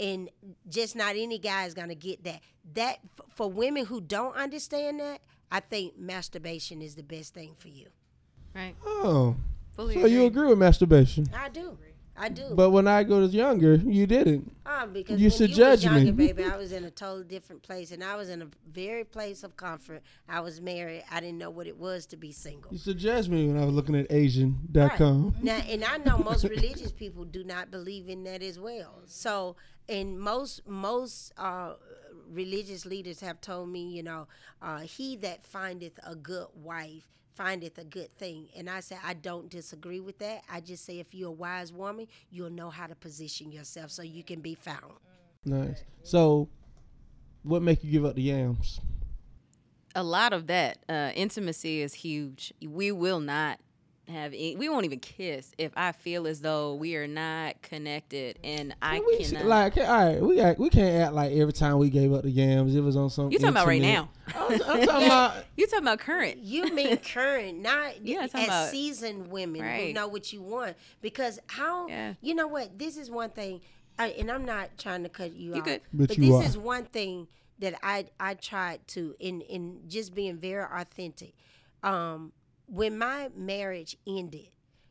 [0.00, 0.30] And
[0.68, 2.40] just not any guy is going to get that.
[2.74, 2.98] That
[3.34, 7.88] for women who don't understand that, I think masturbation is the best thing for you.
[8.54, 8.74] Right.
[8.84, 9.36] Oh,
[9.74, 11.30] Fully so you agree with masturbation?
[11.34, 11.78] I do.
[12.16, 12.42] I do.
[12.54, 14.54] But when I was younger, you didn't.
[14.66, 16.32] Ah, because You should you judge younger, me.
[16.32, 19.42] baby, I was in a totally different place, and I was in a very place
[19.42, 20.02] of comfort.
[20.28, 21.04] I was married.
[21.10, 22.70] I didn't know what it was to be single.
[22.72, 25.36] You should judge me when I was looking at Asian.com.
[25.42, 29.02] Now, and I know most religious people do not believe in that as well.
[29.06, 29.56] So,
[29.88, 31.74] and most most uh,
[32.30, 34.28] religious leaders have told me, you know,
[34.60, 38.48] uh, he that findeth a good wife findeth a good thing.
[38.56, 40.42] And I say I don't disagree with that.
[40.50, 44.02] I just say if you're a wise woman, you'll know how to position yourself so
[44.02, 44.94] you can be found.
[45.44, 45.82] Nice.
[46.02, 46.48] So,
[47.42, 48.80] what make you give up the yams?
[49.94, 52.52] a lot of that uh, intimacy is huge.
[52.66, 53.60] We will not
[54.08, 58.38] have any, we won't even kiss if I feel as though we are not connected
[58.42, 59.44] and I we, cannot.
[59.46, 62.30] like, all right, we got, we can't act like every time we gave up the
[62.30, 63.32] yams, it was on something.
[63.32, 64.08] you talking about right now?
[64.36, 65.44] I'm, I'm talking about.
[65.56, 66.38] You talking about current?
[66.38, 70.76] You mean current, not Yeah, as about- seasoned women who know what you want.
[71.00, 72.14] Because how Yeah.
[72.20, 72.78] you know what?
[72.78, 73.60] This is one thing,
[73.98, 75.80] I, and I'm not trying to cut you, You off, good.
[75.92, 76.48] But but, you this are.
[76.48, 77.28] is one thing
[77.60, 81.34] that I I tried to in in just being very authentic.
[81.84, 82.32] Um,
[82.72, 84.48] when my marriage ended,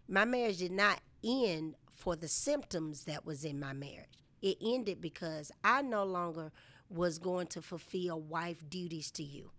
[0.07, 4.23] my marriage did not end for the symptoms that was in my marriage.
[4.39, 6.51] It ended because I no longer
[6.89, 9.49] was going to fulfill wife duties to you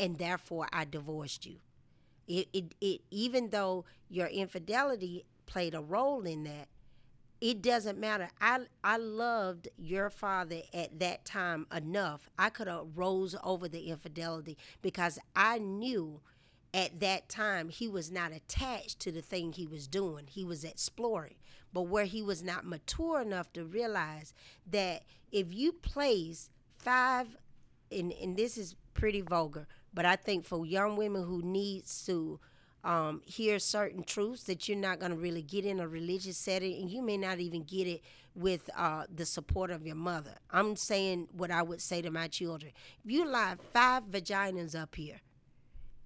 [0.00, 1.58] and therefore I divorced you.
[2.26, 6.66] It, it, it even though your infidelity played a role in that,
[7.40, 8.28] it doesn't matter.
[8.40, 12.28] I I loved your father at that time enough.
[12.36, 16.20] I could have rose over the infidelity because I knew
[16.74, 20.26] at that time he was not attached to the thing he was doing.
[20.26, 21.34] He was exploring.
[21.72, 24.34] But where he was not mature enough to realize
[24.70, 27.36] that if you place five
[27.90, 32.40] and, and this is pretty vulgar, but I think for young women who needs to
[32.84, 36.80] um, hear certain truths that you're not going to really get in a religious setting,
[36.80, 38.02] and you may not even get it
[38.34, 40.34] with uh, the support of your mother.
[40.50, 42.72] I'm saying what I would say to my children:
[43.04, 45.20] if you lie five vaginas up here,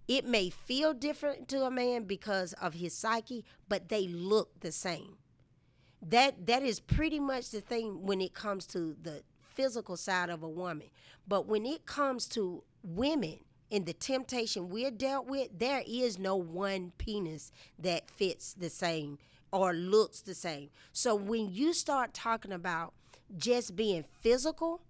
[0.08, 4.72] it may feel different to a man because of his psyche, but they look the
[4.72, 5.16] same.
[6.02, 9.22] That that is pretty much the thing when it comes to the
[9.54, 10.88] physical side of a woman.
[11.26, 13.38] But when it comes to women
[13.72, 19.18] and the temptation we're dealt with there is no one penis that fits the same
[19.50, 20.70] or looks the same.
[20.92, 22.92] So when you start talking about
[23.36, 24.82] just being physical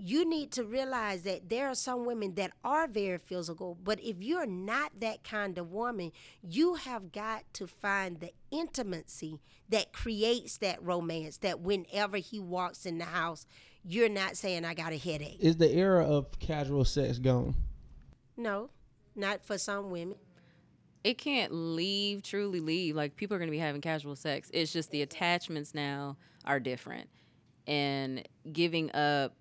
[0.00, 4.16] you need to realize that there are some women that are very physical, but if
[4.20, 10.58] you're not that kind of woman, you have got to find the intimacy that creates
[10.58, 11.38] that romance.
[11.38, 13.44] That whenever he walks in the house,
[13.84, 15.38] you're not saying, I got a headache.
[15.40, 17.56] Is the era of casual sex gone?
[18.36, 18.70] No,
[19.16, 20.16] not for some women.
[21.02, 24.72] it can't leave truly leave like people are going to be having casual sex it's
[24.72, 27.08] just the attachments now are different
[27.68, 29.34] and giving up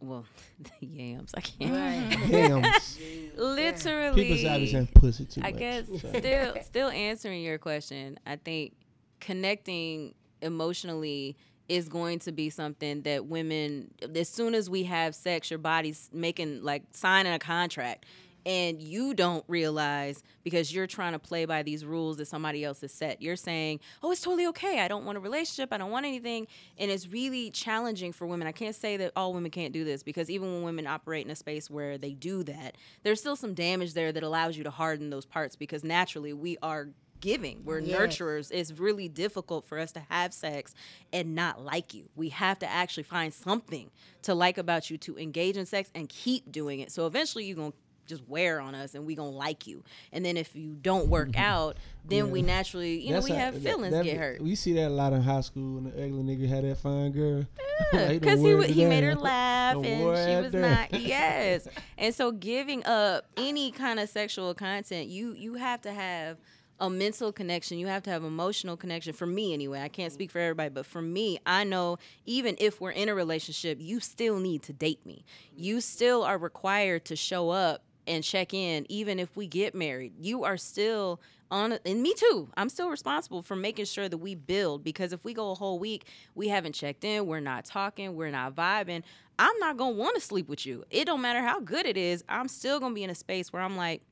[0.00, 0.24] well
[0.80, 2.30] the yams i can't.
[2.30, 2.98] Yams.
[3.36, 4.22] literally.
[4.22, 5.58] People say I be saying pussy too i much.
[5.58, 8.72] guess So- still still answering your question i think
[9.20, 11.36] connecting emotionally
[11.68, 16.08] is going to be something that women as soon as we have sex your body's
[16.12, 18.06] making like signing a contract
[18.46, 22.80] and you don't realize because you're trying to play by these rules that somebody else
[22.80, 23.20] has set.
[23.20, 24.80] You're saying, "Oh, it's totally okay.
[24.80, 25.72] I don't want a relationship.
[25.72, 26.46] I don't want anything."
[26.78, 28.46] And it's really challenging for women.
[28.48, 31.30] I can't say that all women can't do this because even when women operate in
[31.30, 34.70] a space where they do that, there's still some damage there that allows you to
[34.70, 36.88] harden those parts because naturally we are
[37.20, 37.62] giving.
[37.66, 38.16] We're Yes.
[38.16, 38.50] nurturers.
[38.50, 40.72] It's really difficult for us to have sex
[41.12, 42.08] and not like you.
[42.16, 43.90] We have to actually find something
[44.22, 46.90] to like about you to engage in sex and keep doing it.
[46.90, 47.78] So eventually you're going to
[48.10, 49.82] just wear on us and we to like you.
[50.12, 51.42] And then if you don't work mm-hmm.
[51.42, 54.42] out, then we naturally, you know, we how- have feelings that get hurt.
[54.42, 57.12] We see that a lot in high school, and the ugly nigga had that fine
[57.12, 57.46] girl.
[57.92, 60.04] Done because he he made her laugh and she
[60.42, 60.60] was down.
[60.60, 61.66] not yes
[61.96, 66.36] and so giving up any kind of sexual content you you have to have
[66.78, 70.30] a mental connection you have to have emotional connection for me anyway i can't speak
[70.30, 74.38] for everybody but for me i know even if we're in a relationship you still
[74.38, 75.24] need to date me
[75.54, 80.12] you still are required to show up and check in even if we get married.
[80.20, 81.20] You are still
[81.50, 82.48] on and me too.
[82.56, 85.78] I'm still responsible for making sure that we build because if we go a whole
[85.78, 86.04] week
[86.34, 89.02] we haven't checked in we're not talking we're not vibing
[89.38, 90.84] i'm not gonna want to sleep with you.
[90.90, 93.62] It don't matter how good it is i'm still gonna be in a space where
[93.62, 94.02] i'm like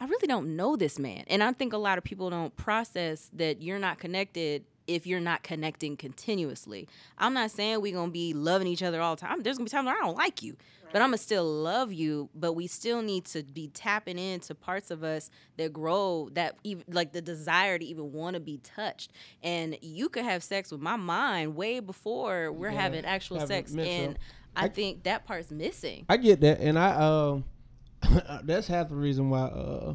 [0.00, 1.24] I really don't know this man.
[1.26, 5.20] And I think a lot of people don't process that you're not connected if you're
[5.20, 6.88] not connecting continuously.
[7.18, 9.42] I'm not saying we're to be loving each other all the time.
[9.42, 10.56] There's to be times where I don't like you,
[10.92, 12.30] but I'm to still love you.
[12.34, 16.84] But we still need to be tapping into parts of us that grow, that even
[16.88, 19.12] like the desire to even want to be touched.
[19.42, 23.74] And you could have sex with my mind way before we're Yeah, having actual sex.
[23.74, 24.18] And
[24.56, 26.06] I, I- think that part's missing.
[26.08, 27.44] I get that, and I um,
[28.44, 29.94] that's half the reason why uh,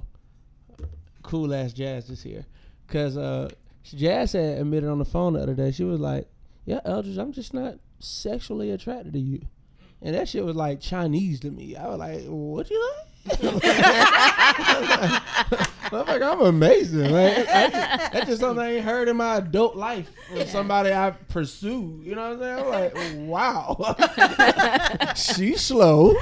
[1.24, 2.46] cool ass Jazz is here,
[2.88, 3.50] cause uh,
[3.84, 5.72] Jazz had admitted on the phone the other day.
[5.72, 6.28] She was like,
[6.66, 9.42] "Yeah, Eldridge, I'm just not sexually attracted to you,"
[10.02, 11.76] and that shit was like Chinese to me.
[11.76, 13.40] I was like, "What you like?" I'm
[15.92, 17.12] like, I'm amazing.
[17.12, 21.12] Like, just, that's just something I ain't heard in my adult life from somebody I
[21.12, 22.02] pursue.
[22.04, 22.60] You know what I'm saying?
[22.60, 22.94] I'm like,
[23.30, 23.96] wow,
[25.16, 26.16] she's slow,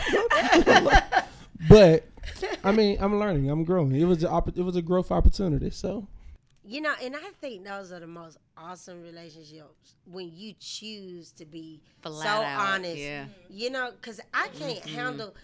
[1.67, 2.05] but
[2.63, 3.49] I mean, I'm learning.
[3.49, 3.95] I'm growing.
[3.95, 5.71] It was a, it was a growth opportunity.
[5.71, 6.07] So
[6.72, 11.45] You know, and I think those are the most awesome relationships when you choose to
[11.45, 12.98] be Flat so out, honest.
[12.98, 13.26] yeah.
[13.49, 15.35] You know, because I can't handle.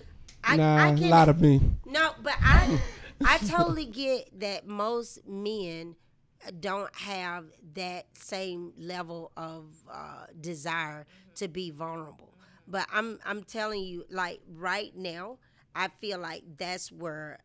[0.42, 1.60] I, nah, I a can't, lot of me.
[1.86, 2.80] No, but I
[3.26, 5.98] I totally get that most men
[6.62, 7.44] don't have
[7.74, 11.06] that same level of uh, desire
[11.36, 12.34] to be vulnerable.
[12.70, 15.40] But I'm I'm telling you, like right now,
[15.76, 17.40] I feel like that's where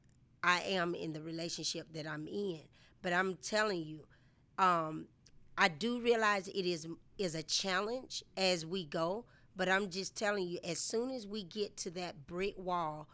[0.45, 2.61] I am in the relationship that I'm in.
[3.03, 4.07] But I'm telling you,
[4.59, 5.07] um,
[5.59, 6.87] I do realize it is
[7.19, 9.25] is a challenge as we go.
[9.55, 13.09] But I'm just telling you, as soon as we get to that brick wall,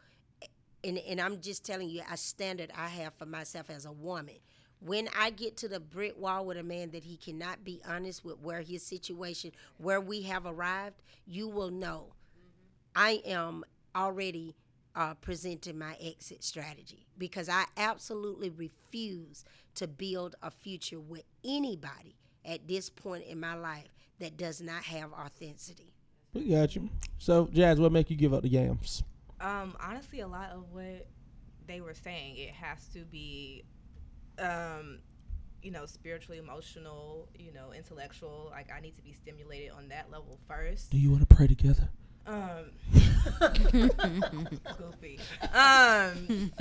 [0.84, 4.36] and, and I'm just telling you a standard I have for myself as a woman.
[4.80, 8.24] When I get to the brick wall with a man that he cannot be honest
[8.24, 12.12] with where his situation, where we have arrived, you will know
[12.94, 13.64] I am
[13.96, 14.54] already
[14.98, 19.44] uh, presenting my exit strategy because I absolutely refuse
[19.76, 24.82] to build a future with anybody at this point in my life that does not
[24.82, 25.94] have authenticity.
[26.34, 26.90] We got you.
[27.18, 29.04] So, Jazz, what make you give up the yams?
[29.40, 31.06] Um, honestly, a lot of what
[31.68, 33.62] they were saying, it has to be,
[34.40, 34.98] um,
[35.62, 38.48] you know, spiritually, emotional, you know, intellectual.
[38.50, 40.90] Like I need to be stimulated on that level first.
[40.90, 41.88] Do you want to pray together?
[42.28, 42.64] Um,
[44.76, 45.18] goofy.
[45.42, 46.52] Um,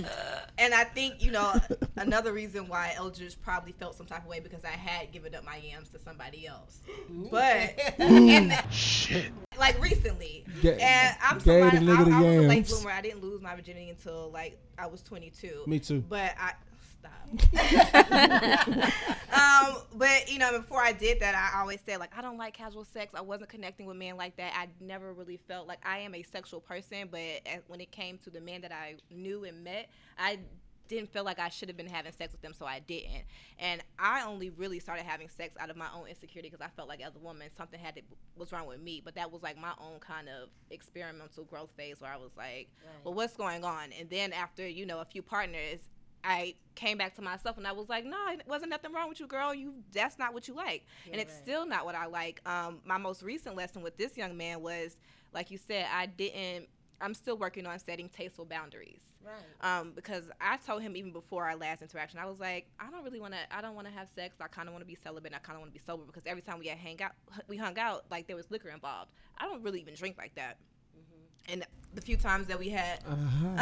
[0.58, 1.54] and I think you know
[1.98, 5.46] another reason why Eldridge probably felt some type of way because I had given up
[5.46, 6.80] my yams to somebody else.
[7.30, 8.54] But and
[9.60, 12.12] like recently, Ga- and I'm gave the somebody.
[12.12, 12.92] I, I was a late bloomer.
[12.92, 15.64] I didn't lose my virginity until like I was 22.
[15.68, 16.04] Me too.
[16.08, 16.54] But I
[17.00, 17.28] stop.
[19.34, 22.54] um, but you know, before I did that, I always said like I don't like
[22.54, 23.14] casual sex.
[23.16, 24.54] I wasn't connecting with men like that.
[24.56, 27.10] I never really felt like I am a sexual person.
[27.12, 27.22] But
[27.68, 30.40] when it came to the men that I knew and met, I
[30.88, 33.24] didn't feel like I should have been having sex with them, so I didn't.
[33.60, 36.88] And I only really started having sex out of my own insecurity because I felt
[36.88, 38.02] like as a woman something had to,
[38.36, 39.02] was wrong with me.
[39.04, 42.70] But that was like my own kind of experimental growth phase where I was like,
[43.04, 43.92] well, what's going on?
[44.00, 45.80] And then after you know a few partners,
[46.24, 49.20] I came back to myself and I was like, no, it wasn't nothing wrong with
[49.20, 49.54] you, girl.
[49.54, 52.42] You that's not what you like, and it's still not what I like.
[52.48, 54.98] Um, my most recent lesson with this young man was,
[55.34, 56.68] like you said, I didn't.
[57.00, 59.02] I'm still working on setting tasteful boundaries.
[59.24, 59.80] Right.
[59.80, 63.04] Um, because I told him even before our last interaction, I was like, I don't
[63.04, 63.40] really want to.
[63.56, 64.36] I don't want to have sex.
[64.40, 65.34] I kind of want to be celibate.
[65.36, 67.12] I kind of want to be sober because every time we had hang out,
[67.48, 69.12] we hung out, like there was liquor involved.
[69.38, 70.58] I don't really even drink like that.
[71.48, 71.64] And
[71.94, 73.00] the few times that we had,
[73.56, 73.58] that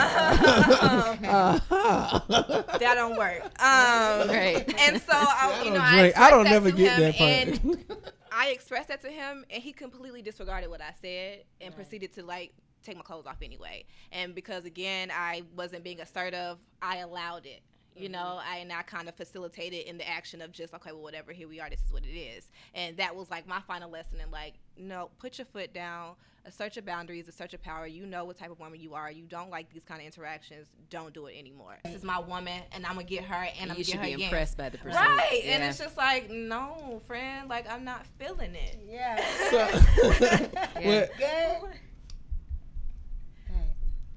[2.96, 3.44] don't work.
[3.62, 4.64] Um, Right.
[4.80, 6.12] And so I, you know, I.
[6.16, 7.32] I don't expressed never to get him, that part.
[7.32, 7.86] And
[8.32, 12.24] I expressed that to him, and he completely disregarded what I said and proceeded to
[12.24, 12.54] like
[12.84, 13.86] take my clothes off anyway.
[14.12, 17.62] And because again, I wasn't being assertive, I allowed it.
[17.96, 21.02] You know, I and I kind of facilitated in the action of just okay, well,
[21.02, 21.32] whatever.
[21.32, 21.70] Here we are.
[21.70, 24.20] This is what it is, and that was like my final lesson.
[24.22, 26.16] And like, no, put your foot down.
[26.48, 27.28] Assert your boundaries.
[27.28, 27.88] Assert your power.
[27.88, 29.10] You know what type of woman you are.
[29.10, 30.68] You don't like these kind of interactions.
[30.90, 31.78] Don't do it anymore.
[31.86, 34.00] This is my woman, and I'm gonna get her, and I'm you gonna should get
[34.00, 34.26] her be again.
[34.26, 35.00] impressed by the pursuit.
[35.00, 38.80] Right, and it's just like, no, friend, like I'm not feeling it.
[38.88, 39.16] Yeah.
[40.84, 41.08] Well,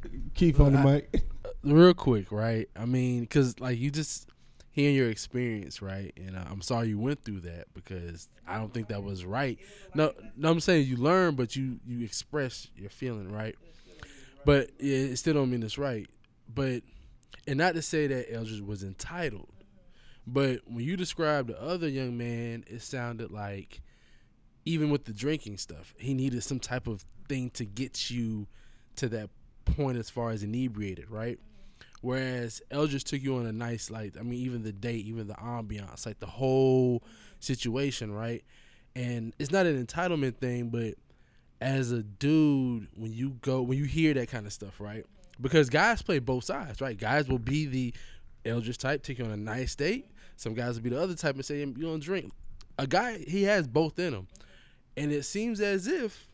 [0.03, 0.13] Good.
[0.35, 1.25] Keith on the mic.
[1.63, 2.69] Real quick, right?
[2.77, 4.29] I mean, because like you just
[4.71, 6.13] hearing your experience, right?
[6.17, 9.59] And uh, I'm sorry you went through that because I don't think that was right.
[9.95, 13.57] No, no, I'm saying you learn, but you you express your feeling, right?
[14.45, 16.09] But yeah, it still don't mean it's right.
[16.53, 16.83] But
[17.47, 19.53] and not to say that Eldridge was entitled,
[20.27, 23.81] but when you described the other young man, it sounded like
[24.65, 28.47] even with the drinking stuff, he needed some type of thing to get you
[28.97, 29.31] to that
[29.75, 31.39] point as far as inebriated, right?
[32.01, 35.35] Whereas Eldridge took you on a nice, like, I mean, even the date, even the
[35.35, 37.03] ambiance, like the whole
[37.41, 38.45] situation, right?
[38.95, 40.95] And it's not an entitlement thing, but
[41.61, 45.05] as a dude, when you go, when you hear that kind of stuff, right?
[45.41, 46.97] Because guys play both sides, right?
[46.97, 47.95] Guys will be the
[48.45, 50.07] Eldridge type, take you on a nice date.
[50.37, 52.33] Some guys will be the other type and say, you don't drink.
[52.79, 54.29] A guy, he has both in him.
[54.97, 56.29] And it seems as if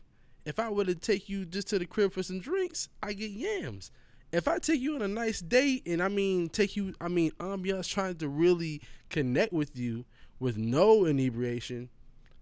[0.45, 3.31] if I were to take you just to the crib for some drinks, I get
[3.31, 3.91] yams.
[4.31, 7.31] If I take you on a nice date and I mean take you, I mean
[7.39, 10.05] ambiance trying to really connect with you
[10.39, 11.89] with no inebriation,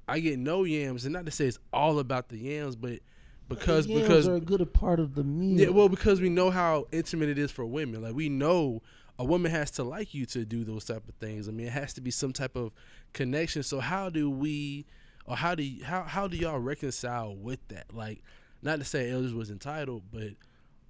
[0.08, 1.06] I get no yams.
[1.06, 3.00] And not to say it's all about the yams, but
[3.48, 5.60] because Yams because are a good part of the meal.
[5.60, 8.02] yeah, well, because we know how intimate it is for women.
[8.02, 8.82] Like we know
[9.20, 11.48] a a woman has to like you to do those type of things.
[11.48, 12.72] I mean, it has to be some type of
[13.14, 13.64] connection.
[13.64, 14.86] So how do we,
[15.26, 17.94] or how do you, how how do y'all reconcile with that?
[17.94, 18.24] Like,
[18.62, 20.30] not to say Eldridge was entitled, but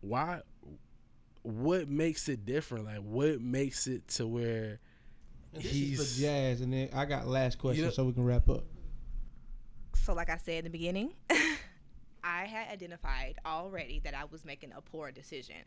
[0.01, 0.41] why?
[1.43, 2.85] What makes it different?
[2.85, 4.79] Like, what makes it to where
[5.53, 8.23] This is he's for Jazz, and then I got last question know- so we can
[8.23, 8.63] wrap up.
[10.03, 11.13] So, like I said in the beginning,
[12.23, 15.57] I had identified already that I was making a poor decision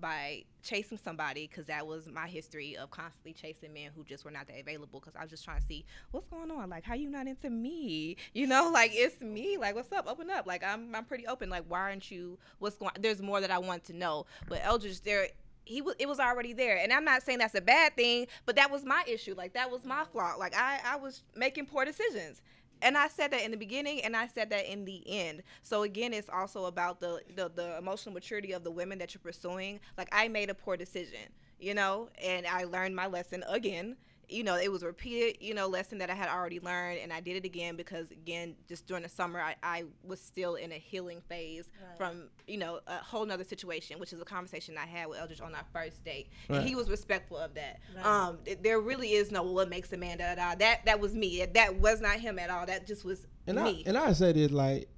[0.00, 4.30] by chasing somebody because that was my history of constantly chasing men who just were
[4.30, 6.70] not that available because I was just trying to see what's going on.
[6.70, 8.16] Like, how you not into me?
[8.32, 9.56] You know, like it's me.
[9.58, 10.06] Like, what's up?
[10.08, 10.46] Open up.
[10.46, 11.50] Like, I'm I'm pretty open.
[11.50, 12.38] Like, why aren't you?
[12.58, 12.92] What's going?
[12.98, 14.26] There's more that I want to know.
[14.48, 15.28] But Eldridge, there
[15.66, 18.54] he was it was already there and i'm not saying that's a bad thing but
[18.54, 20.12] that was my issue like that was my mm-hmm.
[20.12, 22.40] flaw like i i was making poor decisions
[22.82, 25.42] and i said that in the beginning and i said that in the end.
[25.62, 29.20] So again it's also about the the, the emotional maturity of the women that you're
[29.20, 29.80] pursuing.
[29.96, 31.20] Like i made a poor decision
[31.58, 33.96] you know and i learned my lesson again
[34.28, 37.12] you know it was a repeated you know lesson that i had already learned and
[37.12, 40.72] i did it again because again just during the summer i, I was still in
[40.72, 44.86] a healing phase from you know a whole nother situation which is a conversation i
[44.86, 46.66] had with eldridge on our first date and Right.
[46.66, 47.78] he was respectful of that.
[48.02, 50.54] Um th- there really is no what makes a man da da da.
[50.56, 51.44] That that was me.
[51.54, 52.66] That was not him at all.
[52.66, 53.82] That just was And I me.
[53.86, 54.88] and I say this like,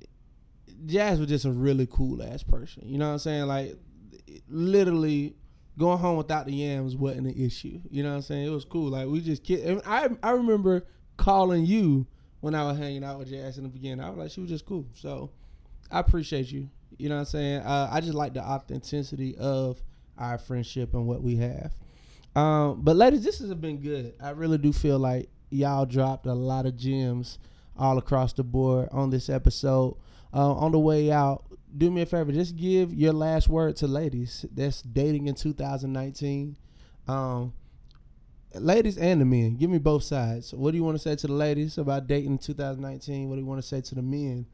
[0.86, 2.84] Jazz was just a really cool ass person.
[2.86, 3.46] You know what I'm saying?
[3.46, 3.76] Like,
[4.48, 5.34] literally
[5.78, 7.80] going home without the yams wasn't an issue.
[7.90, 8.46] You know what I'm saying?
[8.46, 8.90] It was cool.
[8.90, 9.80] Like we just kid.
[9.86, 10.84] I I remember
[11.16, 12.06] calling you
[12.40, 14.05] when I was hanging out with Jazz in the beginning.
[14.05, 14.86] I was like, she was just cool.
[14.94, 15.30] So
[15.90, 16.68] I appreciate you.
[16.98, 17.60] You know what I'm saying?
[17.60, 19.80] Uh, I just like the authenticity of
[20.18, 21.72] our friendship and what we have.
[22.34, 24.14] Um, but ladies, this has been good.
[24.20, 27.38] I really do feel like y'all dropped a lot of gems
[27.76, 29.96] all across the board on this episode.
[30.34, 31.44] Uh, on the way out,
[31.76, 36.56] do me a favor, just give your last word to ladies that's dating in 2019.
[37.06, 37.52] Um,
[38.54, 40.52] ladies and the men, give me both sides.
[40.54, 43.28] What do you want to say to the ladies about dating in 2019?
[43.28, 44.46] What do you want to say to the men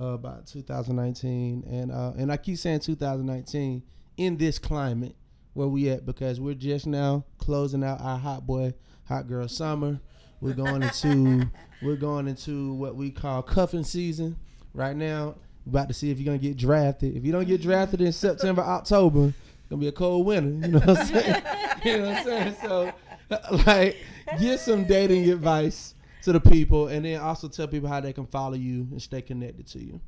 [0.00, 1.64] uh, about 2019?
[1.66, 3.82] And uh, and I keep saying 2019
[4.16, 5.16] in this climate
[5.54, 8.74] where we at because we're just now closing out our hot boy,
[9.06, 10.00] hot girl summer.
[10.40, 11.50] We're going into
[11.82, 14.36] we're going into what we call cuffing season
[14.72, 15.36] right now.
[15.68, 17.16] About to see if you're gonna get drafted.
[17.16, 20.66] If you don't get drafted in September, October, it's gonna be a cold winter.
[20.66, 21.42] You know what I'm saying?
[21.84, 22.56] you know what I'm saying?
[22.62, 22.92] So,
[23.66, 23.96] like,
[24.40, 28.26] get some dating advice to the people, and then also tell people how they can
[28.26, 30.00] follow you and stay connected to you.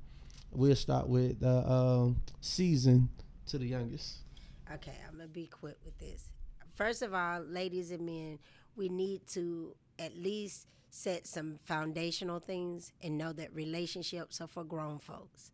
[0.50, 3.08] We'll start with the um, season
[3.46, 4.18] to the youngest.
[4.74, 6.24] Okay, I'm gonna be quick with this.
[6.74, 8.38] First of all, ladies and men,
[8.76, 14.64] we need to at least set some foundational things and know that relationships are for
[14.64, 15.52] grown folks.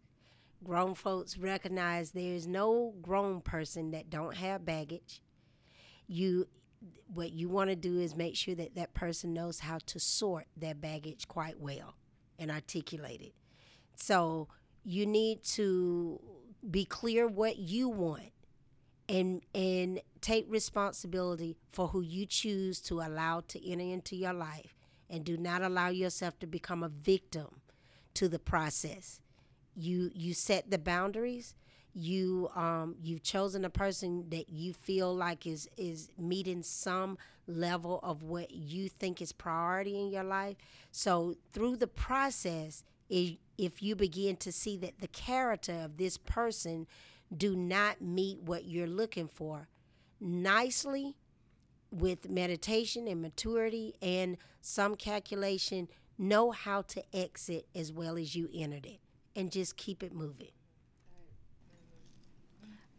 [0.64, 5.22] Grown folks recognize there is no grown person that don't have baggage.
[6.08, 6.48] You
[7.12, 10.46] what you want to do is make sure that that person knows how to sort
[10.56, 11.96] their baggage quite well
[12.38, 13.32] and articulate it.
[13.96, 14.48] So
[14.84, 16.20] you need to
[16.70, 18.32] be clear what you want
[19.08, 24.75] and and take responsibility for who you choose to allow to enter into your life
[25.10, 27.60] and do not allow yourself to become a victim
[28.14, 29.20] to the process.
[29.74, 31.54] You you set the boundaries.
[31.94, 38.00] You um you've chosen a person that you feel like is is meeting some level
[38.02, 40.56] of what you think is priority in your life.
[40.90, 46.18] So through the process i- if you begin to see that the character of this
[46.18, 46.86] person
[47.36, 49.68] do not meet what you're looking for
[50.20, 51.16] nicely
[51.90, 55.88] with meditation and maturity and some calculation
[56.18, 59.00] know how to exit as well as you entered it
[59.34, 60.48] and just keep it moving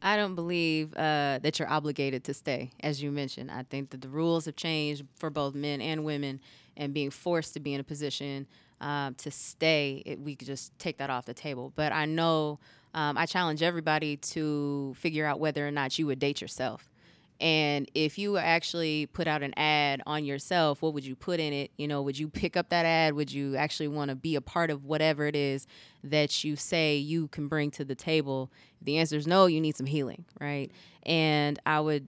[0.01, 3.49] I don't believe uh, that you're obligated to stay, as you mentioned.
[3.49, 6.39] I think that the rules have changed for both men and women,
[6.77, 8.47] and being forced to be in a position
[8.79, 11.73] um, to stay, it, we could just take that off the table.
[11.75, 12.59] But I know
[12.93, 16.89] um, I challenge everybody to figure out whether or not you would date yourself.
[17.39, 21.53] And if you actually put out an ad on yourself, what would you put in
[21.53, 21.71] it?
[21.77, 23.13] You know, would you pick up that ad?
[23.13, 25.67] Would you actually want to be a part of whatever it is
[26.03, 28.51] that you say you can bring to the table?
[28.81, 30.71] The answer is no, you need some healing, right?
[31.03, 32.07] And I would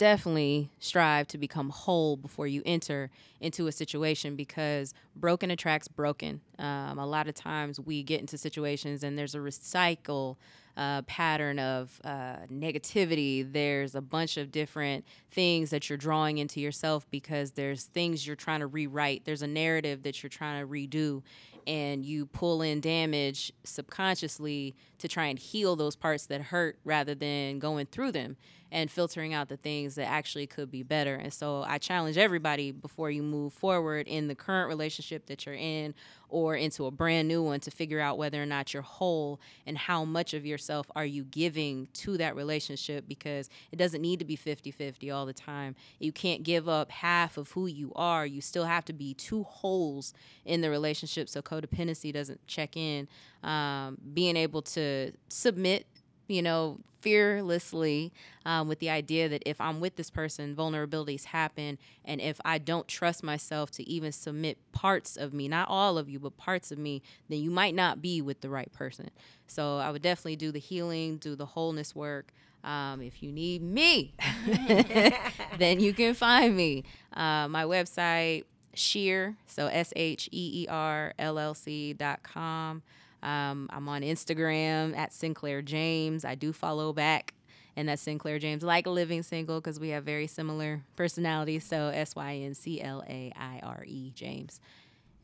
[0.00, 6.40] definitely strive to become whole before you enter into a situation because broken attracts broken.
[6.58, 10.36] Um, a lot of times we get into situations and there's a recycle
[10.74, 13.46] uh, pattern of uh, negativity.
[13.52, 18.36] There's a bunch of different things that you're drawing into yourself because there's things you're
[18.36, 19.26] trying to rewrite.
[19.26, 21.22] There's a narrative that you're trying to redo,
[21.66, 27.14] and you pull in damage subconsciously to try and heal those parts that hurt rather
[27.14, 28.38] than going through them.
[28.72, 31.14] And filtering out the things that actually could be better.
[31.14, 35.54] And so I challenge everybody before you move forward in the current relationship that you're
[35.54, 35.94] in
[36.30, 39.76] or into a brand new one to figure out whether or not you're whole and
[39.76, 44.24] how much of yourself are you giving to that relationship because it doesn't need to
[44.24, 45.74] be 50-50 all the time.
[45.98, 48.24] You can't give up half of who you are.
[48.24, 50.14] You still have to be two wholes
[50.44, 53.08] in the relationship so codependency doesn't check in.
[53.42, 55.86] Um, being able to submit
[56.30, 58.12] you know, fearlessly
[58.44, 61.78] um, with the idea that if I'm with this person, vulnerabilities happen.
[62.04, 66.08] And if I don't trust myself to even submit parts of me, not all of
[66.08, 69.10] you, but parts of me, then you might not be with the right person.
[69.46, 72.32] So I would definitely do the healing, do the wholeness work.
[72.62, 74.12] Um, if you need me,
[75.58, 76.84] then you can find me.
[77.14, 78.44] Uh, my website,
[78.74, 82.82] Sheer, so S H E E R L L C dot com.
[83.22, 86.24] Um, I'm on Instagram at Synclaire James.
[86.24, 87.34] I do follow back,
[87.76, 91.64] and that's Synclaire James, like living single, because we have very similar personalities.
[91.64, 94.60] So S Y N C L A I R E James.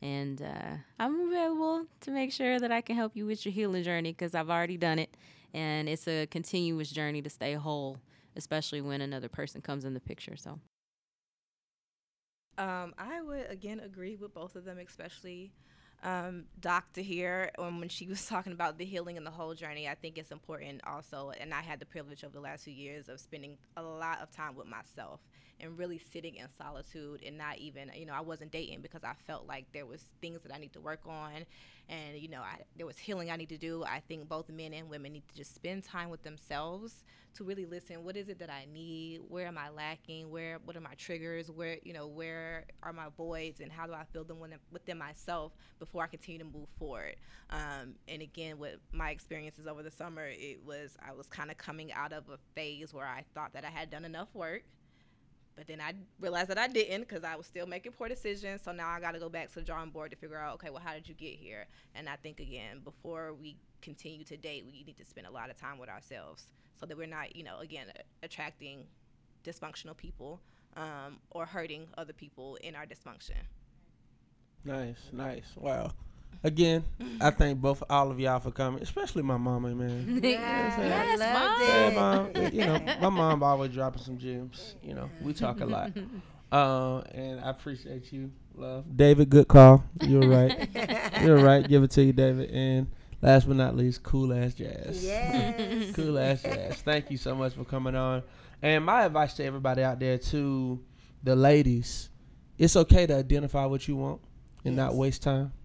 [0.01, 3.83] And uh, I'm available to make sure that I can help you with your healing
[3.83, 5.17] journey because I've already done it.
[5.53, 7.97] And it's a continuous journey to stay whole,
[8.35, 10.35] especially when another person comes in the picture.
[10.35, 10.59] So.
[12.59, 15.51] Um, I would again agree with both of them, especially
[16.03, 19.87] um, Doctor here um, when she was talking about the healing and the whole journey.
[19.87, 23.09] I think it's important also, and I had the privilege over the last few years
[23.09, 25.19] of spending a lot of time with myself
[25.59, 29.13] and really sitting in solitude and not even, you know, I wasn't dating because I
[29.25, 31.45] felt like there was things that I need to work on,
[31.89, 33.83] and you know, I, there was healing I need to do.
[33.83, 37.05] I think both men and women need to just spend time with themselves
[37.37, 38.03] to really listen.
[38.03, 39.21] What is it that I need?
[39.29, 40.29] Where am I lacking?
[40.29, 41.49] Where what are my triggers?
[41.49, 43.61] Where you know where are my voids?
[43.61, 44.39] And how do I fill them
[44.71, 47.15] within, myself before I continue to move forward?
[47.49, 51.57] Um, and again, with my experiences over the summer, it was I was kind of
[51.57, 54.63] coming out of a phase where I thought that I had done enough work.
[55.57, 58.61] But then I realized that I didn't because I was still making poor decisions.
[58.63, 60.69] So now I got to go back to the drawing board to figure out, okay,
[60.69, 61.65] well, how did you get here?
[61.95, 65.49] And I think, again, before we continue to date, we need to spend a lot
[65.49, 67.87] of time with ourselves so that we're not, you know, again,
[68.21, 68.85] attracting
[69.43, 70.41] dysfunctional people
[70.75, 73.41] um, or hurting other people in our dysfunction.
[74.63, 75.53] Nice, nice.
[75.55, 75.91] Wow.
[76.43, 76.83] Again,
[77.19, 80.19] I thank both all of y'all for coming, especially my mama, man.
[80.23, 81.61] Yes, mom.
[81.61, 82.53] Yeah, mom.
[82.53, 84.75] You know, my mom always dropping some gems.
[84.83, 85.91] You know, we talk a lot.
[86.49, 88.85] Uh, and I appreciate you, love.
[88.95, 89.83] David, good call.
[90.01, 90.69] You're right.
[91.21, 91.67] You're right.
[91.67, 92.49] Give it to you, David.
[92.51, 92.87] And
[93.21, 95.03] last but not least, cool ass jazz.
[95.03, 95.91] Yes.
[95.93, 96.81] cool ass jazz.
[96.83, 98.23] Thank you so much for coming on.
[98.61, 100.81] And my advice to everybody out there, to
[101.21, 102.09] the ladies,
[102.57, 104.21] it's okay to identify what you want
[104.63, 105.56] and not waste time Yes.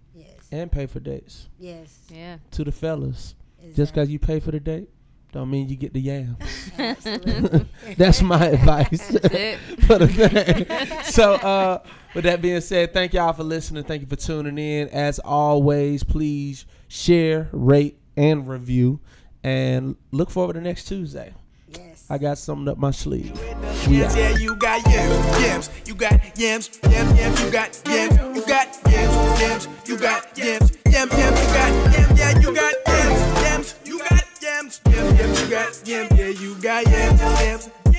[0.53, 1.49] And pay for dates.
[1.59, 1.99] Yes.
[2.09, 2.37] Yeah.
[2.53, 3.35] To the fellas,
[3.75, 4.89] just because you pay for the date,
[5.33, 6.37] don't mean you get the yams.
[6.79, 7.67] Absolutely.
[7.97, 9.09] That's my advice.
[9.09, 9.59] That's it.
[9.85, 11.03] for the thing.
[11.05, 11.83] so, uh,
[12.15, 13.85] with that being said, thank y'all for listening.
[13.85, 14.89] Thank you for tuning in.
[14.91, 19.01] As always, please share, rate, and review.
[19.43, 21.33] And look forward to next Tuesday.
[22.13, 23.35] I got something up my sleeve.
[23.89, 24.19] Yams, out.
[24.19, 28.69] yeah, you got yams, yams, you got yams, yams, yams, you got yams, you got
[28.87, 33.75] yams, yams, you got yams, yam, yam, you got yam, yeah, you got yams, yams,
[33.87, 37.95] you got yams, yam, yam, you got yam, yeah, you got yams, yams, yam,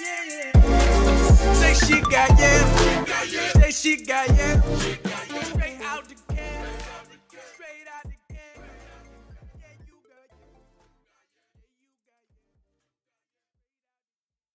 [0.00, 1.52] yeah, yeah.
[1.54, 4.28] Say she got yams, say she got